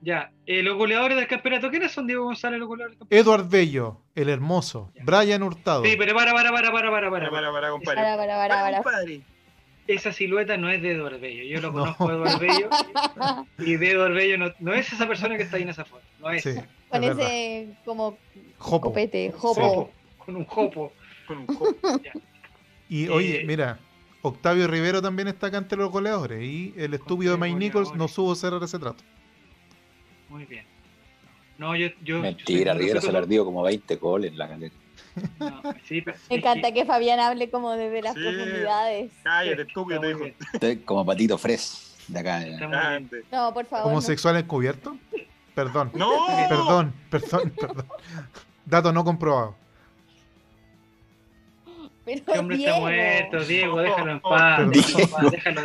[0.00, 1.70] Ya, eh, los goleadores del campeonato.
[1.70, 3.30] ¿Quiénes son Diego González, los goleadores del campeonato?
[3.30, 4.90] Edward Bello, el hermoso.
[4.94, 5.02] Ya.
[5.04, 5.84] Brian Hurtado.
[5.84, 7.30] Sí, pero para, para, para, para, para, para.
[7.30, 7.96] Para, para, compadre.
[8.00, 8.76] Para, para, para, para.
[8.82, 9.20] compadre.
[9.88, 11.42] Esa silueta no es de Eduardo Bello.
[11.44, 11.96] Yo lo No.
[11.96, 12.68] conozco a Eduardo Bello.
[13.58, 16.02] Y de Eduardo Bello no, no es esa persona que está ahí en esa foto.
[16.20, 16.42] No es.
[16.42, 17.20] Sí, es Con verdad.
[17.26, 18.18] ese como
[18.58, 18.88] Jopo.
[18.88, 19.90] copete, Jopo.
[20.24, 20.92] Con un jopo.
[21.26, 21.74] Con un copo.
[22.88, 23.78] Y Eh, oye, mira,
[24.22, 26.42] Octavio Rivero también está acá entre los goleadores.
[26.42, 29.02] Y el estúpido de Mike Nichols no supo cerrar ese trato.
[30.28, 30.64] Muy bien.
[31.58, 31.88] No, yo.
[32.02, 34.48] yo Mentira, yo Rivero se perdió como 20 goles en la.
[35.40, 38.20] No, sí, pero- Me es encanta que Fabián hable como desde las Sí.
[38.20, 39.10] profundidades.
[39.24, 40.84] Cállate, estúpido, te dijo.
[40.84, 42.40] como patito fres de acá.
[42.44, 43.24] Grande.
[43.32, 43.86] No, por favor.
[43.86, 43.92] no.
[43.92, 44.96] ¿Homosexual encubierto?
[45.54, 45.90] Perdón.
[45.94, 46.10] No,
[46.48, 47.86] Perdón, perdón, perdón.
[48.64, 49.56] Dato no comprobado.
[52.14, 52.80] Pero Este hombre está Diego.
[52.80, 54.56] muerto, Diego, déjalo en paz.
[54.58, 54.72] Perdón.
[55.30, 55.60] déjalo déjalo,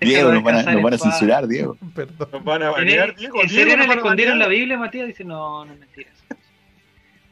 [0.00, 1.76] Diego, nos van a, nos van a censurar, Diego.
[1.94, 2.28] perdón.
[2.32, 3.40] nos van a ¿En, banear, el- Diego.
[3.42, 4.48] ¿en Diego, serio nos le escondieron la.
[4.48, 5.06] Biblia, Matías?
[5.08, 6.10] Dice, no, no es mentira.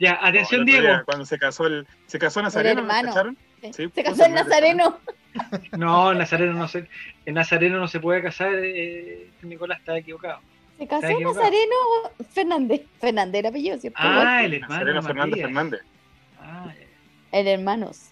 [0.00, 0.96] Ya, No, atención, el día, Diego.
[1.04, 4.98] Cuando se casó el, se casó Nazareno, Se casó mete, Nazareno.
[5.78, 6.88] No, en Nazareno no se,
[7.24, 8.50] en Nazareno no se puede casar.
[8.54, 10.40] Eh, Nicolás está equivocado.
[10.78, 11.44] Se casó equivocado.
[11.44, 11.76] Nazareno
[12.32, 12.80] Fernández.
[13.00, 13.98] Fernández el apellido, ¿cierto?
[14.02, 14.72] Ah, el hermano.
[14.74, 15.40] Nazareno de Fernández.
[15.42, 15.80] Fernández.
[16.40, 16.72] Ah.
[17.30, 18.08] El hermanos.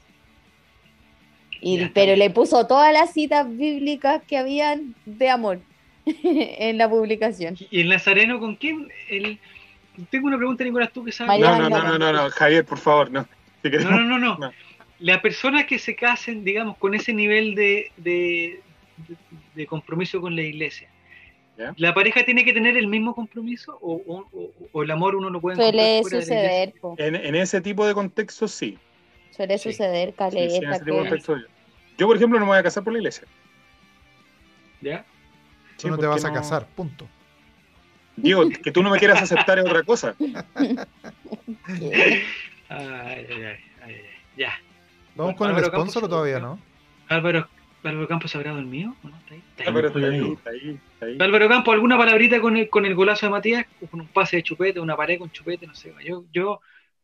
[1.60, 5.60] Y, pero le puso todas las citas bíblicas que habían de amor
[6.06, 7.56] en la publicación.
[7.70, 8.88] ¿Y el Nazareno con quién?
[9.08, 9.38] El...
[10.10, 11.38] Tengo una pregunta, Nicolás, tú que sabes.
[11.40, 13.26] No, no, no, no, no, no, Javier, por favor, no.
[13.62, 14.38] Si querés- No, no, no, no.
[14.40, 14.52] No.
[15.00, 20.88] Las personas que se casen, digamos, con ese nivel de, de, compromiso con la iglesia,
[21.58, 21.72] ¿Ya?
[21.78, 25.30] ¿la pareja tiene que tener el mismo compromiso o, o- o- o el amor uno
[25.30, 26.74] lo puede encontrar Suele suceder.
[26.98, 28.78] En, en ese tipo de contexto, sí.
[29.40, 29.72] Suele Sí.
[29.72, 30.84] suceder, Sí, sí, caleta.
[30.84, 31.36] que- contexto.
[31.96, 32.06] yo.
[32.06, 33.26] Por ejemplo, no me voy a casar por la iglesia.
[34.82, 35.04] ¿Ya?
[35.80, 37.06] Tú no te vas a casar, punto.
[38.16, 40.14] Digo, que tú no me quieras aceptar es otra cosa.
[41.68, 42.22] Ay,
[42.68, 43.94] ay, ay, ay, ay.
[44.36, 44.52] Ya.
[45.16, 46.58] ¿Vamos con el Álvaro sponsor o Campos, todavía ¿no?
[47.08, 47.48] Álvaro,
[47.82, 49.10] Álvaro Campos habrá dormido no?
[49.18, 49.42] ¿Está ahí?
[49.50, 49.68] Está ahí.
[49.68, 50.32] Ah, pero estoy está ahí, ahí.
[50.32, 51.16] está ahí, está ahí.
[51.20, 53.66] Álvaro Campos, ¿alguna palabrita con el, con el golazo de Matías?
[53.90, 55.92] Con un pase de chupete, una pared con chupete, no sé.
[56.04, 56.60] Yo, yo,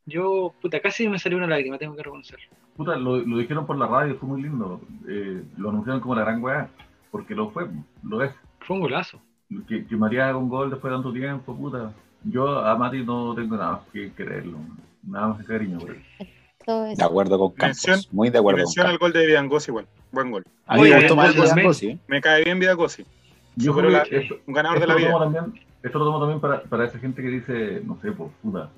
[0.07, 2.47] yo, puta, casi me salió una lágrima, tengo que reconocerlo.
[2.77, 4.81] Puta, lo, lo dijeron por la radio, fue muy lindo.
[5.09, 6.69] Eh, lo anunciaron como la gran weá,
[7.11, 7.67] porque lo fue,
[8.03, 8.33] lo es.
[8.61, 9.21] Fue un golazo.
[9.69, 11.93] Que, que Matías haga un gol después de tanto tiempo, puta.
[12.25, 14.59] Yo a Mati no tengo nada más que creerlo.
[15.03, 16.03] Nada más que cariño, por él.
[16.97, 17.87] De acuerdo con Campos.
[17.87, 19.13] Mención- muy de acuerdo con Menciona el Campos.
[19.13, 19.87] gol de Vidangosi igual.
[20.11, 20.45] Buen gol.
[20.67, 21.99] A mí me gustó más Vidangosi, ¿eh?
[22.09, 23.05] Me cae bien Vidangosi.
[23.55, 25.17] Yo creo la- que esto, Un ganador de la vida.
[25.19, 25.45] también,
[25.83, 28.69] esto lo tomo también para, para esa gente que dice, no sé, pues puta,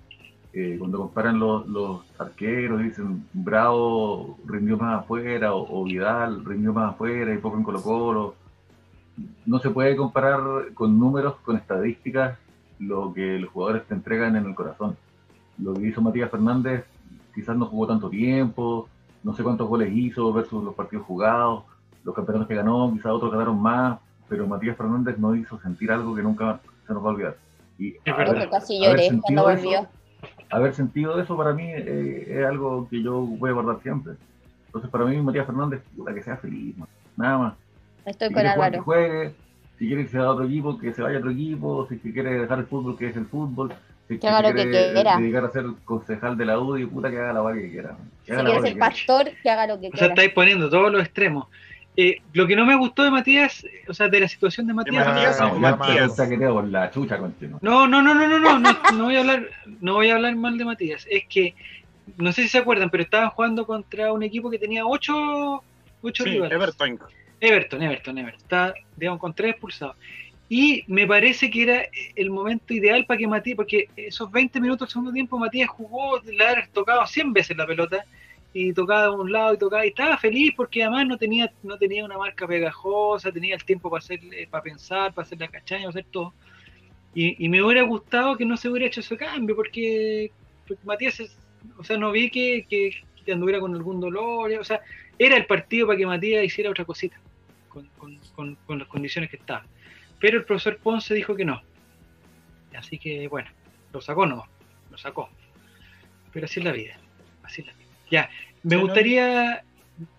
[0.60, 6.72] eh, cuando comparan los, los arqueros, dicen Bravo rindió más afuera o, o Vidal rindió
[6.72, 8.35] más afuera y poco en Colo Colo.
[9.47, 10.40] No se puede comparar
[10.74, 12.39] con números, con estadísticas,
[12.80, 14.97] lo que los jugadores te entregan en el corazón.
[15.59, 16.85] Lo que hizo Matías Fernández,
[17.35, 18.89] quizás no jugó tanto tiempo,
[19.22, 21.62] no sé cuántos goles hizo versus los partidos jugados,
[22.02, 23.98] los campeonatos que ganó, quizás otros ganaron más,
[24.28, 27.36] pero Matías Fernández no hizo sentir algo que nunca se nos va a olvidar.
[27.78, 28.44] Y Es haber- verdad.
[28.44, 29.89] Yo casi lloré cuando eso-.
[30.50, 34.14] Haber sentido eso para mí eh, es algo que yo voy a guardar siempre.
[34.66, 36.88] Entonces, para mí, Matías Fernández, puta, que sea feliz, man.
[37.16, 37.54] nada más.
[38.04, 38.84] Estoy Si con quiere jugar, que Álvaro.
[38.84, 39.34] juegue.
[39.78, 41.86] Si quiere que se vaya a otro equipo, que se vaya a otro equipo.
[41.88, 43.72] Si quiere dejar el fútbol, que es el fútbol.
[44.08, 45.16] Si Que haga lo que quiere quiera.
[45.18, 47.96] dedicar a ser concejal de la UDI, puta, que haga la vaga que quiera.
[48.24, 48.86] Que Si quiere ser que quiera.
[48.86, 50.14] pastor, que haga lo que O sea, quiera.
[50.14, 51.46] estáis poniendo todos los extremos.
[52.00, 55.04] Eh, lo que no me gustó de Matías, o sea, de la situación de Matías.
[55.04, 56.16] Matías,
[56.70, 57.18] la chucha.
[57.60, 59.48] No, no, no, no, no, no, no, no voy a hablar,
[59.80, 61.08] no voy a hablar mal de Matías.
[61.10, 61.56] Es que
[62.16, 65.64] no sé si se acuerdan, pero estaban jugando contra un equipo que tenía ocho,
[66.00, 66.54] ocho Sí, rivales.
[66.54, 67.00] Everton.
[67.40, 68.42] Everton, Everton, Everton.
[68.42, 69.96] Está, digamos, con tres expulsados.
[70.48, 71.82] Y me parece que era
[72.14, 76.20] el momento ideal para que Matías, porque esos 20 minutos del segundo tiempo, Matías jugó,
[76.20, 78.04] le haber tocado 100 veces la pelota,
[78.52, 81.76] y tocaba de un lado y tocaba, y estaba feliz porque además no tenía, no
[81.76, 85.48] tenía una marca pegajosa, tenía el tiempo para hacer, eh, para pensar, para hacer la
[85.48, 86.34] cachaña, para hacer todo.
[87.14, 90.30] Y, me hubiera gustado que no se hubiera hecho ese cambio, porque,
[90.84, 91.20] Matías,
[91.76, 94.80] o sea, no vi que, que, anduviera con algún dolor, o sea,
[95.18, 97.18] era el partido para que Matías hiciera otra cosita.
[98.36, 99.64] con, las condiciones que está.
[100.20, 101.60] Pero el profesor Ponce dijo que no.
[102.76, 103.50] Así que bueno,
[103.92, 104.44] lo sacó no,
[104.90, 105.28] lo sacó.
[106.32, 106.98] Pero así es la vida.
[107.42, 107.88] Así es la vida.
[108.10, 108.30] Ya,
[108.62, 109.64] me gustaría,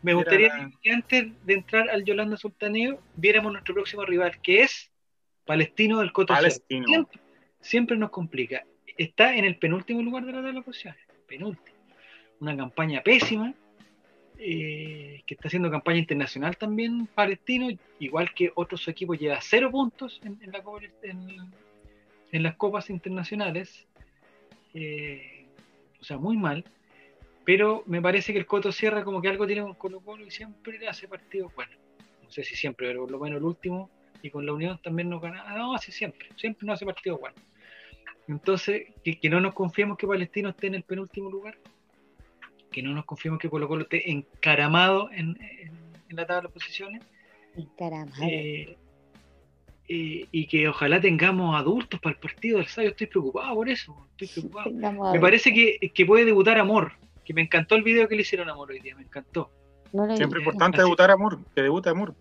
[0.02, 4.92] me gustaría que antes de entrar al Yolanda Sultaneo viéramos nuestro próximo rival, que es
[5.46, 6.36] Palestino del Coto
[6.68, 7.20] siempre,
[7.60, 8.66] siempre, nos complica.
[8.98, 11.02] Está en el penúltimo lugar de la tabla posiciones.
[11.28, 11.78] Penúltimo.
[12.40, 13.54] Una campaña pésima
[14.42, 17.68] eh, que está haciendo campaña internacional también palestino,
[18.00, 20.40] igual que otros equipos, lleva cero puntos en,
[22.32, 23.86] las copas internacionales,
[24.74, 25.46] eh,
[26.00, 26.64] o sea, muy mal,
[27.50, 30.30] pero me parece que el Coto cierra como que algo tiene con Colo Colo y
[30.30, 31.72] siempre le hace partidos bueno,
[32.22, 33.90] no sé si siempre, pero por lo menos el último,
[34.22, 37.42] y con la Unión también no gana, no, así siempre, siempre no hace partidos buenos.
[38.28, 41.58] Entonces, que, que no nos confiemos que Palestino esté en el penúltimo lugar,
[42.72, 45.36] que no nos confiemos que Colo Colo esté encaramado en,
[46.10, 47.02] la tabla de posiciones.
[47.56, 48.28] Encaramado.
[48.28, 48.78] Eh,
[49.88, 52.92] eh, y que ojalá tengamos adultos para el partido del sábado.
[52.92, 54.08] Estoy preocupado por eso.
[54.20, 55.14] Estoy preocupado.
[55.14, 56.92] me parece que, puede debutar Amor,
[57.30, 59.52] que me encantó el video que le hicieron a Amor hoy día, me encantó.
[60.16, 62.16] Siempre importante debutar Amor, que debute Amor.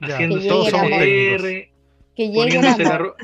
[0.00, 0.64] Haciendo todo
[2.16, 3.16] Que llegue Amor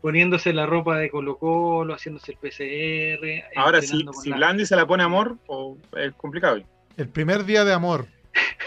[0.00, 3.54] poniéndose la ropa de Colo Colo, haciéndose el PCR.
[3.54, 6.62] Ahora, si, si Blandi se la pone amor, o es complicado.
[6.96, 8.06] El primer día de amor.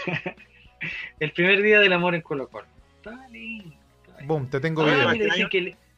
[1.18, 2.68] el primer día del amor en Colo Colo.
[2.98, 3.74] Está lindo.
[4.26, 5.10] Boom, te tengo video.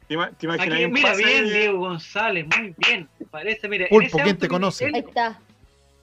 [0.08, 3.10] ¿Te, imaginas mira bien, Diego González, muy bien.
[3.30, 3.88] Parece, mira.
[3.90, 4.86] Pulpo, ¿quién te conoce?
[4.86, 5.38] Ahí está.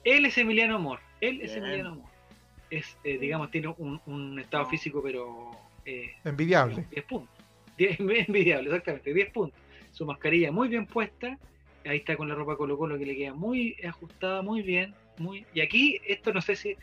[0.04, 1.00] Él es Emiliano Amor.
[1.20, 2.10] Él es Emiliano Amor.
[2.70, 5.50] Es, eh, digamos, tiene un, un estado físico, pero.
[5.84, 6.86] Eh, Envidiable.
[6.90, 7.44] 10 puntos.
[7.78, 9.60] envidiable, exactamente, 10 puntos.
[9.92, 11.38] Su mascarilla muy bien puesta,
[11.84, 15.46] ahí está con la ropa Colo Colo que le queda muy ajustada, muy bien, muy
[15.54, 16.78] y aquí esto no sé si eh,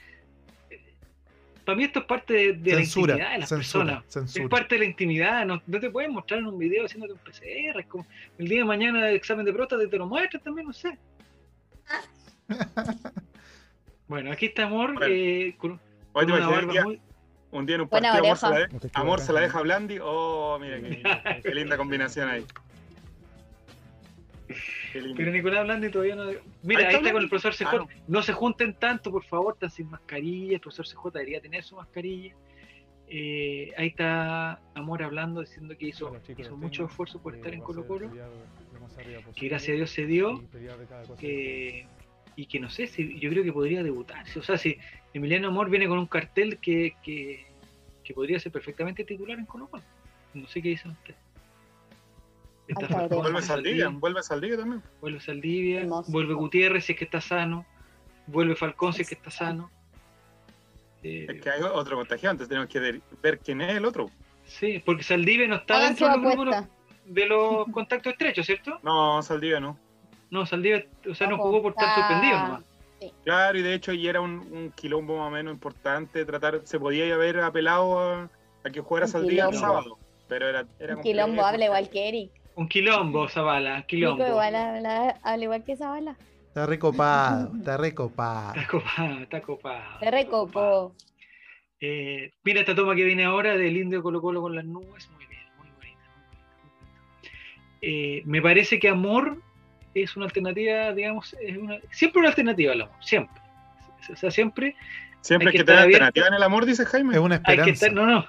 [1.66, 4.04] para mí esto es parte de, la intimidad de las personas.
[4.16, 5.46] Es parte de la intimidad.
[5.46, 7.80] No, te pueden mostrar en un video haciéndote un PCR.
[7.80, 8.06] Es como
[8.38, 10.98] el día de mañana del examen de próstata te lo muestras también, no sé.
[14.08, 15.80] bueno, aquí está Amor eh, con,
[16.14, 17.02] una barba muy,
[17.52, 20.00] un día en un partido amor se, la amor se, la deja a Blandi.
[20.02, 20.80] Oh, mira
[21.42, 22.46] qué, linda combinación ahí.
[24.94, 26.26] Pero Nicolás Blandi todavía no.
[26.64, 27.76] Mira, ahí está, con el profesor CJ.
[27.76, 28.22] Ah, no.
[28.22, 30.56] se junten tanto, por favor, están sin mascarilla.
[30.56, 32.36] El profesor CJ debería tener su mascarilla.
[33.08, 37.86] Eh, ahí está Amor hablando, diciendo que hizo, hizo mucho esfuerzo por estar en Colo
[37.86, 38.10] Colo.
[39.36, 40.42] Que gracias a Dios se dio.
[41.20, 41.88] Que,
[42.36, 44.40] y que no sé, si yo creo que podría debutarse.
[44.40, 44.78] O sea, si
[45.14, 47.46] Emiliano Amor viene con un cartel que, que,
[48.14, 49.84] podría ser perfectamente titular en Colo Colo.
[50.34, 51.18] No sé qué dicen ustedes.
[53.10, 54.84] Vuelve Saldivia, vuelve Saldivia también.
[55.00, 57.66] Vuelve Saldivia, vuelve Gutiérrez si es que está sano,
[58.28, 59.72] vuelve Falcón si es que está sano.
[61.04, 64.10] Eh, es que hay otro contagiante, tenemos que ver quién es el otro.
[64.44, 66.68] Sí, porque Saldivia no está dentro de
[67.06, 68.80] de los contactos estrechos, ¿cierto?
[68.84, 69.78] No, Saldivia no.
[70.32, 72.64] No, Saldivia, o sea, no jugó por estar suspendido nomás.
[73.24, 77.14] Claro, y de hecho y era un, quilombo más o menos importante tratar, se podía
[77.14, 78.30] haber apelado a,
[78.72, 79.98] que jugara Saldivia el sábado,
[80.28, 82.32] pero era, era Un quilombo habla igual que Eric.
[82.56, 84.26] Un quilombo, Zavala, quilombo.
[84.26, 86.16] igual habla, igual que Zavala.
[86.48, 88.54] Está recopado, está recopado.
[88.54, 90.00] Está copado, está copado.
[90.00, 90.96] Te recopó.
[91.80, 95.26] Eh, mira esta toma que viene ahora del indio Colo Colo con las nubes, muy
[95.26, 96.02] bien, muy bonita.
[97.82, 99.42] Eh, me parece que Amor
[99.94, 103.42] es una alternativa, digamos, es una, siempre una alternativa al amor, siempre.
[104.12, 104.76] O sea, siempre.
[105.22, 107.14] Siempre hay que, tener alternativa en el amor, dice Jaime.
[107.14, 107.64] Es una esperanza.
[107.64, 108.26] Hay que estar, no, no.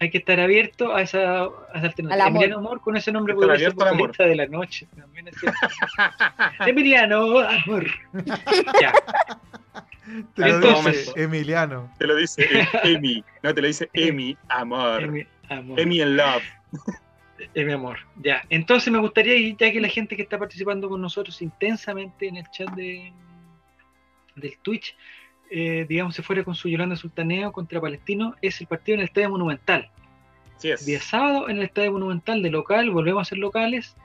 [0.00, 2.26] Hay que estar abierto a esa, a esa alternativa.
[2.26, 4.16] Emiliano Amor, con ese nombre puede ser amor.
[4.16, 4.88] de la noche.
[4.96, 5.36] También es
[6.66, 7.86] Emiliano Amor.
[8.80, 8.92] ya.
[10.34, 11.92] Te lo dice Emiliano.
[11.98, 12.48] Te lo dice
[12.82, 13.22] Emi.
[13.42, 15.04] No, te lo dice Emi Amor.
[15.04, 15.78] Emi, amor.
[15.78, 16.42] Emi en Love.
[17.54, 18.44] Eh, mi amor, ya.
[18.48, 22.50] Entonces me gustaría, ya que la gente que está participando con nosotros intensamente en el
[22.50, 23.12] chat de,
[24.36, 24.96] del Twitch,
[25.50, 29.08] eh, digamos, se fuera con su Yolanda Sultaneo contra Palestino, es el partido en el
[29.08, 29.90] Estadio Monumental.
[30.56, 30.86] Sí es.
[30.86, 33.96] Día sábado en el Estadio Monumental de local, volvemos a ser locales.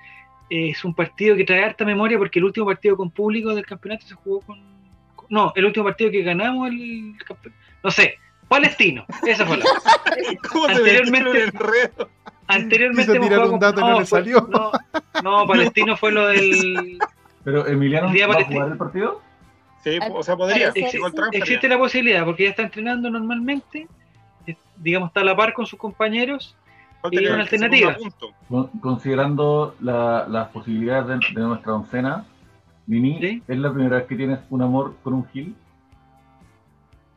[0.50, 3.66] Eh, es un partido que trae harta memoria porque el último partido con público del
[3.66, 4.60] campeonato se jugó con.
[5.30, 7.62] no, el último partido que ganamos el campeonato.
[7.84, 8.16] No sé,
[8.48, 9.06] Palestino.
[9.26, 9.66] Esa fue la.
[10.52, 11.52] ¿Cómo Anteriormente.
[12.48, 14.48] Anteriormente un dato no, le salió.
[14.50, 14.72] No,
[15.24, 16.98] no, Palestino fue lo del.
[17.44, 19.22] Pero Emiliano va a jugar el partido.
[19.84, 20.72] Sí, o sea, podría.
[21.32, 23.88] existe la posibilidad, porque ya está entrenando normalmente,
[24.78, 26.56] digamos, está a la par con sus compañeros.
[27.10, 27.96] Y una alternativa.
[28.82, 32.26] Considerando las posibilidades de, nuestra oncena,
[32.86, 35.56] Mini, ¿es la primera vez que tienes un amor con un Gil?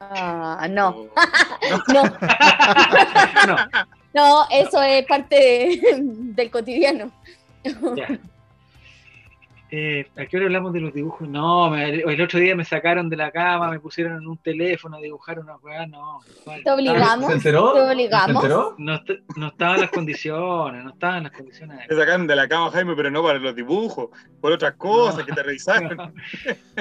[0.00, 0.90] Ah, no.
[1.88, 2.02] no.
[3.46, 3.56] no.
[3.56, 3.99] no.
[4.50, 7.10] Eso es parte del cotidiano.
[9.72, 11.28] Eh, ¿A qué hora hablamos de los dibujos?
[11.28, 15.00] No, el otro día me sacaron de la cama, me pusieron en un teléfono a
[15.00, 16.20] dibujar una weá, no.
[16.64, 17.28] ¿Te obligamos?
[17.28, 17.72] ¿Se enteró?
[17.74, 18.48] ¿Te obligamos?
[18.48, 18.74] No,
[19.36, 21.86] no estaban las condiciones, no estaban las condiciones.
[21.86, 24.08] Te sacaron de la cama, Jaime, pero no para los dibujos,
[24.40, 26.14] por otras cosas que te revisaron.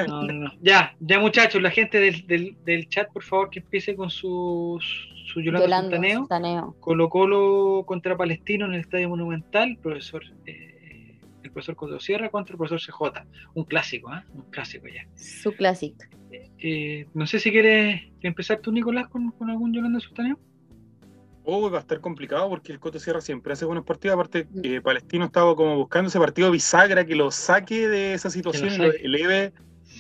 [0.08, 0.52] No, no, no.
[0.62, 4.80] Ya, ya muchachos, la gente del, del, del chat, por favor, que empiece con su,
[5.26, 10.24] su Yolanda, Yolanda Colo Colo contra Palestino en el Estadio Monumental, profesor.
[10.46, 10.69] Eh,
[11.50, 13.26] el profesor Coto Sierra contra el profesor CJ.
[13.56, 14.24] Un clásico, ¿eh?
[14.34, 15.06] Un clásico ya.
[15.16, 16.06] Su clásico.
[16.60, 20.40] Eh, no sé si quieres empezar tú, Nicolás, con, algún Yolanda Sustaneo.
[21.44, 24.14] Oh, va a estar complicado porque el Coto Sierra siempre hace buenos partidos.
[24.14, 24.60] Aparte, mm.
[24.64, 28.78] eh, Palestino estaba como buscando ese partido bisagra que lo saque de esa situación y
[28.78, 29.54] lo eleve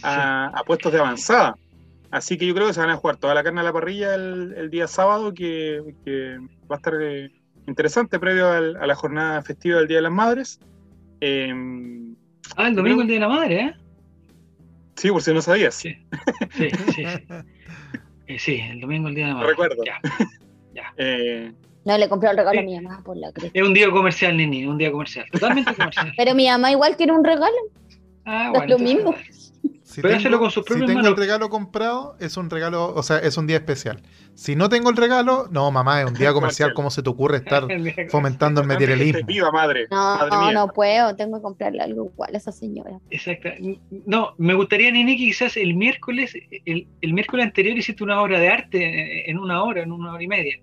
[0.03, 1.55] a, puestos de avanzada.
[2.11, 4.15] Así que yo creo que se van a jugar toda la carne a la parrilla
[4.15, 5.81] el, día sábado, que,
[6.69, 7.31] va a estar eh,
[7.67, 10.59] interesante previo a la jornada festiva del Día de las Madres.
[11.21, 12.15] Em,
[12.55, 13.73] ah, el domingo el Día de la Madre, ¿eh?
[14.95, 15.75] Sí, por si no sabías.
[15.75, 15.95] Sí,
[16.51, 17.03] sí, sí.
[18.37, 18.51] sí.
[18.51, 19.49] Eh, el domingo el Día de la Madre.
[19.49, 19.83] Recuerdo.
[19.85, 19.99] Ya.
[20.73, 20.93] ya.
[20.97, 21.51] Eh,
[21.85, 23.57] no, le compré el regalo a mi mamá por la cresta.
[23.57, 25.25] Es un día comercial, Nini, un día comercial.
[25.31, 26.13] Totalmente comercial.
[26.17, 27.55] Pero mi mamá igual quiere un regalo.
[28.25, 28.65] Ah, bueno.
[28.65, 29.15] Es lo mismo.
[30.01, 33.57] Si tengo, si tengo el regalo comprado, es un regalo, o sea, es un día
[33.57, 34.01] especial.
[34.33, 36.73] Si no tengo el regalo, no, mamá, es un día comercial.
[36.73, 37.67] ¿Cómo se te ocurre estar
[38.09, 39.25] fomentando el materialismo?
[39.25, 39.87] Viva madre.
[39.91, 42.99] No, no puedo, tengo que comprarle algo igual a esa señora.
[43.09, 43.49] Exacto.
[44.05, 46.33] No, me gustaría, Nini, que quizás el miércoles,
[46.65, 50.23] el, el, miércoles anterior hiciste una obra de arte en una hora, en una hora
[50.23, 50.55] y media.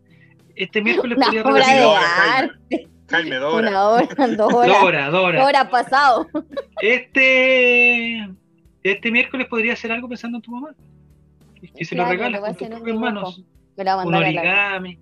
[0.54, 1.96] Este miércoles una obra de
[2.34, 2.88] arte.
[3.08, 3.68] Jaime, Dora.
[3.68, 4.80] Una hora, dos horas.
[4.80, 5.44] Dora, Dora.
[5.44, 6.26] Hora pasado.
[6.80, 8.28] Este
[8.92, 10.74] este miércoles podría hacer algo pensando en tu mamá.
[11.76, 13.44] Que se lo regales con tus propias manos.
[13.76, 14.98] Un origami,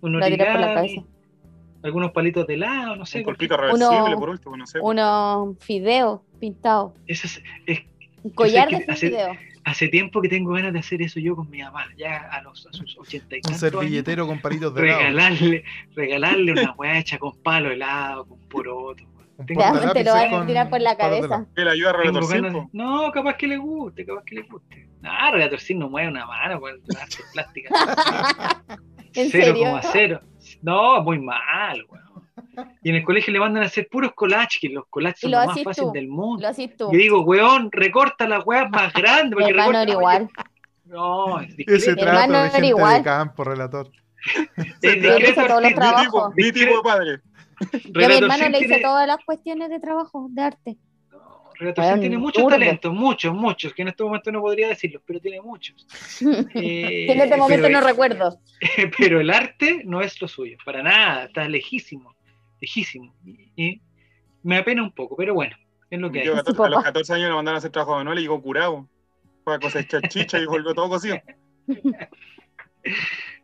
[0.00, 1.06] un origami,
[1.82, 3.18] algunos palitos de helado, no sé.
[3.18, 4.80] Un polpito reversible, por último, no sé.
[4.80, 6.92] Unos fideos pintados.
[7.06, 7.40] es,
[8.22, 9.16] un collar de hace,
[9.64, 12.66] Hace tiempo que tengo ganas de hacer eso yo con mi mamá, ya a, los,
[12.66, 17.36] a sus 80 y Un servilletero con palitos de regalarle, Regalarle una hueá hecha con
[17.42, 19.04] palo helado, con poroto
[19.46, 21.46] te lo van a tirar por la cabeza.
[21.54, 22.52] ¿Que la ayuda a retorcer?
[22.72, 24.88] No, capaz que le guste, capaz que le guste.
[25.00, 27.70] No, retorcer no mueve una mano con la plástica.
[29.14, 29.80] ¿En serio?
[29.92, 30.20] cero.
[30.62, 32.08] No, muy mal, weón.
[32.82, 35.46] Y en el colegio le mandan a hacer puros collages, que los collages son los
[35.46, 36.42] más fáciles del mundo.
[36.42, 36.90] Lo haces tú.
[36.92, 39.38] Y digo, weón, recorta las weas más grandes.
[39.48, 40.28] Hermano era igual.
[40.84, 42.98] No, es Ese trato de gente igual.
[42.98, 43.90] de campo, relator.
[44.82, 46.34] Es discreto, trabajos.
[46.34, 47.20] Mi tipo de padre.
[47.92, 50.76] Yo a mi hermano le hice todas las cuestiones de trabajo, de arte.
[51.60, 55.40] No, tiene muchos talentos, muchos, muchos, que en este momento no podría decirlos, pero tiene
[55.40, 55.86] muchos.
[56.54, 58.38] eh, en este momento no recuerdo.
[58.98, 62.14] pero el arte no es lo suyo, para nada, está lejísimo,
[62.60, 63.12] lejísimo.
[63.56, 63.80] Y
[64.42, 65.56] me apena un poco, pero bueno,
[65.90, 66.40] es lo que Yo, hay.
[66.40, 68.88] A, los 14 años lo mandaron a hacer trabajo manual y llegó curado.
[69.42, 71.20] Fue a cosechar chicha y volvió todo cocido.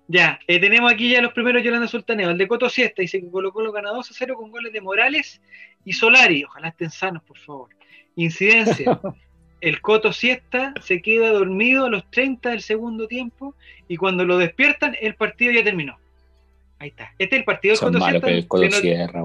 [0.07, 2.31] Ya, eh, tenemos aquí ya los primeros Yolanda Sultaneo.
[2.31, 4.81] El de Coto Siesta dice que colocó los gana 2 a 0 con goles de
[4.81, 5.41] Morales
[5.85, 6.45] y Solari.
[6.45, 7.71] Ojalá estén sanos, por favor.
[8.17, 9.01] Incidencia.
[9.61, 13.55] el Coto Siesta se queda dormido a los 30 del segundo tiempo
[13.89, 15.99] y cuando lo despiertan, el partido ya terminó.
[16.79, 17.13] Ahí está.
[17.19, 18.29] Este es el partido del Coto Siesta.
[18.29, 19.25] El Coto de, Sierra,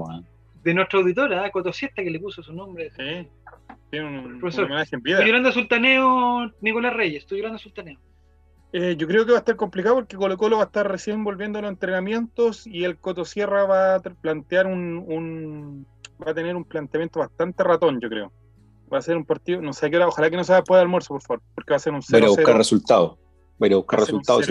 [0.64, 2.90] de nuestra auditora, Coto Siesta, que le puso su nombre.
[2.96, 3.28] Sí.
[3.90, 4.70] Tiene un, profesor.
[4.70, 7.24] en Yolanda Sultaneo, Nicolás Reyes.
[7.24, 7.98] Estoy Yolanda Sultaneo.
[8.72, 11.24] Eh, yo creo que va a estar complicado porque Colo Colo va a estar recién
[11.24, 15.86] volviendo a los entrenamientos y el Cotosierra va a plantear un,
[16.24, 18.32] va a tener un planteamiento bastante ratón, yo creo.
[18.92, 20.82] Va a ser un partido, no sé qué hora, ojalá que no sea después de
[20.82, 23.18] almuerzo, por favor, porque va a ser un 0 Voy a buscar resultados.
[23.58, 24.46] Voy a buscar resultados.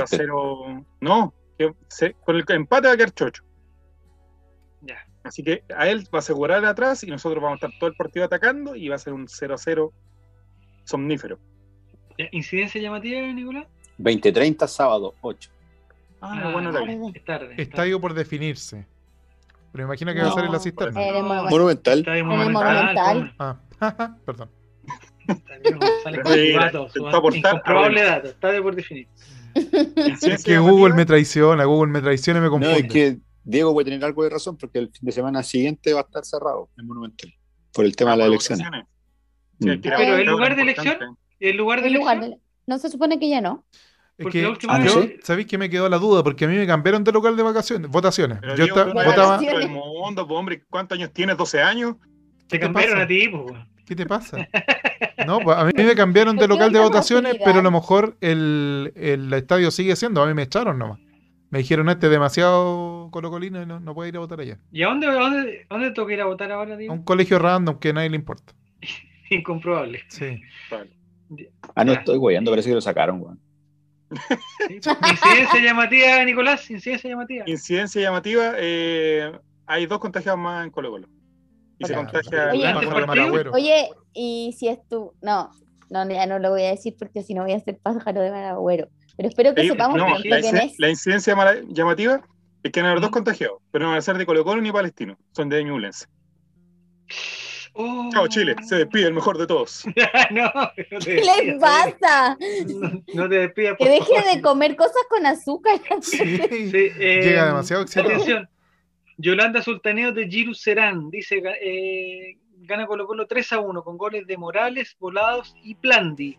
[1.00, 1.34] No,
[2.26, 3.44] con el empate va a quedar chocho.
[4.82, 4.98] Ya.
[5.24, 7.96] Así que a él va a asegurar atrás y nosotros vamos a estar todo el
[7.96, 9.92] partido atacando y va a ser un 0-0
[10.84, 11.40] somnífero.
[12.32, 13.68] ¿Incidencia llamativa, Nicolás?
[14.00, 15.52] 2030, sábado 8.
[16.22, 16.72] Ah, ah bueno,
[17.14, 17.54] es tarde.
[17.58, 18.86] Estadio por definirse.
[19.72, 21.00] Pero me imagino que va a ser en la cisterna.
[21.50, 22.00] monumental.
[22.00, 23.36] Estadio monumental.
[23.38, 23.60] Ah,
[24.26, 24.50] perdón.
[27.36, 29.08] Incomprobable dato, estadio por definir.
[29.54, 32.74] Es que Google me traiciona, Google me traiciona y me confunde.
[32.74, 35.94] No, es que Diego puede tener algo de razón porque el fin de semana siguiente
[35.94, 37.34] va a estar cerrado el Monumental
[37.74, 38.68] por el tema de las elecciones.
[39.60, 39.82] Mm.
[39.82, 43.66] Pero el lugar de elección, el lugar de elección, no se supone que ya no.
[44.20, 46.24] Es que, ah, yo, ¿sabéis que me quedó la duda?
[46.24, 48.40] Porque a mí me cambiaron de local de vacaciones, votaciones.
[48.58, 49.40] yo estaba, votaba.
[49.42, 51.38] El mundo, hombre, ¿cuántos años tienes?
[51.38, 51.96] ¿12 años?
[52.48, 53.58] Te, cambiaron a ti, pues.
[53.86, 54.38] ¿Qué te pasa?
[55.26, 58.94] No, pues a mí me cambiaron de local de votaciones, pero a lo mejor el,
[58.96, 60.24] el estadio sigue siendo.
[60.24, 60.98] A mí me echaron nomás.
[61.50, 64.58] Me dijeron este es demasiado colocolino y no, no puede ir a votar allá.
[64.72, 67.90] ¿Y a dónde, dónde, dónde toca ir a votar ahora, A un colegio random que
[67.90, 68.54] a nadie le importa.
[69.30, 70.02] Incomprobable.
[70.08, 70.42] Sí.
[71.76, 73.40] Ah, no estoy guayando, parece que lo sacaron, weón.
[74.70, 77.44] Incidencia llamativa, Nicolás, incidencia llamativa.
[77.48, 79.32] Incidencia llamativa, eh,
[79.68, 81.08] hay dos contagiados más en Colo Colo.
[81.78, 85.52] Y se contagia oye, oye, y si es tú, no,
[85.90, 88.32] no, ya no lo voy a decir porque si no voy a ser pájaro de
[88.32, 88.90] Maragüero.
[89.16, 90.76] Pero espero que sepamos no, la, es.
[90.78, 91.36] La incidencia
[91.68, 92.22] llamativa
[92.64, 94.72] es que no hay dos contagios, pero no van a ser de Colo Colo ni
[94.72, 96.08] Palestino, son de Ñublense.
[97.82, 98.10] Oh.
[98.12, 99.86] Chao Chile, se despide el mejor de todos.
[100.32, 102.38] no, ¿Qué les pasa?
[103.14, 103.78] No, te despidas.
[103.78, 105.80] Que deje de comer cosas con azúcar.
[106.02, 108.50] Sí, eh, Llega demasiado Atención.
[109.18, 114.28] Yolanda Sultaneo de Giru Serán dice: eh, gana Colo Colo 3 a 1 con goles
[114.28, 116.38] de Morales, Volados y Plandi.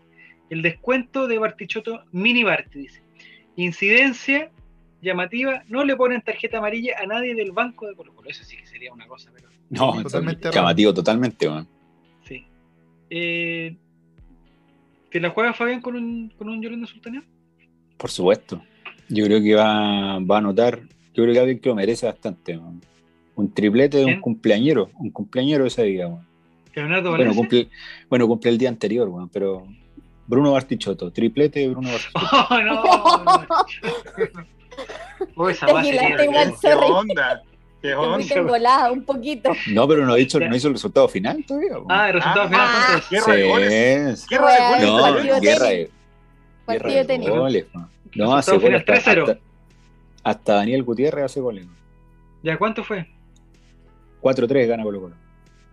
[0.50, 3.02] El descuento de Bartichotto, mini Barti, dice.
[3.56, 4.50] Incidencia
[5.00, 8.28] llamativa: no le ponen tarjeta amarilla a nadie del banco de Colo Colo.
[8.28, 11.66] Eso sí que sería una cosa, pero no, totalmente llamativo, totalmente, man.
[12.24, 12.44] Sí.
[13.08, 13.76] Eh,
[15.10, 17.22] ¿Te la juega Fabián con un, con un Yolanda Sultaneo?
[17.96, 18.62] Por supuesto.
[19.08, 20.80] Yo creo que va, va a notar.
[21.14, 22.80] Yo creo que alguien que lo merece bastante, man.
[23.34, 26.26] Un triplete de un cumpleañero, un cumpleañero ese día, man.
[26.74, 27.68] Leonardo bueno cumple,
[28.08, 29.66] bueno, cumple el día anterior, man, pero
[30.26, 32.46] Bruno Bartichotto, triplete de Bruno Bartichotto.
[32.50, 33.46] Oh, no, no.
[35.36, 35.90] oh, esa base,
[36.60, 37.42] ¿Qué onda?
[37.82, 39.52] Un poquito.
[39.72, 41.76] No, pero no, ha dicho, no hizo el resultado final todavía.
[41.88, 42.68] Ah, el resultado final.
[42.68, 44.26] Ah, guerra de goles.
[44.28, 45.24] Guerra de goles.
[45.24, 45.90] No, guerra de,
[46.68, 47.66] guerra de goles.
[48.14, 48.84] No, hace goles.
[48.86, 49.38] Hasta,
[50.22, 51.66] hasta, Daniel Gutiérrez hace goles.
[52.42, 53.06] ¿Ya cuánto fue?
[54.20, 55.14] 4-3 gana Colo Colo.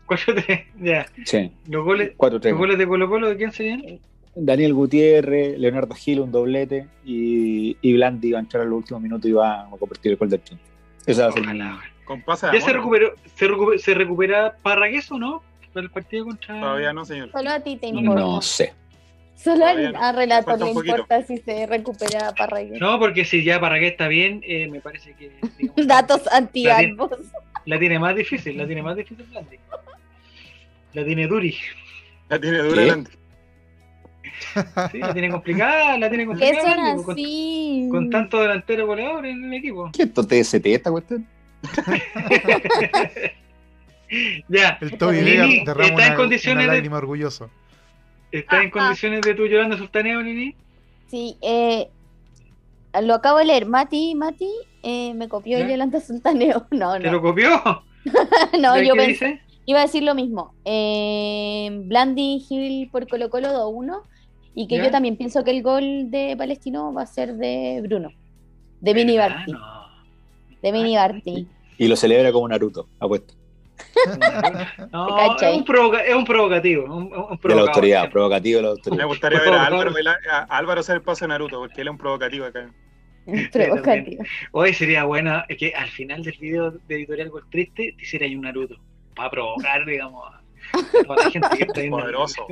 [0.07, 1.05] 4-3, ya.
[1.25, 1.51] Sí.
[1.67, 3.99] ¿Los goles, ¿Los goles de Colo Colo de quién serían?
[4.35, 9.01] Daniel Gutiérrez, Leonardo Gil, un doblete, y, y Blandi iba a entrar en los últimos
[9.01, 10.65] minutos y iba a convertir el gol del triunfo.
[11.05, 11.43] Esa va a ser
[12.53, 13.13] ¿Ya se, recuperó,
[13.77, 15.43] se, recupera Parragués o no?
[15.73, 16.59] Para el partido contra.
[16.59, 17.31] Todavía no, señor.
[17.31, 18.21] Solo a ti te importa.
[18.21, 18.73] No sé.
[19.35, 22.79] Solo al, a relator le importa si se recupera Parragués.
[22.79, 25.31] No, porque si ya Parragués está bien, eh, me parece que.
[25.85, 26.81] Datos anti la,
[27.65, 29.57] la tiene más difícil, la tiene más difícil Blandi.
[30.93, 31.55] La tiene Duri.
[32.29, 33.11] La tiene dura Blandi.
[34.91, 36.93] Sí, la tiene complicada, la tiene complicada.
[36.93, 37.87] Eso así.
[37.89, 39.89] Con, con, tanto delantero goleador en el equipo.
[39.93, 41.27] ¿Qué esto TST esta cuestión?
[44.47, 44.77] ya.
[44.81, 47.01] El Toby Nini, derrama ¿está en condiciones una lágrima de...
[47.01, 47.49] orgulloso.
[48.31, 50.55] ¿Está en condiciones de tu Yolanda Sultaneo, Nini?
[51.07, 51.89] Sí, eh,
[53.01, 53.65] lo acabo de leer.
[53.65, 54.51] Mati, Mati,
[54.83, 55.67] eh, me copió ¿Ya?
[55.67, 56.67] Yolanda Sultaneo.
[56.71, 57.01] No, no.
[57.01, 57.61] ¿Te lo copió?
[58.59, 59.07] no, yo pensé.
[59.07, 59.41] Dice?
[59.65, 60.53] Iba a decir lo mismo.
[60.63, 64.01] Eh, Blandi Gil por Colo Colo 2-1.
[64.55, 64.85] Y que ¿Ya?
[64.85, 68.11] yo también pienso que el gol de Palestino va a ser de Bruno.
[68.79, 69.51] De Mini Barti.
[69.51, 69.76] No
[70.67, 71.47] de Mini Barty.
[71.77, 73.33] Y lo celebra como Naruto, apuesto.
[74.91, 76.85] no, es un, provoca es un provocativo.
[76.85, 79.03] Un, un de la autoridad, provocativo de la autoridad.
[79.03, 79.93] Me gustaría ver a Álvaro,
[80.29, 82.69] a Álvaro hacer el paso de Naruto, porque él es un provocativo acá.
[83.51, 84.23] Provocativo.
[84.51, 88.25] Hoy sería bueno es que al final del video de Editorial Gol Triste te hiciera
[88.25, 88.75] ahí un Naruto.
[89.15, 90.23] Para provocar, digamos,
[91.07, 91.97] la gente que está viendo.
[91.97, 92.47] Poderoso.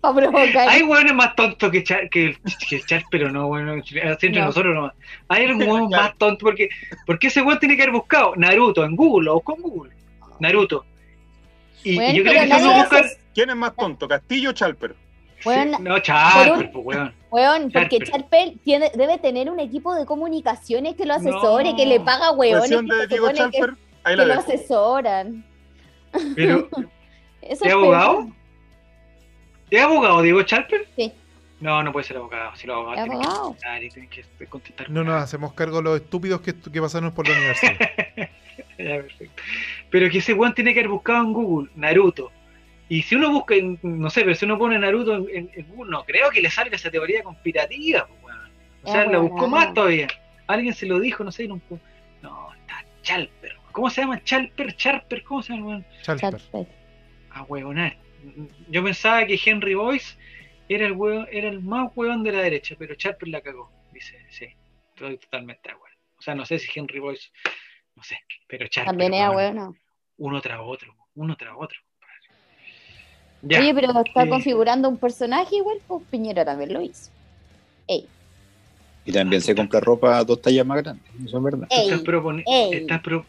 [0.00, 0.68] Para provocar.
[0.68, 2.36] Hay hueones más tontos que, Char, que,
[2.68, 4.46] que Char, pero no, bueno, entre no.
[4.46, 4.92] nosotros no.
[5.28, 6.68] Hay algún hueón más tonto porque,
[7.06, 9.92] porque ese hueón tiene que haber buscado Naruto en Google, o con Google.
[10.40, 10.84] Naruto.
[11.82, 13.02] Y, bueno, y yo creo que si uno busca.
[13.34, 14.94] ¿Quién es más tonto, Castillo o Chalper?
[15.44, 17.14] Bueno, sí, no, Charper, pues, weón.
[17.30, 21.76] Weón, porque Charper tiene, debe tener un equipo de comunicaciones que lo asesore, no.
[21.76, 25.44] que le paga weones de Diego Charper, que, ahí la que lo asesoran.
[26.34, 26.68] Pero,
[27.48, 28.28] ¿es abogado?
[29.70, 30.86] ¿Es abogado Diego Charper?
[30.96, 31.12] Sí.
[31.60, 32.54] No, no puede ser abogado.
[32.56, 33.56] Si lo abogado, tiene abogado?
[33.80, 34.90] Que, tiene que contestar.
[34.90, 37.78] No nos hacemos cargo de los estúpidos que, que pasaron por la universidad.
[38.78, 39.42] ya, perfecto.
[39.90, 42.30] Pero que ese weón tiene que haber buscado en Google Naruto.
[42.88, 45.90] Y si uno busca, no sé, pero si uno pone Naruto en, en, en Google,
[45.90, 48.06] no creo que le salga esa teoría conspirativa.
[48.06, 48.40] Pues, bueno.
[48.82, 50.08] O sea, la buscó más todavía.
[50.46, 51.48] Alguien se lo dijo, no sé.
[51.48, 51.60] No,
[52.22, 53.56] no está Chalper.
[53.72, 54.22] ¿Cómo se llama?
[54.22, 55.82] Chalper, Charper, ¿cómo se llama?
[56.02, 56.40] Chalper.
[57.34, 57.96] A huevonar.
[58.68, 60.16] Yo pensaba que Henry Boyce
[60.68, 63.70] era el hueón, era el más hueón de la derecha, pero Charper la cagó.
[63.92, 64.46] Dice, sí,
[64.94, 65.96] estoy totalmente de acuerdo.
[66.18, 67.28] O sea, no sé si Henry Boyce,
[67.94, 68.92] no sé, pero Charper.
[68.92, 69.76] También era hueón.
[70.16, 71.78] Uno tras otro, uno tras otro.
[73.42, 73.60] Ya.
[73.60, 77.10] Oye, pero está eh, configurando un personaje igual, pues Piñera también lo hizo.
[77.86, 78.08] Ey.
[79.04, 81.68] Y también se compra ropa dos tallas más grandes, eso es verdad.
[81.70, 83.26] Ey, estás, propone, estás, pro,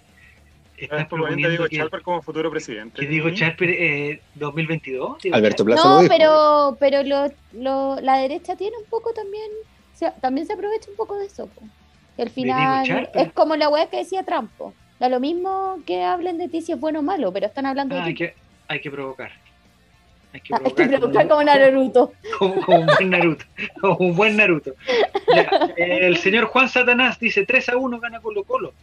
[0.77, 3.01] Estás proponiendo Diego Charper como futuro presidente.
[3.01, 5.17] ¿Qué digo Charper eh, 2022?
[5.31, 9.49] Alberto Plaza No, pero, pero lo, lo, la derecha tiene un poco también,
[9.93, 11.47] se, también se aprovecha un poco de eso.
[11.47, 11.61] Po.
[12.17, 14.51] Y al final es como la weá que decía Trump.
[14.99, 17.95] Da lo mismo que hablen de ti si es bueno o malo, pero están hablando
[17.95, 18.17] ah, de hay ti.
[18.17, 18.33] Que,
[18.67, 19.31] hay que provocar.
[20.33, 22.13] Hay que provocar, hay que provocar como, como, Naruto.
[22.39, 23.45] Como, como, un buen Naruto.
[23.81, 24.73] Como un buen Naruto.
[25.33, 28.73] Ya, el señor Juan Satanás dice 3 a 1 gana Colo Colo.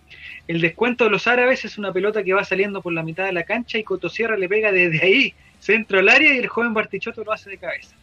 [0.48, 3.32] El descuento de los árabes es una pelota que va saliendo por la mitad de
[3.32, 7.22] la cancha y Cotosierra le pega desde ahí, centro al área, y el joven Bartichotto
[7.22, 7.94] lo hace de cabeza.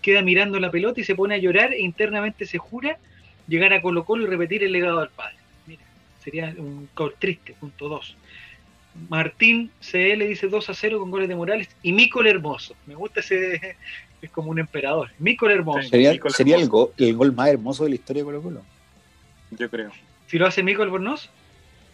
[0.00, 2.98] Queda mirando la pelota y se pone a llorar e internamente se jura
[3.48, 5.36] llegar a Colo Colo y repetir el legado del padre.
[5.66, 5.82] Mira,
[6.22, 8.16] sería un gol triste, punto 2.
[9.08, 12.74] Martín CL dice 2 a 0 con goles de Morales y Micol Hermoso.
[12.86, 13.76] Me gusta ese,
[14.22, 15.10] es como un emperador.
[15.18, 15.88] Micol Hermoso.
[15.88, 18.62] Sería, el, gol, el gol más hermoso de la historia de Colo Colo.
[19.50, 19.90] Yo creo.
[20.28, 21.30] Si lo hace Micol Bornoz.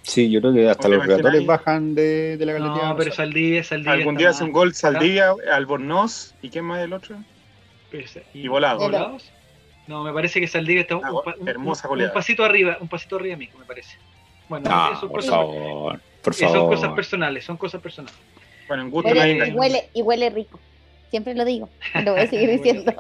[0.07, 2.89] Sí, yo creo que hasta los relatores bajan de, de la galería.
[2.91, 3.93] No, pero Saldivia, Saldivia.
[3.93, 7.17] Algún día hace un gol Saldivia, Albornoz, ¿y quién más el otro?
[8.35, 8.81] Y volado.
[8.81, 9.31] ¿Volados?
[9.87, 12.11] No, me parece que Saldivia está un, Una un pa- un- hermosa un- goleada.
[12.11, 13.97] un pasito arriba, un pasito arriba, Mico, me parece.
[14.49, 16.97] Bueno, Ah, eso es por favor, por eh, son cosas favor.
[16.97, 18.19] personales, son cosas personales.
[18.69, 19.55] Bueno, en gusto Huele, engaña.
[19.55, 20.59] huele, y huele rico.
[21.11, 21.69] Siempre lo digo.
[22.05, 22.93] Lo voy a seguir diciendo.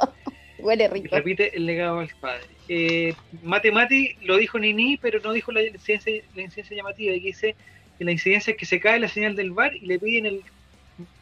[0.65, 1.15] Huele Y rico.
[1.15, 2.45] repite el legado del padre.
[2.69, 7.15] Eh, Mate Mati lo dijo Nini, pero no dijo la incidencia, la incidencia llamativa.
[7.15, 7.55] Y que dice
[7.99, 10.41] que la incidencia es que se cae la señal del bar y le piden el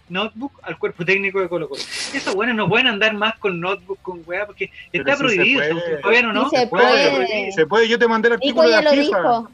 [0.09, 1.81] notebook al cuerpo técnico de Colo Colo.
[2.15, 5.61] Esos buenos no pueden andar más con notebook, con weá, porque Pero está se prohibido.
[5.61, 5.97] puede.
[5.99, 6.51] Todavía no, ¿no?
[6.51, 7.53] Sí se puede.
[7.53, 9.19] Se puede, yo te mandé el Nico artículo de ya la lo FIFA.
[9.19, 9.51] dijo.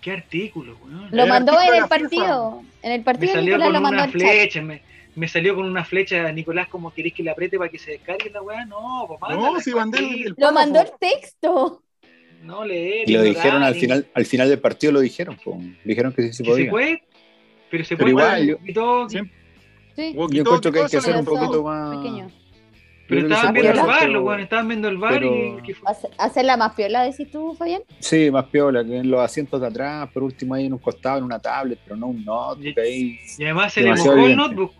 [0.00, 1.08] ¿Qué artículo, weón?
[1.12, 2.62] Lo mandó en el partido.
[2.82, 4.82] En el Me partido salió Nicolás con lo mandó una flecha, me,
[5.14, 8.30] me salió con una flecha, Nicolás, como querés que le apriete para que se descargue
[8.30, 8.64] la weá.
[8.64, 11.82] No, pues No, si mandé el, el Lo mandó el texto.
[12.42, 13.08] No leer.
[13.08, 15.58] Y lo ignorar, dijeron al final, al final del partido lo dijeron, po.
[15.84, 16.64] dijeron que sí se que podía.
[16.64, 17.02] se puede,
[17.70, 19.18] pero se Pero puede igual, yo- y todo, Sí.
[19.94, 20.14] Sí.
[20.14, 21.96] Yo encuentro que hay que ser un poquito más.
[21.98, 22.30] pequeño.
[23.08, 25.62] Pero estaban viendo el hacer, bar, pero- los weones, estaban viendo el bar pero- y
[25.62, 27.82] que fue- Hace- Hacerla más piola, decís tú, Fabián.
[27.98, 31.18] Sí, más piola, que en los asientos de atrás, por último ahí en un costado,
[31.18, 33.18] en una tablet, pero no un notebook Y- ahí.
[33.38, 34.72] Y además se le mojó el notebook.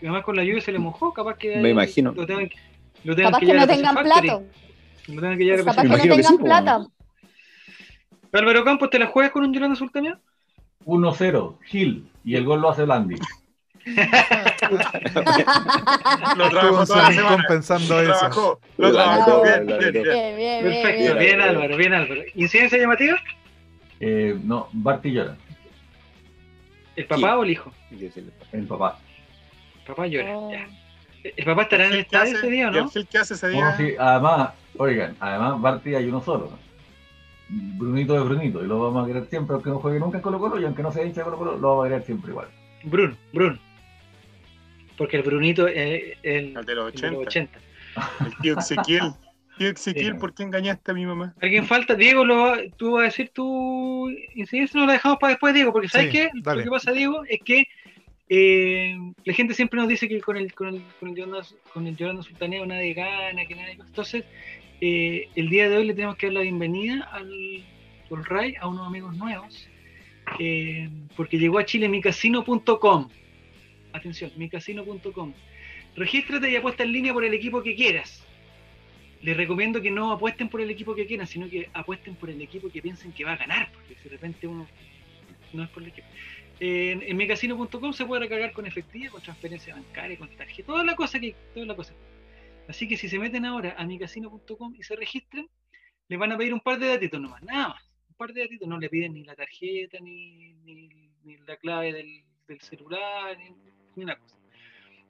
[0.00, 1.56] Y además con la lluvia se le mojó, capaz que.
[1.56, 2.12] Me imagino.
[2.12, 2.48] Lo tengan,
[3.04, 4.42] lo tengan Capaz que llevar no tengan plato.
[5.08, 6.86] Lo tengan que Capaz que no que tengan sí, plata.
[8.32, 10.18] Álvaro Campos, ¿te la juegas con un Yolanda Azul también?
[10.86, 12.08] 1-0, Gil.
[12.24, 13.16] Y el gol lo hace Blandi.
[16.36, 17.36] Lo trabajó toda la semana.
[17.36, 18.12] compensando Lo eso.
[18.12, 19.42] trabajó, lo trabajó.
[19.42, 19.92] Bien, bien, bien.
[19.92, 21.18] Bien, bien, bien, Perfecto, bien.
[21.18, 21.40] bien, bien.
[21.40, 22.22] Álvaro, bien Álvaro.
[22.36, 23.18] ¿Incidencia llamativa?
[23.98, 25.36] Eh, no, Barty llora.
[26.94, 27.72] ¿El papá o el hijo?
[28.52, 28.98] El papá.
[29.82, 30.50] El papá llora, Oh.
[30.52, 30.66] ya.
[31.36, 32.38] ¿El papá estará en el ¿Qué estadio hace?
[32.38, 32.90] ese día o ¿Y el no?
[32.90, 33.76] Gil qué hace ese día?
[33.98, 36.50] además, oigan, además Barty hay uno solo.
[37.48, 38.64] Brunito de Brunito.
[38.64, 40.82] Y lo vamos a querer siempre, aunque no juegue nunca en Colo Colo y aunque
[40.82, 42.48] no sea hincha de Colo Colo, lo vamos a querer siempre igual.
[42.84, 43.58] Bruno, Bruno.
[44.96, 47.58] Porque el Brunito es el, El de los el de los 80.
[47.58, 47.58] 80.
[48.26, 49.02] El tío Ezequiel.
[49.58, 50.18] Tío Ezequiel, Sí.
[50.18, 51.34] ¿por qué engañaste a mi mamá?
[51.42, 51.94] ¿Alguien falta?
[51.94, 55.72] Diego, lo, va- tú vas a decir tu incidencia, no la dejamos para después, Diego,
[55.72, 56.30] porque ¿sabes Sí, qué?
[56.42, 56.60] dale.
[56.60, 57.64] Lo que pasa, Diego, es que
[58.34, 58.96] eh,
[59.26, 61.10] la gente siempre nos dice que con el con el, con
[61.86, 63.72] el, Yolanda Sultaneo nadie gana, que nadie...
[63.72, 64.24] Entonces,
[64.80, 67.62] eh, el día de hoy le tenemos que dar la bienvenida al
[68.08, 69.68] Ray a unos amigos nuevos,
[70.38, 73.10] eh, porque llegó a Chile micasino.com.
[73.92, 75.34] Atención, micasino.com.
[75.94, 78.26] Regístrate y apuesta en línea por el equipo que quieras.
[79.20, 82.40] Les recomiendo que no apuesten por el equipo que quieran, sino que apuesten por el
[82.40, 84.66] equipo que piensen que va a ganar, porque de repente uno
[85.52, 86.06] no es por el equipo.
[86.64, 90.94] En, en micasino.com se puede recargar con efectivo, con transferencia bancaria, con tarjeta, toda la
[90.94, 91.92] cosa que, toda la cosa.
[92.68, 95.48] Así que si se meten ahora a micasino.com y se registran,
[96.06, 97.90] les van a pedir un par de datitos nomás, nada más.
[98.10, 100.88] Un par de datitos, no le piden ni la tarjeta, ni, ni,
[101.24, 103.56] ni la clave del, del celular, ni,
[103.96, 104.36] ni una cosa.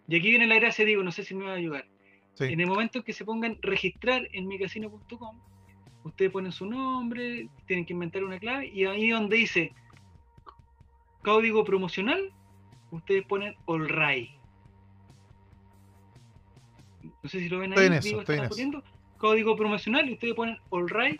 [0.08, 1.84] Y aquí viene la gracia, digo, no sé si me va a ayudar.
[2.32, 2.44] Sí.
[2.44, 5.38] En el momento en que se pongan registrar en micasino.com,
[6.04, 9.74] ustedes ponen su nombre, tienen que inventar una clave, y ahí donde dice
[11.22, 12.32] código promocional,
[12.90, 14.34] ustedes ponen Allray.
[17.22, 18.48] No sé si lo ven ahí, Estoy en eso, estoy en están eso.
[18.50, 18.82] poniendo
[19.18, 21.18] código promocional y ustedes ponen Allray.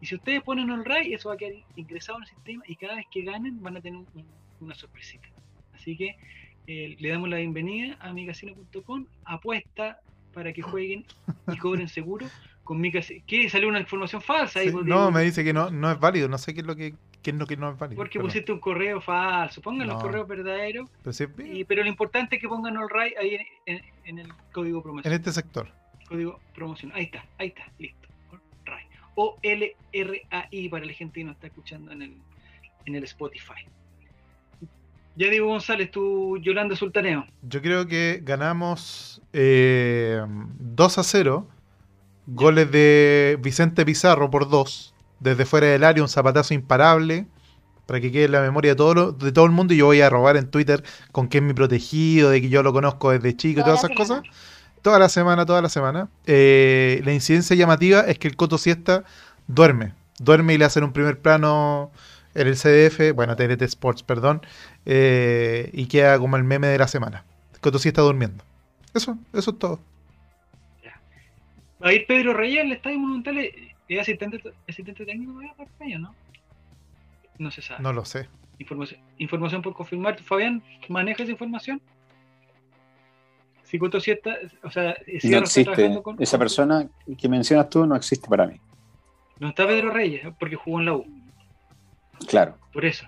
[0.00, 2.94] Y si ustedes ponen Allray, eso va a quedar ingresado en el sistema y cada
[2.96, 4.26] vez que ganen van a tener un- un-
[4.60, 5.28] una sorpresita.
[5.74, 6.16] Así que
[6.66, 9.98] eh, le damos la bienvenida a micasino.com, apuesta
[10.32, 11.04] para que jueguen
[11.52, 12.26] y cobren seguro
[12.62, 13.24] con Micasino.
[13.26, 13.48] ¿Qué?
[13.50, 14.70] Salió una información falsa ahí.
[14.70, 16.28] Sí, no, me dice que no, no es válido.
[16.28, 17.96] No sé qué es lo que, qué es lo que no es válido.
[17.96, 18.28] Porque perdón.
[18.28, 19.60] pusiste un correo falso.
[19.60, 20.02] Pongan los No.
[20.02, 20.88] correos verdaderos.
[21.02, 23.34] Pero sí, y- pero lo importante es que pongan Allray ahí
[23.66, 25.18] en, en- en el código en promocional.
[25.18, 25.68] este sector.
[26.08, 26.96] Código promocional.
[26.96, 28.08] Ahí está, ahí está, listo.
[28.64, 28.84] Allray.
[29.14, 32.16] O L-R-A-I para la gente que nos está escuchando en el,
[32.86, 33.66] en el Spotify.
[35.16, 37.26] Ya digo González, tú Yolanda Sultaneo.
[37.42, 41.46] Yo creo que ganamos eh, 2 a 0.
[42.26, 44.94] Goles de Vicente Pizarro por 2.
[45.20, 47.26] Desde fuera del área, un zapatazo imparable.
[47.86, 49.74] Para que quede en la memoria de todo, de todo el mundo.
[49.74, 52.62] Y yo voy a robar en Twitter con que es mi protegido, de que yo
[52.62, 54.22] lo conozco desde chico y todas esas cosas.
[54.82, 56.08] Toda la semana, toda la semana.
[56.26, 59.04] Eh, la incidencia llamativa es que el Coto Siesta
[59.46, 59.92] duerme.
[60.18, 61.90] Duerme y le hacen un primer plano
[62.34, 64.42] en el CDF, bueno, TNT Sports, perdón,
[64.86, 67.24] eh, y queda como el meme de la semana.
[67.60, 68.42] Coto sí está durmiendo.
[68.94, 69.80] Eso, eso es todo.
[71.84, 73.38] Ir Pedro Reyes al Estadio Monumental.
[73.90, 75.40] ¿Es asistente, asistente técnico
[75.76, 76.14] para no?
[77.38, 77.82] No se sabe.
[77.82, 78.28] No lo sé.
[78.58, 80.16] Información, información por confirmar.
[80.20, 81.82] Fabián, ¿maneja esa información?
[83.64, 86.02] Si está, o sea, no existe.
[86.20, 86.88] Esa persona
[87.18, 88.60] que mencionas tú no existe para mí.
[89.40, 91.06] No está Pedro Reyes, porque jugó en la U.
[92.28, 92.56] Claro.
[92.72, 93.06] Por eso.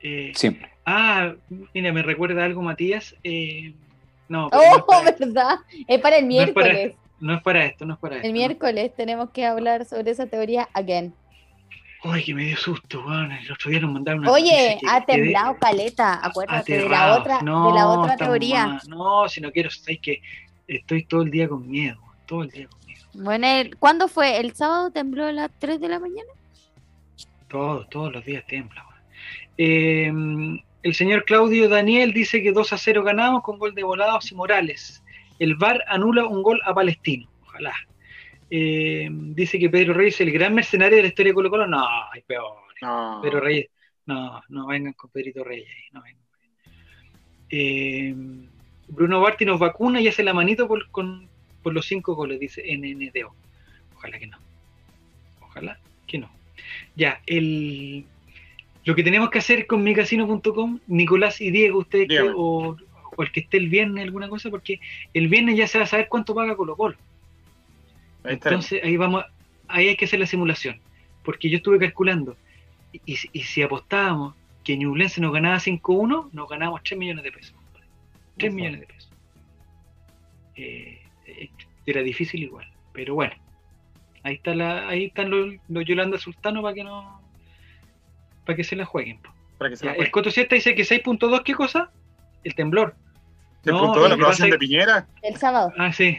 [0.00, 0.70] Eh, Siempre.
[0.86, 1.34] Ah,
[1.74, 3.16] mira, me recuerda algo, Matías.
[3.24, 3.74] Eh,
[4.28, 5.58] no, oh, ¿verdad?
[5.88, 6.72] Es para el miércoles.
[6.72, 8.26] No es, para, esto, no es para esto.
[8.26, 11.14] El miércoles tenemos que hablar sobre esa teoría again.
[12.04, 15.56] Ay, que me dio susto, bueno, el otro día nos mandaron una Oye, ha temblado
[15.58, 18.80] caleta, acuérdate de la otra, de la otra teoría.
[18.88, 20.22] No, si no quiero, sabes que
[20.68, 23.04] estoy todo el día con miedo, todo el día con miedo.
[23.14, 23.46] Bueno,
[23.80, 24.38] ¿cuándo fue?
[24.38, 26.30] ¿El sábado tembló a las 3 de la mañana?
[27.48, 28.86] Todos, todos los días templa.
[29.56, 30.12] Eh,
[30.84, 34.36] el señor Claudio Daniel dice que 2 a 0 ganamos con gol de Volados y
[34.36, 35.02] Morales.
[35.38, 37.28] El VAR anula un gol a Palestino.
[37.42, 37.74] Ojalá.
[38.50, 41.66] Eh, dice que Pedro Reyes es el gran mercenario de la historia de Colo Colo.
[41.66, 42.54] No, hay peor.
[43.22, 43.68] Pedro Reyes.
[44.06, 45.68] No, no vengan con Pedrito Reyes.
[45.92, 46.22] No vengan.
[47.50, 48.14] Eh,
[48.88, 53.34] Bruno Barti nos vacuna y hace la manito por, por los cinco goles, dice NNDO.
[53.96, 54.38] Ojalá que no.
[55.40, 56.30] Ojalá que no.
[56.96, 58.06] Ya, el,
[58.84, 62.76] lo que tenemos que hacer con micasino.com, Nicolás y Diego, ustedes o,
[63.22, 64.80] el que esté el viernes, alguna cosa, porque
[65.14, 66.96] el viernes ya se va a saber cuánto paga Colo Colo.
[68.24, 69.24] Entonces ahí vamos,
[69.68, 70.80] ahí hay que hacer la simulación,
[71.22, 72.36] porque yo estuve calculando,
[73.04, 74.34] y, si apostábamos
[74.64, 77.54] que Ñublense nos ganaba 5-1, nos ganábamos 3 millones de pesos.
[78.38, 79.12] 3 millones de pesos.
[80.56, 81.50] Eh, eh,
[81.86, 83.34] era difícil igual, pero bueno.
[84.22, 87.22] Ahí está la, ahí están los, Yolanda Sultano para que no
[88.44, 89.20] para que se la jueguen.
[89.58, 91.90] Para que se la El Coto Siesta dice que 6.2, ¿qué cosa?
[92.44, 92.96] El temblor.
[93.64, 95.06] 6.2 la aprobación de Piñera.
[95.22, 95.72] El sábado.
[95.76, 96.18] Ah, sí.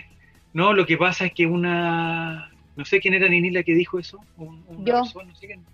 [0.53, 2.49] No, lo que pasa es que una
[2.79, 4.19] no sé quién era Ninila que dijo eso.
[4.37, 5.01] Yo.
[5.01, 5.65] no sé quién.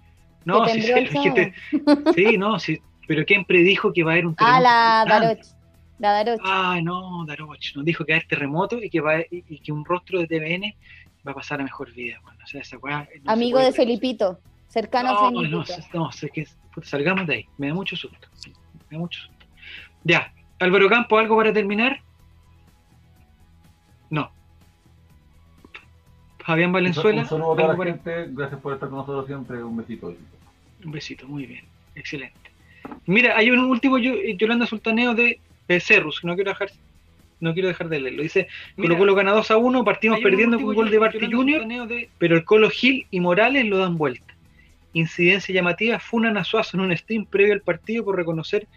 [0.44, 0.82] No, sí,
[2.16, 4.58] sí, no, sí, pero ¿quién predijo que va a haber un terremoto?
[4.58, 5.46] Ah, la Daroch.
[6.00, 6.42] La Daroch.
[6.44, 7.76] Ah, no, Daroch.
[7.76, 10.26] Nos dijo que va a haber terremoto y que, va, y que un rostro de
[10.26, 10.74] TVN
[11.28, 12.20] va a pasar a mejor vida.
[12.24, 12.78] o sea, esa
[13.28, 15.64] Amigo de Felipito, cercano a Felipito.
[15.94, 16.48] No, no, sé que
[16.82, 17.46] salgamos de ahí.
[17.60, 18.28] Me da mucho susto.
[18.90, 19.46] Me da mucho susto.
[20.04, 22.02] Ya, Álvaro Campo, ¿algo para terminar?
[24.10, 24.32] No.
[26.40, 27.22] Fabián Valenzuela.
[27.22, 29.64] Un saludo a la gente, gracias por estar con nosotros siempre.
[29.64, 30.16] Un besito.
[30.84, 31.66] Un besito, muy bien.
[31.96, 32.52] Excelente.
[33.06, 35.40] Mira, hay un último Yolanda Sultaneo de
[35.80, 36.70] Cerrus, que no quiero dejar
[37.40, 38.24] no quiero dejar de leerlo.
[38.24, 41.66] Dice, Colo Colo gana 2 a 1, partimos perdiendo con un gol de Barty Junior,
[42.18, 44.34] pero el Colo Gil y Morales lo dan vuelta.
[44.94, 48.68] Incidencia llamativa, funan a Suazo en un stream previo al partido por reconocer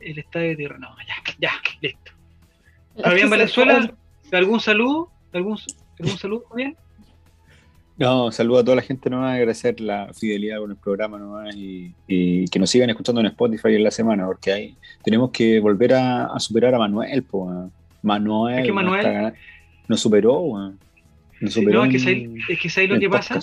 [0.00, 0.78] el estadio de tierra.
[0.78, 2.12] No, ya, ya, listo.
[3.02, 3.94] Fabián Valenzuela,
[4.32, 5.10] ¿algún saludo?
[5.32, 5.58] ¿Algún,
[5.98, 6.76] algún saludo, Fabián?
[7.98, 11.94] No, saludo a toda la gente nomás, agradecer la fidelidad con el programa nomás y,
[12.06, 16.38] que nos sigan escuchando en Spotify en la semana, porque ahí tenemos que volver a,
[16.38, 17.70] superar a Manuel, pues.
[18.02, 19.32] Manuel, es que Manuel
[19.88, 20.74] nos superó,
[21.40, 23.40] Nos superó no, es que sabes lo que pasa.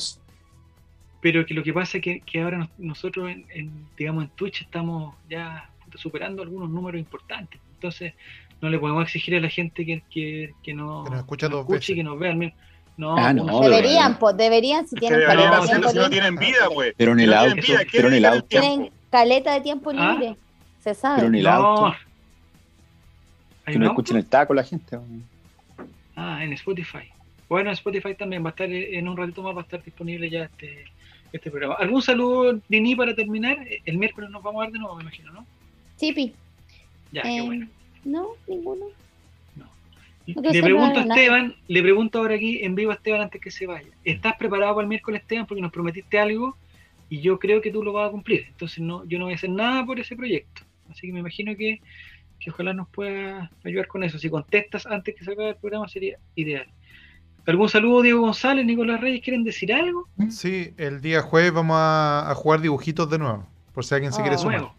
[1.19, 5.69] Pero que lo que pasa es que, ahora nosotros, en, digamos, en Twitch estamos ya
[5.97, 7.59] superando algunos números importantes.
[7.75, 8.13] Entonces,
[8.61, 12.03] no le podemos exigir a la gente que, que, que nos, escucha escuche y que
[12.03, 12.33] nos vea.
[12.95, 16.69] No, ah, no, deberían, pues deberían si tienen caleta de tiempo si no tienen vida,
[16.71, 16.93] pues.
[16.95, 17.55] Pero en el auto,
[17.91, 18.47] pero en el auto.
[18.47, 20.13] Tienen caleta de tiempo ¿Ah?
[20.13, 20.37] libre,
[20.79, 21.17] se sabe.
[21.17, 21.95] Pero en el auto.
[23.65, 24.99] Que no escuchen el taco la gente.
[26.15, 27.09] Ah, en Spotify.
[27.49, 30.29] Bueno, en Spotify también va a estar, en un ratito más va a estar disponible
[30.29, 30.85] ya este,
[31.31, 31.75] este programa.
[31.75, 33.57] ¿Algún saludo, Nini, para terminar?
[33.85, 35.45] El miércoles nos vamos a ver de nuevo, me imagino, ¿no?
[36.11, 36.33] Sí,
[37.11, 37.67] Ya, qué eh, bueno.
[38.03, 38.87] No, ninguno.
[39.55, 39.69] No.
[40.25, 43.65] le pregunto a Esteban, le pregunto ahora aquí en vivo a Esteban antes que se
[43.65, 43.89] vaya.
[44.03, 45.45] ¿Estás preparado para el miércoles, Esteban?
[45.45, 46.57] Porque nos prometiste algo
[47.09, 48.45] y yo creo que tú lo vas a cumplir.
[48.49, 50.63] Entonces no, yo no voy a hacer nada por ese proyecto.
[50.89, 51.79] Así que me imagino que
[52.43, 54.19] que ojalá nos pueda ayudar con eso.
[54.19, 56.67] Si contestas antes que salga el programa sería ideal.
[57.45, 59.21] ¿Algún saludo, Diego González, Nicolás Reyes?
[59.21, 60.07] ¿Quieren decir algo?
[60.29, 64.35] Sí, el día jueves vamos a, jugar dibujitos de nuevo, por si alguien se quiere
[64.35, 64.71] ah, sumar.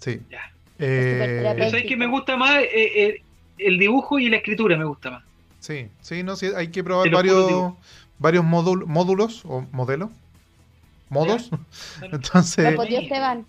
[0.00, 0.20] Sí.
[0.30, 0.52] Ya.
[0.78, 3.22] Eh, que me gusta más eh, eh,
[3.58, 5.24] el dibujo y la escritura, me gusta más.
[5.58, 7.74] Sí, sí, no, sí, hay que probar varios,
[8.18, 10.10] varios módulos o modelos.
[11.10, 11.50] ¿Modos?
[12.02, 12.78] Entonces.
[12.78, 13.44] Esteban.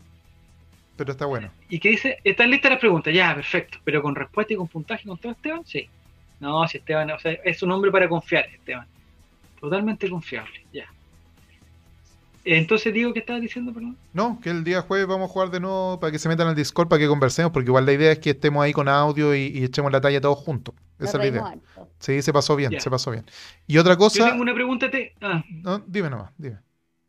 [0.98, 1.49] Pero está bueno.
[1.69, 2.19] ¿Y qué dice?
[2.23, 3.80] Están listas las preguntas, ya, perfecto.
[3.84, 5.88] Pero con respuesta y con puntaje con todo Esteban, sí.
[6.40, 8.86] No, si Esteban, o sea, es un hombre para confiar, Esteban.
[9.60, 10.86] Totalmente confiable, ya.
[12.43, 13.97] Entonces digo que estabas diciendo, perdón.
[14.13, 16.55] No, que el día jueves vamos a jugar de nuevo para que se metan al
[16.55, 19.63] Discord para que conversemos, porque igual la idea es que estemos ahí con audio y,
[19.63, 20.73] echemos la talla todos juntos.
[20.99, 21.55] Esa es la idea.
[21.99, 23.26] Sí, se pasó bien, se pasó bien.
[23.68, 24.19] Y otra cosa.
[24.19, 24.89] Yo tengo una pregunta.
[24.89, 25.13] Te...
[25.22, 25.43] Ah.
[25.49, 26.57] No, dime nomás, dime.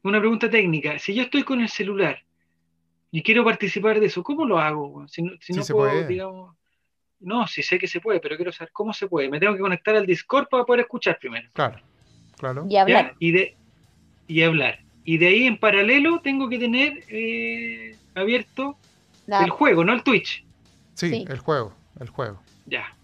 [0.02, 0.98] Una pregunta técnica.
[0.98, 2.18] Si yo estoy con el celular
[3.10, 5.06] y quiero participar de eso, ¿cómo lo hago?
[5.08, 6.06] Si no, si no puedo, puede.
[6.08, 6.56] digamos.
[7.20, 9.28] No, sí sé que se puede, pero quiero saber cómo se puede.
[9.28, 11.48] Me tengo que conectar al Discord para poder escuchar primero.
[11.52, 11.78] Claro,
[12.36, 12.66] claro.
[12.68, 13.14] Y hablar.
[13.20, 13.56] y, de,
[14.26, 14.81] y hablar.
[15.04, 18.76] Y de ahí en paralelo tengo que tener eh, abierto
[19.26, 20.44] el juego, no el Twitch.
[20.94, 22.40] Sí, el juego, el juego.
[22.66, 22.94] Ya.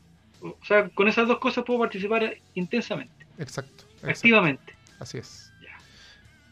[0.40, 3.26] O sea, con esas dos cosas puedo participar intensamente.
[3.38, 3.84] Exacto.
[4.02, 4.76] Activamente.
[5.00, 5.52] Así es.
[5.62, 5.76] Ya.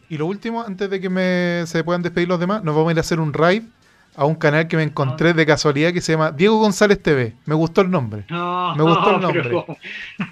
[0.08, 2.92] Y lo último, antes de que me, se puedan despedir los demás, nos vamos a
[2.92, 3.62] ir a hacer un raid
[4.16, 7.34] a un canal que me encontré de casualidad que se llama Diego González TV.
[7.44, 8.24] Me gustó el nombre.
[8.30, 9.42] No, me gustó el nombre.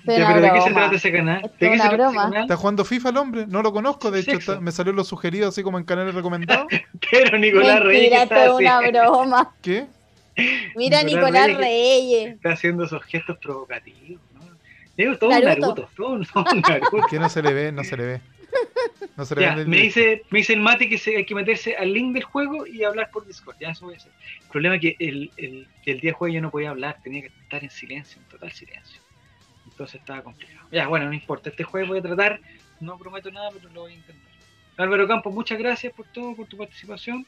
[0.06, 1.42] Pero, ¿de qué se trata ese canal?
[1.42, 2.42] ¿De qué se trata ese canal?
[2.42, 3.46] ¿Está jugando FIFA el hombre?
[3.46, 6.66] No lo conozco, de hecho me salió lo sugerido así como en canales recomendados.
[7.10, 8.28] Pero Nicolás Reyes.
[8.30, 9.54] Mira, una broma.
[9.60, 9.86] ¿Qué?
[10.74, 12.34] Mira Nicolás, Nicolás Reyes.
[12.34, 14.20] Está haciendo esos gestos provocativos.
[14.34, 14.40] ¿no?
[14.96, 15.88] Digo, todo un Naruto.
[15.94, 16.26] Todo un
[16.68, 17.06] Naruto.
[17.10, 17.70] ¿Qué no se le ve?
[17.70, 18.20] No se le ve.
[19.66, 22.84] me, dice, me dice el Mati que hay que meterse al link del juego y
[22.84, 23.56] hablar por Discord.
[23.60, 24.12] Ya eso voy a hacer.
[24.42, 27.22] El problema es que el, el, el día de juego yo no podía hablar, tenía
[27.22, 29.00] que estar en silencio, en total silencio.
[29.66, 30.68] Entonces estaba complicado.
[30.70, 31.50] Ya, bueno, no importa.
[31.50, 32.40] Este juego voy a tratar,
[32.80, 34.34] no prometo nada, pero lo voy a intentar.
[34.76, 37.26] Álvaro Campos, muchas gracias por todo, por tu participación.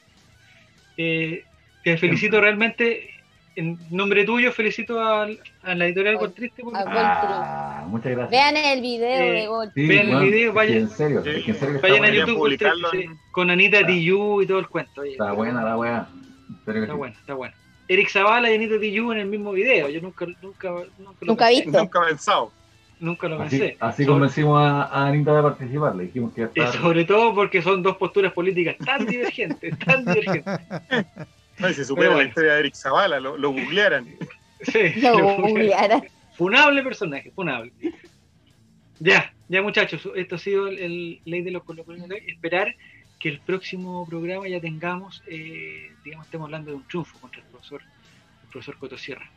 [0.97, 1.43] Eh,
[1.83, 3.09] te felicito realmente
[3.57, 5.27] en nombre tuyo felicito a,
[5.63, 6.61] a la editorial Gol Triste.
[6.75, 8.29] ah, muchas gracias.
[8.29, 11.79] Vean el video de eh, Gol sí, Vean el video, vayan, en serio, en serio
[11.81, 15.01] vayan a YouTube Triste, con Anita Tijoux y todo el cuento.
[15.01, 16.07] Oye, está buena la weá.
[16.67, 17.55] Está buena, está buena.
[17.87, 19.89] Eric Zavala y Anita Tijoux en el mismo video.
[19.89, 20.69] Yo nunca, nunca,
[20.99, 21.71] nunca, nunca visto.
[21.71, 22.51] Nunca pensado.
[22.99, 23.75] Nunca lo pensé.
[23.79, 26.67] Así, convencimos a, a, Anita de participar, le dijimos que estar...
[26.67, 30.59] Y sobre todo porque son dos posturas políticas tan divergentes, tan divergentes.
[31.59, 34.07] No, si supieran la historia de Eric Zavala, lo, lo googlearan.
[34.59, 36.03] Sí, lo, googlearan.
[36.35, 37.71] Funable personaje, funable.
[38.99, 42.09] Ya, ya muchachos, esto ha sido el, ley de los colocolinos.
[42.25, 42.75] Esperar
[43.19, 47.47] que el próximo programa ya tengamos, eh, digamos, estemos hablando de un triunfo contra el
[47.47, 49.29] profesor, el profesor Cotosierra.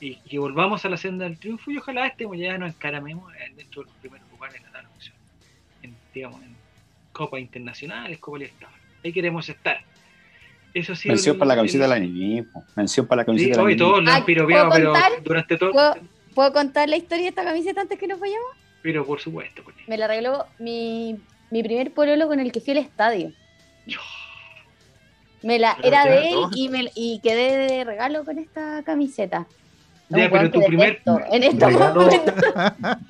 [0.00, 3.82] Y, que volvamos a la senda del triunfo y ojalá estemos ya nos encaramemos dentro
[3.82, 5.16] de los primeros lugares en la transmisión.
[5.82, 6.56] En, digamos, en
[7.12, 8.82] Copas Internacionales, Copa Libertadores.
[9.04, 9.84] Ahí queremos estar.
[10.76, 12.44] Eso sí, Mención para la camiseta de la niña.
[12.74, 14.46] Mención para la camiseta de la todos han pero
[15.24, 15.72] durante todo.
[16.34, 18.50] ¿Puedo, contar la historia de esta camiseta antes que nos vayamos?
[18.82, 19.62] Pero por supuesto.
[19.64, 19.74] Pues.
[19.86, 21.18] Me la regaló mi,
[21.50, 23.32] mi primer pololo con el que fui al estadio.
[25.42, 29.46] Me la, era de él y, me, y quedé de regalo con esta camiseta.
[30.10, 31.00] Ya, pero tu primer
[31.30, 32.08] en este momento.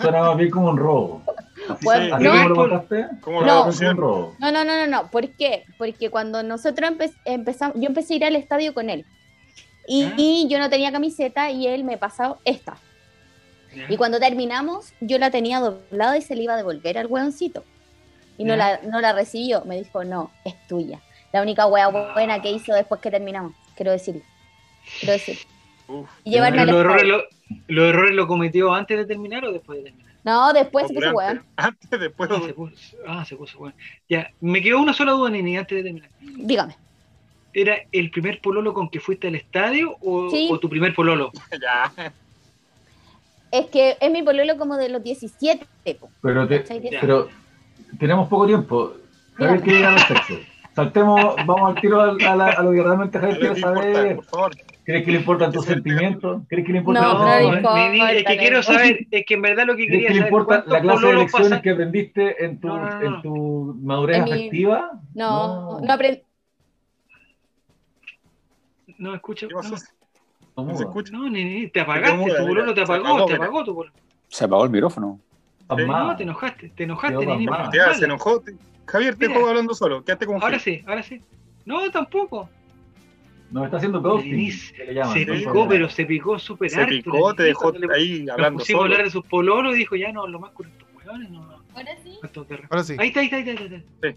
[0.01, 1.23] Suena más bien como un robo.
[1.69, 1.79] No,
[4.39, 5.65] no, no, no, no, no, ¿por qué?
[5.79, 6.91] Porque cuando nosotros
[7.25, 9.05] empezamos, yo empecé a ir al estadio con él
[9.89, 12.77] y, yo no tenía camiseta y él me pasó esta.
[13.89, 17.63] Y cuando terminamos, yo la tenía doblada y se le iba a devolver al hueoncito.
[18.39, 19.65] Y no la, no la recibió.
[19.67, 21.01] Me dijo, no, es tuya.
[21.33, 23.53] La única hueá buena que hizo después que terminamos.
[23.77, 24.23] Quiero decirlo.
[25.01, 25.39] Quiero decir.
[26.25, 27.23] Y llevarme los, errores lo,
[27.69, 30.06] ¿Los errores lo cometió antes de terminar o después de terminar?
[30.27, 31.45] No, después se puso weón.
[31.57, 32.29] Antes, después.
[32.33, 33.75] Ah, se puso, ah, se puso weón.
[34.09, 36.11] Ya, me quedó una sola duda, Nini, antes de terminar.
[36.21, 36.77] Dígame.
[37.55, 41.31] ¿Era el primer pololo con que fuiste al estadio o, o tu primer pololo?
[41.63, 42.13] ya.
[43.53, 45.65] Es que es mi pololo como de los 17.
[46.21, 46.49] Pero,
[47.01, 47.29] pero
[48.01, 48.95] tenemos poco tiempo.
[49.35, 50.39] Javier quiere ir a los sexos.
[50.75, 54.17] Saltemos, vamos al tiro a, a, a lo que realmente Javier quiere saber.
[54.17, 54.57] Por favor.
[54.87, 56.43] ¿Crees que le importan tus sentimientos?
[56.49, 59.43] ¿Crees que le importa no, no, no, importa, es que quiero saber, es que en
[59.43, 60.13] verdad lo que quería saber.
[60.13, 64.93] ¿Qué le importa la clase de lecciones que aprendiste en tu, en tu madurez afectiva?
[65.13, 66.23] No, no, aprendí.
[68.99, 69.49] No, escucha.
[69.49, 69.75] ¿Qué pasó?
[70.57, 71.13] No, se escucha.
[71.13, 73.93] No, ni, ni te apagaste, tu bolón te apagó, te apagó tu bolón.
[74.29, 75.19] Se apagó el micrófono.
[75.69, 77.45] No, te enojaste, te enojaste, ni
[77.75, 78.41] Ya, se enojó.
[78.87, 81.21] Javier, te juego hablando solo, quédate con Ahora sí, ahora sí.
[81.65, 82.49] No, tampoco.
[83.51, 84.51] Nos está haciendo ghosting.
[84.51, 89.05] Se picó, pero se picó súper Se picó, te dejó ahí hablando pusimos a hablar
[89.05, 91.57] de sus pololos y dijo, ya no, lo más con estos hueones, no.
[91.75, 92.19] ¿Ahora sí?
[92.71, 92.97] Ahora sí.
[92.99, 93.63] Ahí está, ahí está, ahí está.
[93.63, 93.89] Ahí está.
[94.09, 94.17] Sí.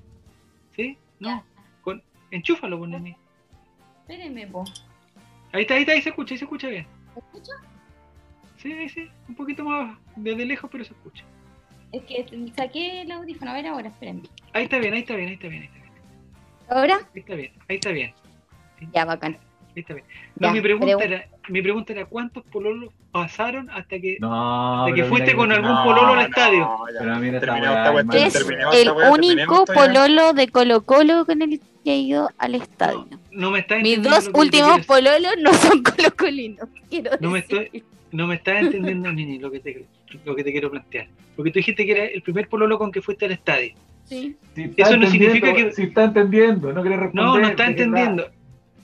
[0.75, 0.97] ¿Sí?
[1.19, 1.43] No.
[1.81, 2.01] Con,
[2.31, 3.15] enchúfalo, por mí.
[4.01, 4.63] Espérenme, po.
[5.51, 6.87] Ahí está, ahí está, ahí se escucha, ahí se escucha bien.
[7.13, 7.51] ¿Se escucha?
[8.57, 11.23] Sí, sí, un poquito más desde lejos, pero se escucha.
[11.91, 12.25] Es que
[12.55, 14.23] saqué el audífono, a ver ahora, espérenme.
[14.53, 15.93] Ahí está bien, ahí está bien, ahí está bien, ahí está bien.
[16.69, 16.95] ¿Ahora?
[16.95, 18.13] Ahí está bien, ahí está bien.
[18.93, 19.37] Ya, bacán.
[19.75, 20.05] Está bien.
[20.37, 25.03] No, mi, pregunta era, mi pregunta era, ¿cuántos pololos pasaron hasta que, no, hasta que
[25.05, 26.67] fuiste con algún pololo al estadio?
[28.13, 28.35] es
[28.73, 33.07] el único pololo de Colo Colo con el que he ido al estadio.
[33.31, 36.67] No, me está Mis dos últimos pololos no son colocolinos.
[36.89, 39.85] Quiero no, me estoy, no me estás entendiendo, Nini, lo que, te,
[40.25, 41.07] lo que te quiero plantear.
[41.35, 43.73] Porque tú dijiste que era el primer pololo con que fuiste al estadio.
[44.05, 44.35] Sí.
[44.75, 45.71] Eso no significa que.
[45.71, 47.25] Si está entendiendo, no quiere responder.
[47.25, 48.29] No, no está entendiendo.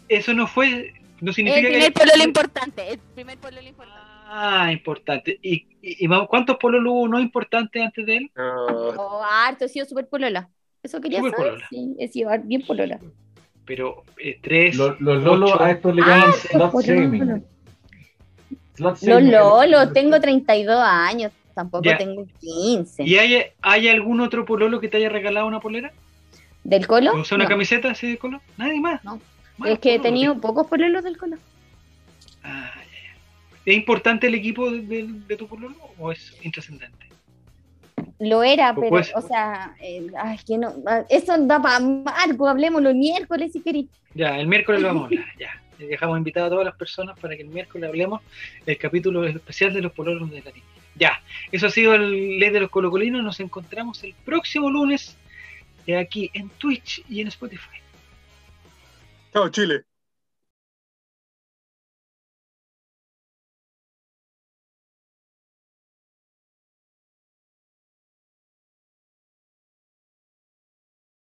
[0.10, 0.94] Eso no fue.
[1.22, 2.00] No significa el primer que...
[2.00, 2.90] pololo importante.
[2.92, 4.06] El primer pololo importante.
[4.28, 5.40] Ah, importante.
[5.42, 8.32] ¿Y, y, cuántos pololos hubo no importantes antes de él?
[8.38, 10.50] Oh, harto, he sido super polola.
[10.82, 11.52] Eso quería super saber.
[11.52, 11.68] Polola.
[11.70, 13.00] Sí, he sido bien polola.
[13.66, 14.76] Pero eh, tres.
[14.76, 17.44] Los, los lolos a esto le llaman ah, slot shaming.
[18.78, 21.32] Los lolos, tengo 32 años.
[21.54, 23.04] Tampoco tengo 15.
[23.04, 25.94] ¿Y hay, hay algún otro pololo que te haya regalado una polera?
[26.66, 27.14] ¿Del colo?
[27.14, 28.42] ¿O sea, una camiseta así de colo?
[28.58, 29.04] Nadie más.
[29.06, 29.22] No.
[29.64, 31.38] Es que he tenido pocos pololos del colo.
[32.44, 32.72] Ah,
[33.66, 37.06] ¿Es importante el equipo de, tu pololo o es intrascendente?
[38.20, 42.82] Lo era, pero, o sea, eh, ay, que no, ah, eso da para Marco, hablemos
[42.82, 43.88] los miércoles si queréis.
[44.14, 45.62] Ya, el miércoles lo vamos a hablar, ya.
[45.78, 48.22] Dejamos invitado a todas las personas para que el miércoles hablemos
[48.66, 50.66] del capítulo especial de los pololos de la niña.
[50.96, 51.22] Ya,
[51.52, 53.22] eso ha sido el ley de los colocolinos.
[53.22, 55.18] Nos encontramos el próximo lunes
[56.00, 57.85] aquí en Twitch y en Spotify.
[59.36, 59.84] Chao, Chile.